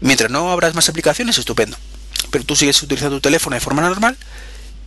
[0.00, 1.76] Mientras no abras más aplicaciones, estupendo.
[2.30, 4.16] Pero tú sigues utilizando tu teléfono de forma normal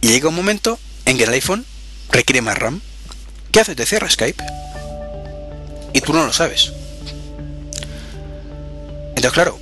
[0.02, 1.64] y llega un momento en que el iPhone
[2.10, 2.82] requiere más RAM.
[3.58, 3.76] ¿Qué hace?
[3.76, 4.44] Te cierra Skype.
[5.92, 6.74] Y tú no lo sabes.
[9.16, 9.58] Entonces, claro,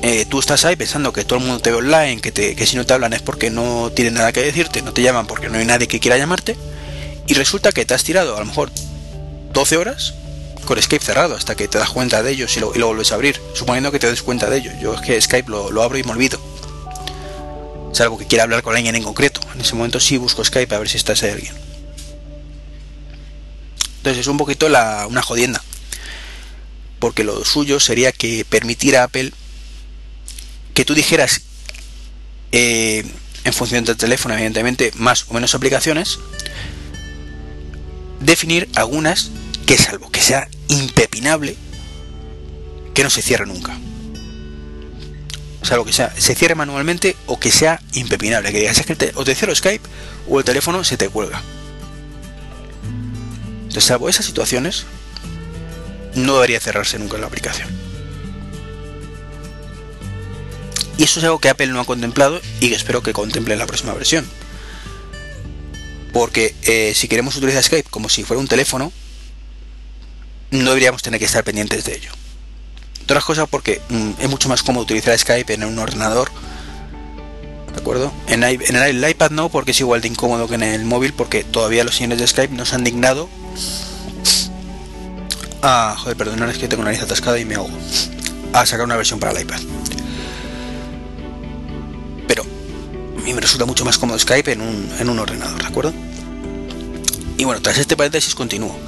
[0.00, 2.64] eh, tú estás ahí pensando que todo el mundo te ve online, que, te, que
[2.64, 5.50] si no te hablan es porque no tienen nada que decirte, no te llaman porque
[5.50, 6.56] no hay nadie que quiera llamarte,
[7.26, 8.70] y resulta que te has tirado a lo mejor
[9.52, 10.14] 12 horas
[10.64, 13.38] con Skype cerrado hasta que te das cuenta de ellos y lo, vuelves a abrir,
[13.52, 14.72] suponiendo que te des cuenta de ello.
[14.80, 16.40] Yo es que Skype lo, lo abro y me olvido.
[17.92, 19.42] Es algo que quiera hablar con alguien en concreto.
[19.54, 21.65] En ese momento sí busco Skype a ver si está ese alguien.
[24.06, 25.60] Entonces es un poquito la, una jodienda.
[27.00, 29.32] Porque lo suyo sería que permitiera a Apple
[30.74, 31.40] que tú dijeras
[32.52, 33.04] eh,
[33.42, 36.20] en función del teléfono, evidentemente, más o menos aplicaciones,
[38.20, 39.32] definir algunas
[39.66, 41.56] que salvo que sea impepinable,
[42.94, 43.76] que no se cierre nunca.
[45.62, 49.10] Salvo que sea, se cierre manualmente o que sea impepinable, que digas, es que te,
[49.16, 49.88] o te cierro Skype
[50.28, 51.42] o el teléfono se te cuelga.
[53.76, 54.86] Entonces, salvo esas situaciones,
[56.14, 57.68] no debería cerrarse nunca la aplicación.
[60.96, 63.58] Y eso es algo que Apple no ha contemplado y que espero que contemple en
[63.58, 64.26] la próxima versión.
[66.14, 68.94] Porque eh, si queremos utilizar Skype como si fuera un teléfono,
[70.52, 72.12] no deberíamos tener que estar pendientes de ello.
[73.08, 76.30] Las cosas porque mm, es mucho más cómodo utilizar Skype en un ordenador.
[77.74, 78.10] ¿De acuerdo?
[78.26, 81.44] En, en, el iPad no, porque es igual de incómodo que en el móvil, porque
[81.44, 83.28] todavía los señores de Skype nos han dignado.
[85.62, 87.76] Ah, joder, perdón, es que tengo nariz atascada y me ahogo.
[88.52, 89.60] A sacar una versión para el iPad.
[92.28, 95.66] Pero a mí me resulta mucho más cómodo Skype en un, en un ordenador, ¿de
[95.66, 95.92] acuerdo?
[97.38, 98.78] Y bueno, tras este paréntesis continúo.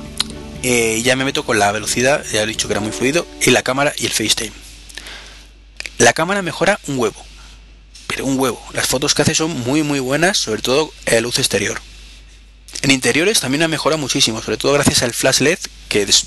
[0.62, 3.50] Eh, ya me meto con la velocidad, ya he dicho que era muy fluido, y
[3.50, 4.52] la cámara y el FaceTime.
[5.98, 7.24] La cámara mejora un huevo,
[8.06, 8.60] pero un huevo.
[8.72, 11.80] Las fotos que hace son muy muy buenas, sobre todo en luz exterior.
[12.82, 15.58] En interiores también ha mejorado muchísimo, sobre todo gracias al flash LED,
[15.88, 16.26] que es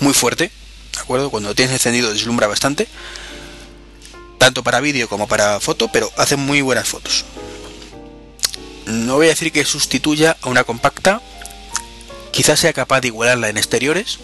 [0.00, 0.50] muy fuerte,
[0.94, 1.30] ¿de acuerdo?
[1.30, 2.88] Cuando lo tienes encendido deslumbra bastante,
[4.38, 7.24] tanto para vídeo como para foto, pero hace muy buenas fotos.
[8.86, 11.20] No voy a decir que sustituya a una compacta,
[12.32, 14.18] quizás sea capaz de igualarla en exteriores.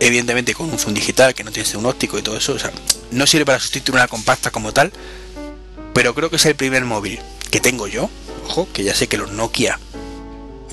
[0.00, 2.72] Evidentemente con un zoom digital que no tiene un óptico y todo eso, o sea,
[3.10, 4.92] no sirve para sustituir una compacta como tal,
[5.94, 7.20] pero creo que es el primer móvil
[7.50, 8.08] que tengo yo,
[8.72, 9.78] que ya sé que los Nokia,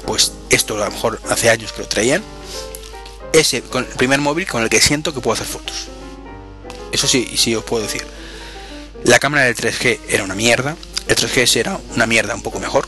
[0.06, 2.24] pues esto a lo mejor hace años que lo traían,
[3.34, 5.88] ese con el primer móvil con el que siento que puedo hacer fotos.
[6.92, 8.06] Eso sí, sí os puedo decir.
[9.04, 10.76] La cámara del 3G era una mierda.
[11.08, 12.88] El 3GS era una mierda un poco mejor.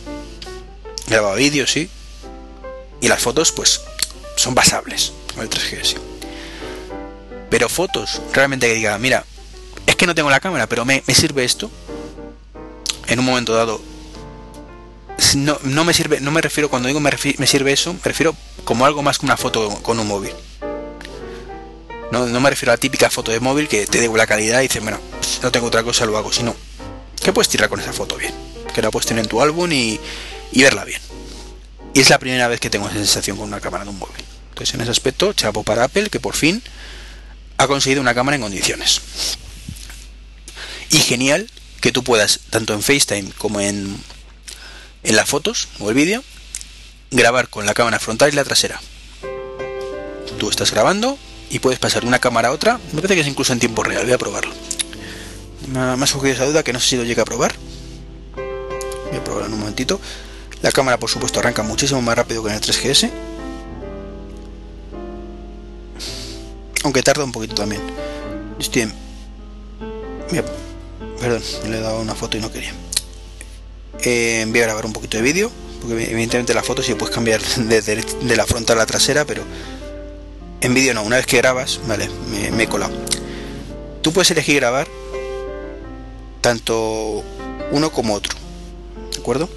[1.07, 1.89] Grababa vídeos, sí.
[3.01, 3.81] Y las fotos, pues,
[4.35, 5.95] son basables con el 3GS.
[7.49, 9.25] Pero fotos, realmente que diga, mira,
[9.85, 11.69] es que no tengo la cámara, pero me, sirve esto.
[13.07, 13.81] En un momento dado.
[15.35, 18.35] No, no, me sirve, no me refiero, cuando digo me, me sirve eso, me refiero
[18.63, 20.33] como algo más que una foto con un móvil.
[22.11, 24.63] No, me refiero a la típica foto de móvil que te dé la calidad y
[24.63, 24.99] dices, bueno,
[25.43, 26.55] no tengo otra cosa, lo hago, sino
[27.21, 28.33] que puedes tirar con esa foto bien,
[28.73, 29.99] que la puedes tener en tu álbum y,
[30.53, 31.01] verla bien.
[31.93, 34.23] Y es la primera vez que tengo esa sensación con una cámara de un móvil.
[34.49, 36.63] Entonces, en ese aspecto, chapo para Apple, que por fin
[37.57, 39.01] ha conseguido una cámara en condiciones.
[40.89, 41.49] Y genial
[41.81, 44.01] que tú puedas, tanto en FaceTime como en,
[45.03, 46.23] en las fotos o el vídeo,
[47.11, 48.79] grabar con la cámara frontal y la trasera.
[50.37, 51.17] Tú estás grabando,
[51.49, 52.79] y puedes pasar de una cámara a otra.
[52.91, 54.53] Me parece que es incluso en tiempo real, voy a probarlo.
[55.67, 57.53] Me ha, surgido esa duda que no sé si lo llega a probar.
[58.35, 59.99] Voy a probarlo en un momentito.
[60.61, 63.09] La cámara, por supuesto, arranca muchísimo más rápido que en el 3GS.
[66.83, 67.81] Aunque tarda un poquito también.
[68.59, 68.91] Estoy.
[71.19, 72.73] Perdón, le he dado una foto y no quería.
[74.03, 75.51] Eh, voy a grabar un poquito de vídeo.
[75.81, 79.43] Porque evidentemente la foto sí puedes cambiar desde de la frontal a la trasera, pero
[80.61, 82.09] en vídeo no, una vez que grabas, vale,
[82.51, 82.93] me, he colado.
[84.01, 84.87] Tú puedes elegir grabar
[86.41, 87.23] tanto
[87.71, 88.33] uno como otro,
[89.13, 89.49] ¿de acuerdo?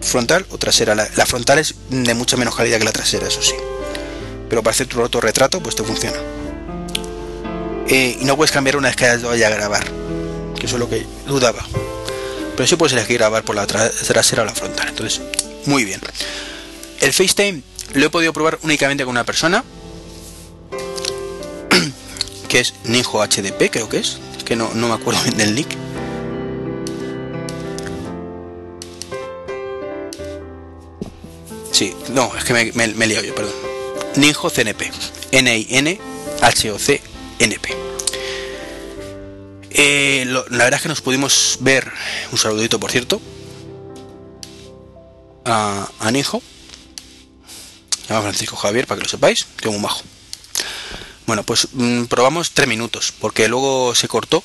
[0.00, 0.94] Frontal o trasera.
[0.94, 3.54] La, frontal es de mucha menos calidad que la trasera, eso sí.
[4.48, 6.18] Pero para hacer tu retrato, pues te funciona.
[7.88, 9.84] Eh, y no puedes cambiar una vez que hayas a grabar,
[10.58, 11.64] que eso es lo que dudaba.
[12.60, 14.86] Pero sí puedes elegir grabar por la trasera o la frontal.
[14.90, 15.22] Entonces,
[15.64, 15.98] muy bien.
[17.00, 17.62] el FaceTime
[17.94, 19.64] lo he podido probar únicamente con una persona,
[22.50, 25.68] que es Ninjo HDP, creo que es, que no, no me acuerdo bien del nick.
[31.72, 33.54] Sí, no, es que me, me, he liado yo, perdón.
[34.16, 34.90] Ninjo CNP.
[35.32, 36.00] N-I-N-H-O-C-N-P.
[39.70, 41.90] Eh, la verdad es que nos pudimos ver,
[42.32, 43.20] un saludito por cierto,
[45.44, 46.10] a, a.
[46.10, 46.22] Se
[48.08, 50.02] llama Francisco Javier, para que lo sepáis, que un majo.
[51.26, 54.42] Bueno, pues mm, probamos tres minutos, porque luego se cortó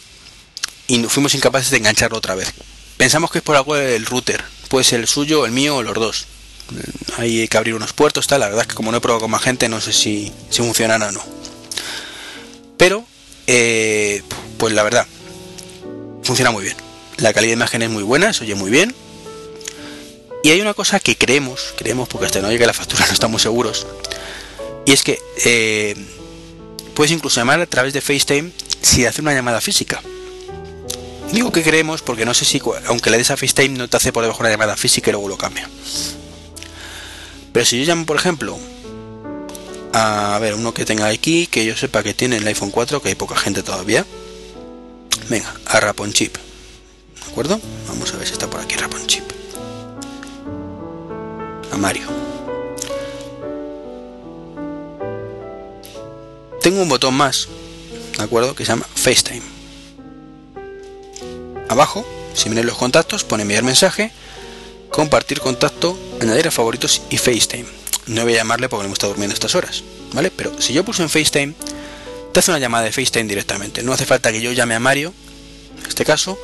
[0.87, 2.53] y fuimos incapaces de engancharlo otra vez.
[2.97, 5.95] Pensamos que es por algo del router, puede ser el suyo, el mío o los
[5.95, 6.27] dos.
[6.69, 8.41] Mm, Hay que abrir unos puertos, tal.
[8.41, 10.61] La verdad es que como no he probado con más gente, no sé si, si
[10.61, 11.23] funcionará o no.
[12.77, 13.05] Pero,
[13.47, 14.21] eh,
[14.57, 15.07] pues la verdad,
[16.23, 16.75] funciona muy bien.
[17.17, 18.93] La calidad de imagen es muy buena, se oye muy bien.
[20.43, 23.41] Y hay una cosa que creemos, creemos porque hasta no llegue la factura no estamos
[23.41, 23.87] seguros.
[24.85, 25.95] Y es que eh,
[26.93, 28.51] puedes incluso llamar a través de FaceTime
[28.81, 30.01] si hace una llamada física.
[31.31, 34.13] Digo que creemos porque no sé si, aunque le des a FaceTime, no te hace
[34.13, 35.69] por debajo una llamada física y luego lo cambia.
[37.51, 38.59] Pero si yo llamo, por ejemplo,
[39.97, 43.07] a ver, uno que tenga aquí, que yo sepa que tiene el iPhone 4, que
[43.07, 44.05] hay poca gente todavía.
[45.29, 46.35] Venga, a Rapon Chip.
[46.35, 47.61] ¿De acuerdo?
[47.87, 49.23] Vamos a ver si está por aquí Rapon Chip.
[51.71, 52.07] A Mario.
[56.61, 57.47] Tengo un botón más,
[58.17, 58.53] ¿de acuerdo?
[58.53, 59.43] Que se llama FaceTime.
[61.69, 64.11] Abajo, si miren los contactos, pone enviar mensaje,
[64.89, 67.84] compartir contacto, añadir a favoritos y FaceTime.
[68.07, 69.83] No voy a llamarle porque no está durmiendo estas horas,
[70.13, 70.31] ¿vale?
[70.31, 71.53] Pero si yo pulso en FaceTime,
[72.31, 73.81] te hace una llamada de FaceTime directamente.
[73.81, 75.13] No hace falta que yo llame a Mario,
[75.79, 76.37] en este caso,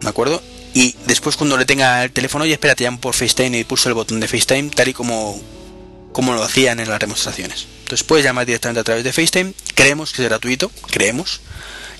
[0.00, 0.42] ¿de acuerdo?
[0.74, 3.88] Y después cuando le tenga el teléfono, y espera, te llamo por FaceTime y pulso
[3.88, 5.40] el botón de FaceTime tal y como,
[6.12, 7.66] como lo hacían en las demostraciones.
[7.82, 11.40] Entonces puedes llamar directamente a través de FaceTime, creemos que es gratuito, creemos,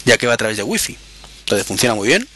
[0.05, 0.97] ya que va a través de Wi-Fi.
[1.41, 2.27] Entonces funciona muy bien.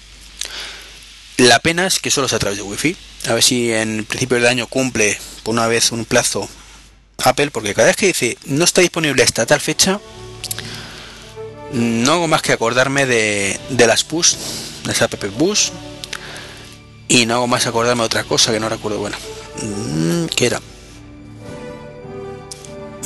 [1.38, 2.96] La pena es que solo es a través de Wi-Fi.
[3.28, 6.48] A ver si en principio del año cumple por una vez un plazo
[7.24, 10.00] Apple, porque cada vez que dice no está disponible hasta tal fecha,
[11.72, 14.34] no hago más que acordarme de, las push,
[14.82, 15.70] de las app push,
[17.08, 19.16] y no hago más acordarme de otra cosa que no recuerdo, bueno,
[19.62, 20.60] mm, ¿qué era?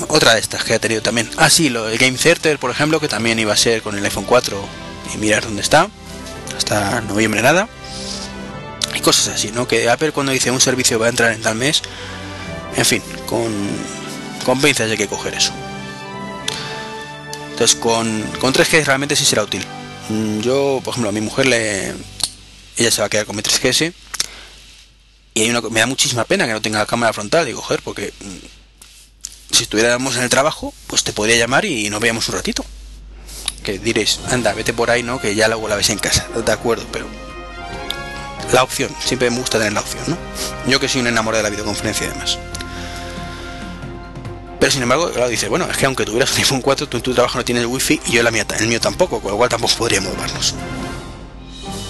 [0.09, 1.28] Otra de estas que ha tenido también.
[1.36, 4.05] Ah, sí, lo, el Game Center, por ejemplo, que también iba a ser con el
[4.05, 4.59] iPhone 4
[5.15, 5.89] y mirar dónde está.
[6.57, 7.69] Hasta noviembre nada.
[8.94, 9.68] Y cosas así, ¿no?
[9.68, 11.82] Que Apple cuando dice un servicio va a entrar en tal mes,
[12.76, 13.52] en fin, con,
[14.44, 15.52] con pinzas hay que coger eso.
[17.52, 19.64] Entonces con, con 3G realmente sí será útil.
[20.08, 21.94] Mm, Yo, por ejemplo, a mi mujer le...
[22.76, 23.92] Ella se va a quedar con mi 3GS.
[25.34, 27.44] Y hay una, me da muchísima pena que no tenga la cámara frontal.
[27.44, 32.00] Digo, joder, porque mm, si estuviéramos en el trabajo, pues te podría llamar y nos
[32.00, 32.64] veíamos un ratito.
[33.62, 35.20] Que diréis, anda, vete por ahí, ¿no?
[35.20, 36.26] Que ya luego la ves en casa.
[36.34, 37.06] De acuerdo, pero
[38.52, 40.16] la opción, siempre me gusta tener la opción, ¿no?
[40.66, 42.39] Yo que soy un enamorado de la videoconferencia y demás.
[44.59, 47.02] Pero sin embargo, claro, dice, bueno, es que aunque tuvieras un iPhone 4, tú en
[47.02, 49.48] tu trabajo no tienes wifi y yo la mía, el mío tampoco, con lo cual
[49.48, 50.55] tampoco podríamos vernos.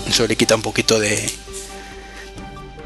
[0.06, 1.30] Eso le quita un poquito de,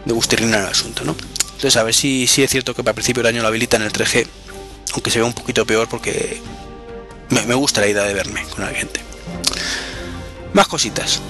[0.04, 1.14] de gusterrina al asunto, ¿no?
[1.44, 3.92] Entonces, a ver si, si es cierto que para principio del año lo habilitan el
[3.92, 4.26] 3G,
[4.94, 6.40] aunque se vea un poquito peor porque
[7.28, 9.00] me, me gusta la idea de verme con la gente.
[10.54, 11.20] Más cositas.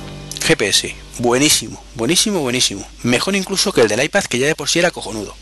[0.45, 2.87] GPS, buenísimo, buenísimo, buenísimo.
[3.03, 5.35] Mejor incluso que el del iPad, que ya de por sí era cojonudo.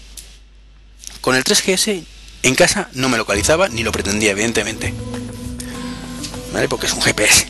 [1.21, 2.05] Con el 3GS
[2.45, 4.95] en casa no me localizaba ni lo pretendía, evidentemente.
[6.53, 6.69] ¿Vale?
[6.69, 7.49] Porque es un GPS.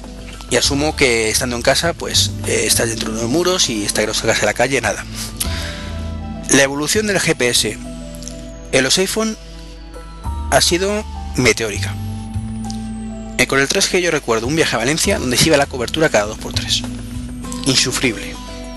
[0.51, 4.01] Y asumo que estando en casa, pues eh, estás dentro de los muros y está
[4.01, 5.05] que no salgas a la calle, nada.
[6.49, 7.77] La evolución del GPS
[8.73, 9.37] en los iPhone
[10.51, 11.05] ha sido
[11.37, 11.95] meteórica.
[13.37, 16.09] Eh, con el 3G yo recuerdo un viaje a Valencia donde se iba la cobertura
[16.09, 17.02] cada 2x3
[17.67, 18.35] insufrible,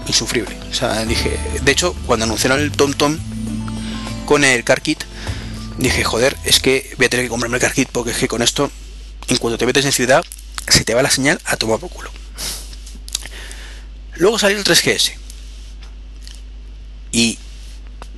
[0.07, 0.57] insufrible.
[0.69, 3.17] O sea, dije, de hecho, cuando anunciaron el TomTom
[4.25, 5.03] con el Car Kit,
[5.77, 8.27] dije, joder, es que voy a tener que comprarme el Car Kit porque es que
[8.27, 8.71] con esto,
[9.27, 10.23] en cuanto te metes en ciudad,
[10.67, 12.11] se te va la señal a tomar por culo.
[14.15, 15.13] Luego salió el 3GS.
[17.11, 17.37] Y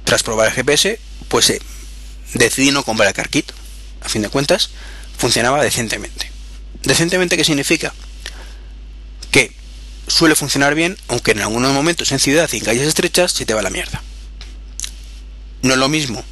[0.04, 1.62] tras probar el GPS, pues eh,
[2.34, 3.52] decidí no comprar el Car Kit.
[4.02, 4.70] A fin de cuentas,
[5.18, 6.32] funcionaba decentemente.
[6.84, 7.94] ¿Decentemente qué significa?
[10.08, 13.54] Suele funcionar bien, aunque en algunos momentos en ciudad y en calles estrechas se te
[13.54, 14.02] va la mierda.
[15.62, 16.24] No es lo mismo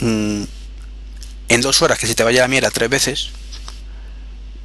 [0.00, 0.42] mmm,
[1.48, 3.30] en dos horas que se te vaya la mierda tres veces,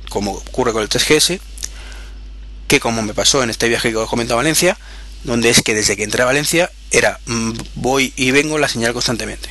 [0.10, 1.40] como ocurre con el 3GS,
[2.68, 4.78] que como me pasó en este viaje que os comento a Valencia,
[5.24, 8.94] donde es que desde que entré a Valencia era mm, voy y vengo la señal
[8.94, 9.50] constantemente.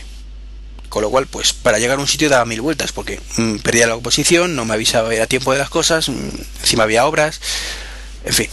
[0.88, 3.86] Con lo cual, pues para llegar a un sitio daba mil vueltas porque mm, perdía
[3.86, 6.28] la oposición, no me avisaba a tiempo de las cosas, mm,
[6.60, 7.40] encima había obras,
[8.28, 8.48] en fin,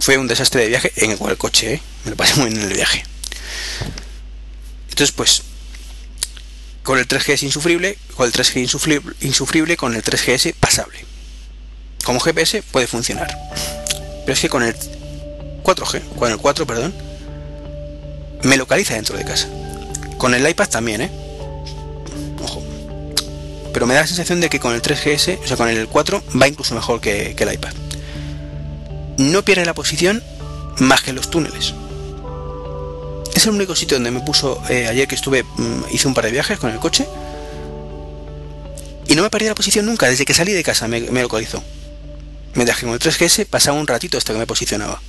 [0.00, 1.80] fue un desastre de viaje en el coche, ¿eh?
[2.04, 3.04] me lo pasé muy bien en el viaje.
[4.90, 5.42] Entonces, pues
[6.82, 11.04] con el 3G es insufrible, con el 3G insufrible, insufrible, con el 3GS pasable.
[12.04, 13.28] Como GPS puede funcionar.
[14.24, 14.74] Pero es que con el
[15.62, 16.94] 4G, con el 4, perdón,
[18.42, 19.48] me localiza dentro de casa.
[20.18, 21.10] Con el iPad también, ¿eh?
[22.42, 22.62] Ojo.
[23.72, 26.22] Pero me da la sensación de que con el 3GS, o sea, con el 4,
[26.40, 27.72] va incluso mejor que, el iPad.
[29.20, 30.22] No pierde la posición
[30.78, 31.74] más que los túneles.
[33.34, 36.24] Es el único sitio donde me puso eh, ayer que estuve, mm, hice un par
[36.24, 37.06] de viajes con el coche.
[39.08, 41.62] Y no me perdí la posición nunca, desde que salí de casa me, me localizó.
[42.54, 45.02] Mientras que con el 3GS pasaba un ratito hasta que me posicionaba.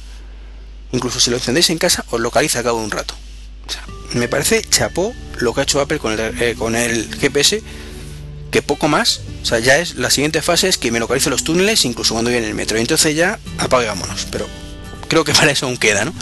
[0.92, 3.14] Incluso si lo encendéis en casa, os localiza a cabo de un rato.
[4.14, 7.64] me parece chapó lo que ha hecho Apple con el, eh, con el GPS,
[8.52, 9.22] que poco más.
[9.42, 12.30] O sea, ya es la siguiente fase es que me localice los túneles, incluso cuando
[12.30, 12.78] viene el metro.
[12.78, 14.28] Y entonces ya apagámonos.
[14.32, 14.48] Pero
[15.08, 16.14] creo que para eso aún queda, ¿no?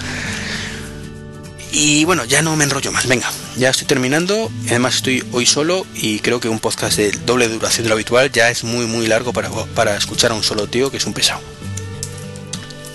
[1.71, 3.07] Y bueno, ya no me enrollo más.
[3.07, 4.51] Venga, ya estoy terminando.
[4.67, 8.31] Además estoy hoy solo y creo que un podcast de doble duración de lo habitual
[8.31, 11.13] ya es muy muy largo para, para escuchar a un solo tío que es un
[11.13, 11.41] pesado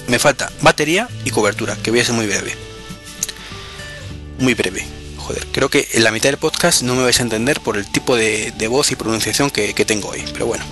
[0.08, 2.54] me falta batería y cobertura, que voy a ser muy breve.
[4.38, 4.84] Muy breve.
[5.26, 7.86] Joder, creo que en la mitad del podcast no me vais a entender por el
[7.86, 10.64] tipo de, voz y pronunciación que, tengo hoy, pero bueno.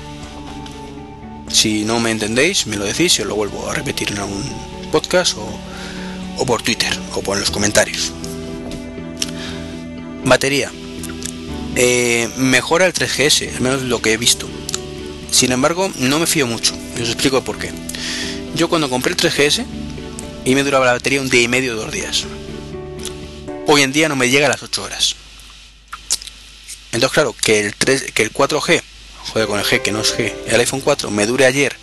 [1.51, 4.45] Si no me entendéis, me lo decís y os lo vuelvo a repetir en algún
[4.91, 8.13] podcast o, por Twitter o por los comentarios.
[10.23, 10.71] Batería.
[11.75, 14.47] Eh, mejora el 3GS, al menos lo que he visto.
[15.31, 16.75] Sin embargo, no me fío mucho.
[16.99, 17.71] Y os explico por qué.
[18.55, 19.65] Yo cuando compré el 3GS
[20.45, 22.27] y me duraba la batería un día y medio, dos días.
[23.67, 25.15] Hoy en día no me llega a las 8 horas.
[26.87, 28.83] Entonces claro, que el, 3, que el 4G,
[29.33, 31.77] joder con el G que no es G, el iPhone 4 me dure ayer,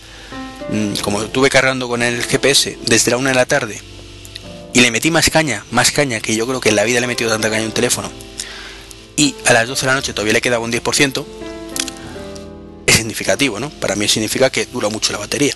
[0.70, 3.82] mm, como estuve cargando con el GPS desde la 1 de la tarde,
[4.74, 7.06] y le metí más caña, más caña, que yo creo que en la vida le
[7.06, 8.12] he metido tanta caña a un teléfono,
[9.16, 11.26] y a las 12 de la noche todavía le quedaba un 10%,
[12.86, 13.70] es significativo, ¿no?
[13.70, 15.56] Para mí significa que dura mucho la batería.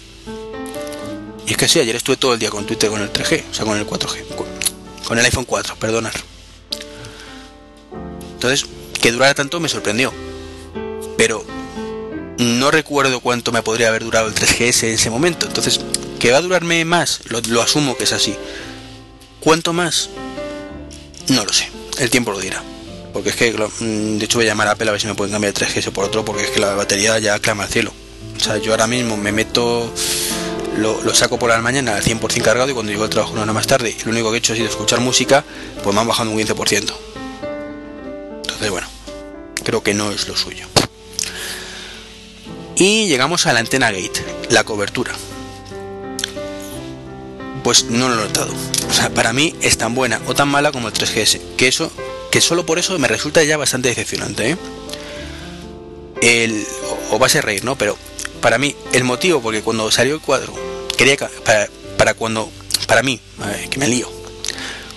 [1.45, 3.53] Y es que sí, ayer estuve todo el día con Twitter con el 3G, o
[3.53, 4.35] sea, con el 4G,
[5.05, 6.13] con el iPhone 4, perdonar.
[8.33, 8.65] Entonces,
[9.01, 10.13] que durara tanto me sorprendió.
[11.17, 11.45] Pero
[12.37, 15.45] no recuerdo cuánto me podría haber durado el 3GS en ese momento.
[15.45, 15.79] Entonces,
[16.19, 18.35] que va a durarme más, lo, asumo que es así.
[19.39, 20.09] ¿Cuánto más?
[21.29, 21.69] No lo sé.
[21.99, 22.63] El tiempo lo dirá.
[23.13, 25.15] Porque es que, mm, de hecho, voy a llamar a Apple a ver si me
[25.15, 27.93] pueden cambiar el 3GS por otro, porque es que la batería ya clama al cielo.
[28.35, 29.91] O sea, yo ahora mismo me meto
[30.77, 33.53] lo, saco por la mañana al 100% cargado y cuando llego al trabajo una hora
[33.53, 35.43] más tarde, lo único que he hecho ha sido escuchar música,
[35.83, 36.93] pues me han bajado un 15%.
[38.41, 38.87] Entonces, bueno,
[39.63, 40.67] creo que no es lo suyo.
[42.75, 45.13] Y llegamos a la antena gate, la cobertura.
[47.63, 48.53] Pues no lo he notado.
[48.89, 51.39] O sea, para mí es tan buena o tan mala como el 3GS.
[51.55, 51.91] Que eso,
[52.31, 54.51] que solo por eso me resulta ya bastante decepcionante.
[54.51, 54.57] ¿eh?
[56.21, 56.65] El,
[57.11, 57.77] o, va a ser reír, ¿no?
[57.77, 57.97] Pero
[58.43, 60.53] para mí, el motivo, porque cuando salió el cuadro,
[60.97, 61.15] quería
[61.45, 62.51] para, para cuando,
[62.87, 63.17] para mí,
[63.71, 64.11] que me lío,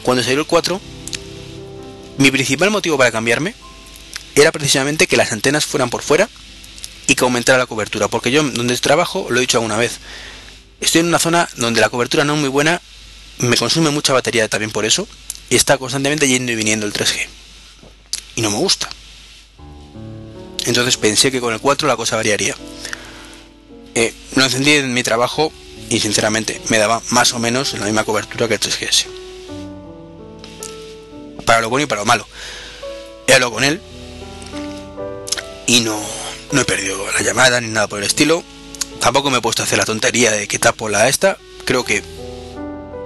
[0.03, 0.81] cuando salió el 4,
[2.19, 3.55] mi principal motivo para cambiarme
[4.35, 6.29] era precisamente que las antenas fueran por fuera
[7.07, 10.01] y que aumentara la cobertura, porque yo donde trabajo, lo he dicho alguna vez,
[10.81, 12.83] estoy en una zona donde la cobertura no es muy buena,
[13.39, 15.07] me consume mucha batería también por eso,
[15.51, 17.29] y está constantemente yendo y viniendo el 3G.
[18.35, 18.89] Y no me gusta.
[20.65, 22.57] Entonces pensé que con el 4 la cosa variaría.
[23.97, 25.51] Eh, lo encendí en mi trabajo
[25.89, 29.07] y sinceramente me daba más o menos la misma cobertura que el 3GS.
[31.47, 32.29] Para lo bueno y para lo malo.
[33.27, 33.81] He hablado con él
[35.67, 35.99] y no,
[36.53, 38.45] no he perdido la llamada ni nada por el estilo.
[39.01, 41.39] Tampoco me he puesto a hacer la tontería de que tapo la esta.
[41.65, 42.03] Creo que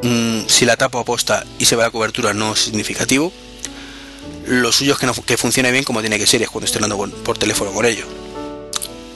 [0.02, 3.32] mm, si la tapo a posta y se va la cobertura no es significativo.
[4.44, 6.82] Lo suyo es que, no, que funcione bien como tiene que ser es cuando estoy
[6.82, 8.06] hablando por teléfono con ello.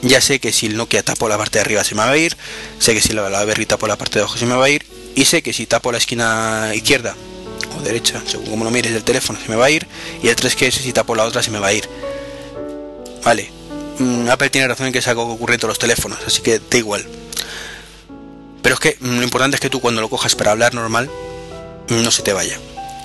[0.05, 2.17] Ya sé que si el Nokia tapo la parte de arriba se me va a
[2.17, 2.37] ir,
[2.77, 4.85] sé que si la BlackBerry tapo la parte de abajo se me va a ir,
[5.15, 7.15] y sé que si tapo la esquina izquierda
[7.75, 9.87] o derecha, según como lo mires del teléfono, se me va a ir,
[10.21, 11.89] y el 3GS si tapo la otra se me va a ir.
[13.23, 13.49] Vale,
[13.97, 16.43] mm, Apple tiene razón en que es algo que ocurre en todos los teléfonos, así
[16.43, 17.03] que da igual.
[18.61, 21.09] Pero es que mm, lo importante es que tú cuando lo cojas para hablar normal,
[21.89, 22.59] mm, no se te vaya.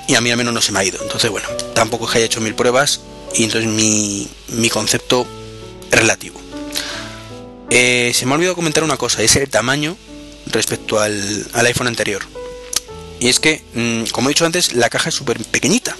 [0.06, 0.98] Y a mí al menos no se me ha ido.
[1.02, 3.00] Entonces, bueno, tampoco es que haya hecho mil pruebas
[3.32, 5.26] y entonces mi, mi concepto
[5.90, 6.39] relativo.
[7.70, 9.96] Eh, se me ha olvidado comentar una cosa, es el tamaño
[10.46, 12.22] respecto al, iPhone anterior.
[13.20, 15.96] Y es que, mm, como he dicho antes, la caja es súper pequeñita.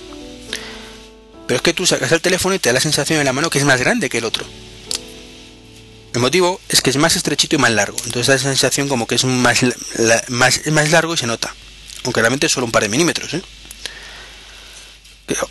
[1.46, 3.50] Pero es que tú sacas el teléfono y te da la sensación en la mano
[3.50, 4.44] que es más grande que el otro.
[6.12, 7.96] El motivo es que es más estrechito y más largo.
[8.04, 9.62] Entonces da la sensación como que es más,
[10.90, 11.54] largo y se nota.
[12.04, 13.34] Aunque realmente es solo un par de milímetros.
[13.34, 13.42] ¿eh?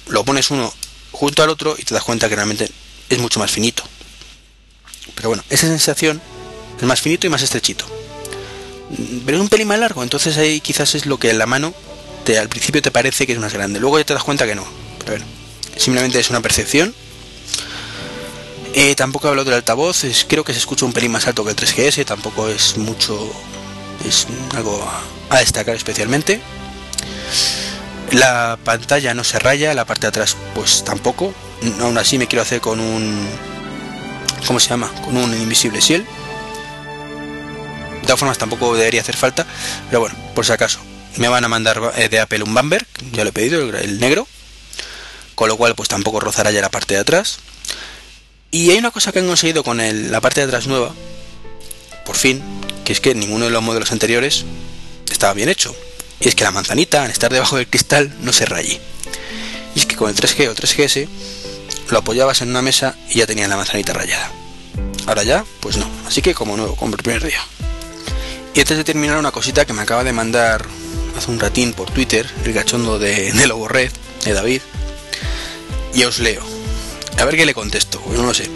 [0.07, 0.73] Lo pones uno
[1.11, 2.69] junto al otro y te das cuenta que realmente
[3.09, 3.83] es mucho más finito.
[5.15, 6.21] Pero bueno, esa sensación
[6.79, 7.85] es más finito y más estrechito.
[9.25, 11.73] Pero es un pelín más largo, entonces ahí quizás es lo que la mano
[12.25, 13.79] te, al principio te parece que es más grande.
[13.79, 14.65] Luego ya te das cuenta que no.
[14.99, 15.25] Pero bueno,
[15.77, 16.93] simplemente es una percepción
[18.73, 21.51] eh, tampoco he hablado del altavoz, creo que se escucha un pelín más alto que
[21.51, 23.31] el 3GS, tampoco es mucho,
[24.07, 24.87] es algo
[25.29, 26.39] a destacar especialmente.
[28.11, 31.33] La pantalla no se raya, la parte de atrás pues tampoco.
[31.81, 33.27] Aún así me quiero hacer con un,
[34.47, 34.91] ¿cómo se llama?
[35.03, 36.05] Con un invisible shield.
[38.01, 39.45] De todas formas tampoco debería hacer falta,
[39.89, 40.79] pero bueno, por si acaso.
[41.17, 44.27] Me van a mandar eh, de Apple un bumper, ya lo he pedido, el negro.
[45.35, 47.39] Con lo cual pues tampoco rozará ya la parte de atrás.
[48.51, 50.93] Y hay una cosa que han conseguido con la parte de atrás nueva,
[52.05, 52.41] por fin,
[52.83, 54.43] que es que ninguno de los modelos anteriores
[55.11, 55.75] estaba bien hecho.
[56.19, 58.81] Y es que la manzanita, al estar debajo del cristal, no se raye.
[59.75, 61.07] Y es que con el 3G o 3GS
[61.91, 64.31] lo apoyabas en una mesa y ya tenía la manzanita rayada.
[65.07, 65.89] Ahora ya, pues no.
[66.05, 67.39] Así que como nuevo, como el primer día.
[68.53, 70.65] Y antes de terminar, una cosita que me acaba de mandar
[71.17, 73.91] hace un ratín por Twitter, el gachondo de, de Lobo Red,
[74.25, 74.61] de David.
[75.93, 76.43] Y os leo.
[77.17, 78.49] A ver qué le contesto, no lo sé.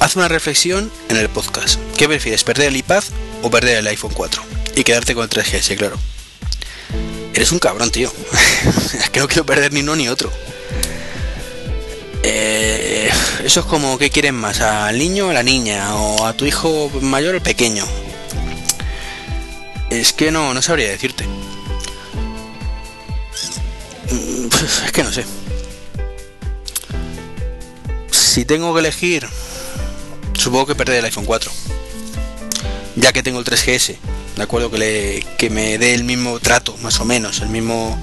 [0.00, 1.78] Haz una reflexión en el podcast.
[1.96, 3.02] ¿Qué prefieres, perder el iPad
[3.42, 4.42] o perder el iPhone 4?
[4.76, 5.96] Y quedarte con el 3GS, claro.
[7.34, 8.12] Eres un cabrón, tío.
[9.12, 10.32] que no quiero perder ni uno ni otro.
[12.26, 13.10] Eh,
[13.44, 16.46] eso es como que quieren más, al niño o a la niña, o a tu
[16.46, 17.84] hijo mayor o pequeño.
[19.90, 21.24] Es que no, no sabría decirte.
[24.10, 24.48] Mm,
[24.86, 25.24] es que no sé
[28.34, 29.28] si tengo que elegir,
[30.36, 31.52] supongo que perder el iPhone 4.
[32.96, 33.96] Ya que tengo el 3GS,
[34.34, 37.96] de acuerdo que, le, que me dé el mismo trato, más o menos, el mismo...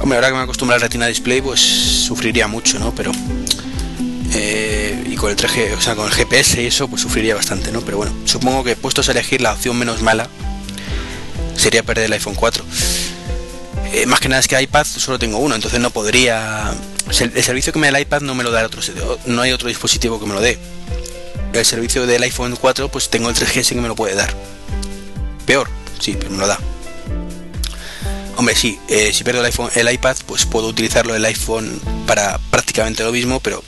[0.00, 2.94] Hombre, ahora que me acostumbro al Retina Display, pues sufriría mucho, ¿no?
[2.94, 3.12] Pero...
[4.34, 7.72] Eh, y con el 3G, o sea, con el GPS y eso, pues sufriría bastante,
[7.72, 7.80] ¿no?
[7.80, 10.28] Pero bueno, supongo que puestos a elegir la opción menos mala,
[11.56, 12.64] sería perder el iPhone 4.
[13.92, 16.74] Eh, más que nada es que iPad solo tengo uno, entonces no podría
[17.08, 18.82] el servicio que me da el iPad no me lo da otro,
[19.26, 20.58] no hay otro dispositivo que me lo dé.
[21.52, 24.34] El servicio del iPhone 4, pues tengo el 3GS que me lo puede dar.
[25.46, 25.68] Peor,
[26.00, 26.58] sí, pero me lo da.
[28.36, 29.42] Hombre, sí, eh, si pierdo
[29.74, 33.64] el iPad, pues puedo utilizarlo el iPhone para prácticamente lo mismo, pero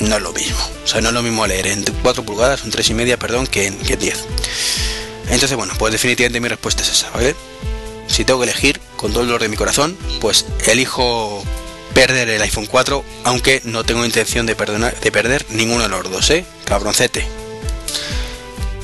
[0.00, 0.58] no es lo mismo.
[0.84, 3.46] O sea, no es lo mismo leer en 4 pulgadas, en 3 y media, perdón,
[3.46, 4.24] que en, que 10.
[5.30, 7.34] Entonces, bueno, pues definitivamente mi respuesta es esa, ¿vale?
[8.06, 11.44] Si tengo que elegir con todo el dolor de mi corazón, pues elijo
[11.92, 16.46] perder el iPhone 4, aunque no tengo intención de, perder ninguno de los dos, ¿eh?
[16.64, 17.26] Cabroncete.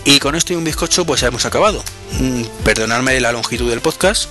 [0.04, 1.82] Y con esto y un bizcocho pues hemos acabado.
[2.20, 4.28] Mm, perdonadme la longitud del podcast,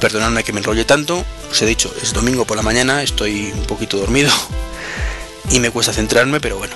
[0.00, 3.66] perdonadme que me enrolle tanto, os he dicho, es domingo por la mañana, estoy un
[3.66, 4.30] poquito dormido
[5.50, 6.74] y me cuesta centrarme, pero bueno,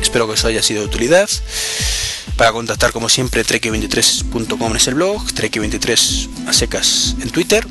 [0.00, 1.28] espero que os haya sido de utilidad.
[2.36, 7.66] Para contactar como siempre, trek23.com es el blog, trek23 a secas en Twitter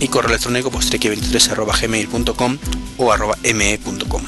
[0.00, 1.50] y correo electrónico pues 23
[1.80, 2.58] gmail.com
[2.98, 4.22] o arroba me.com.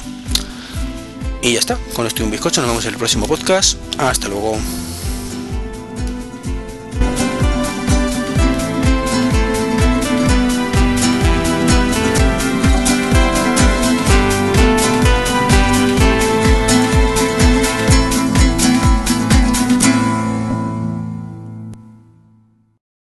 [1.41, 3.77] Y ya está, con esto y un bizcocho, nos vemos en el próximo podcast.
[3.99, 4.57] Hasta luego.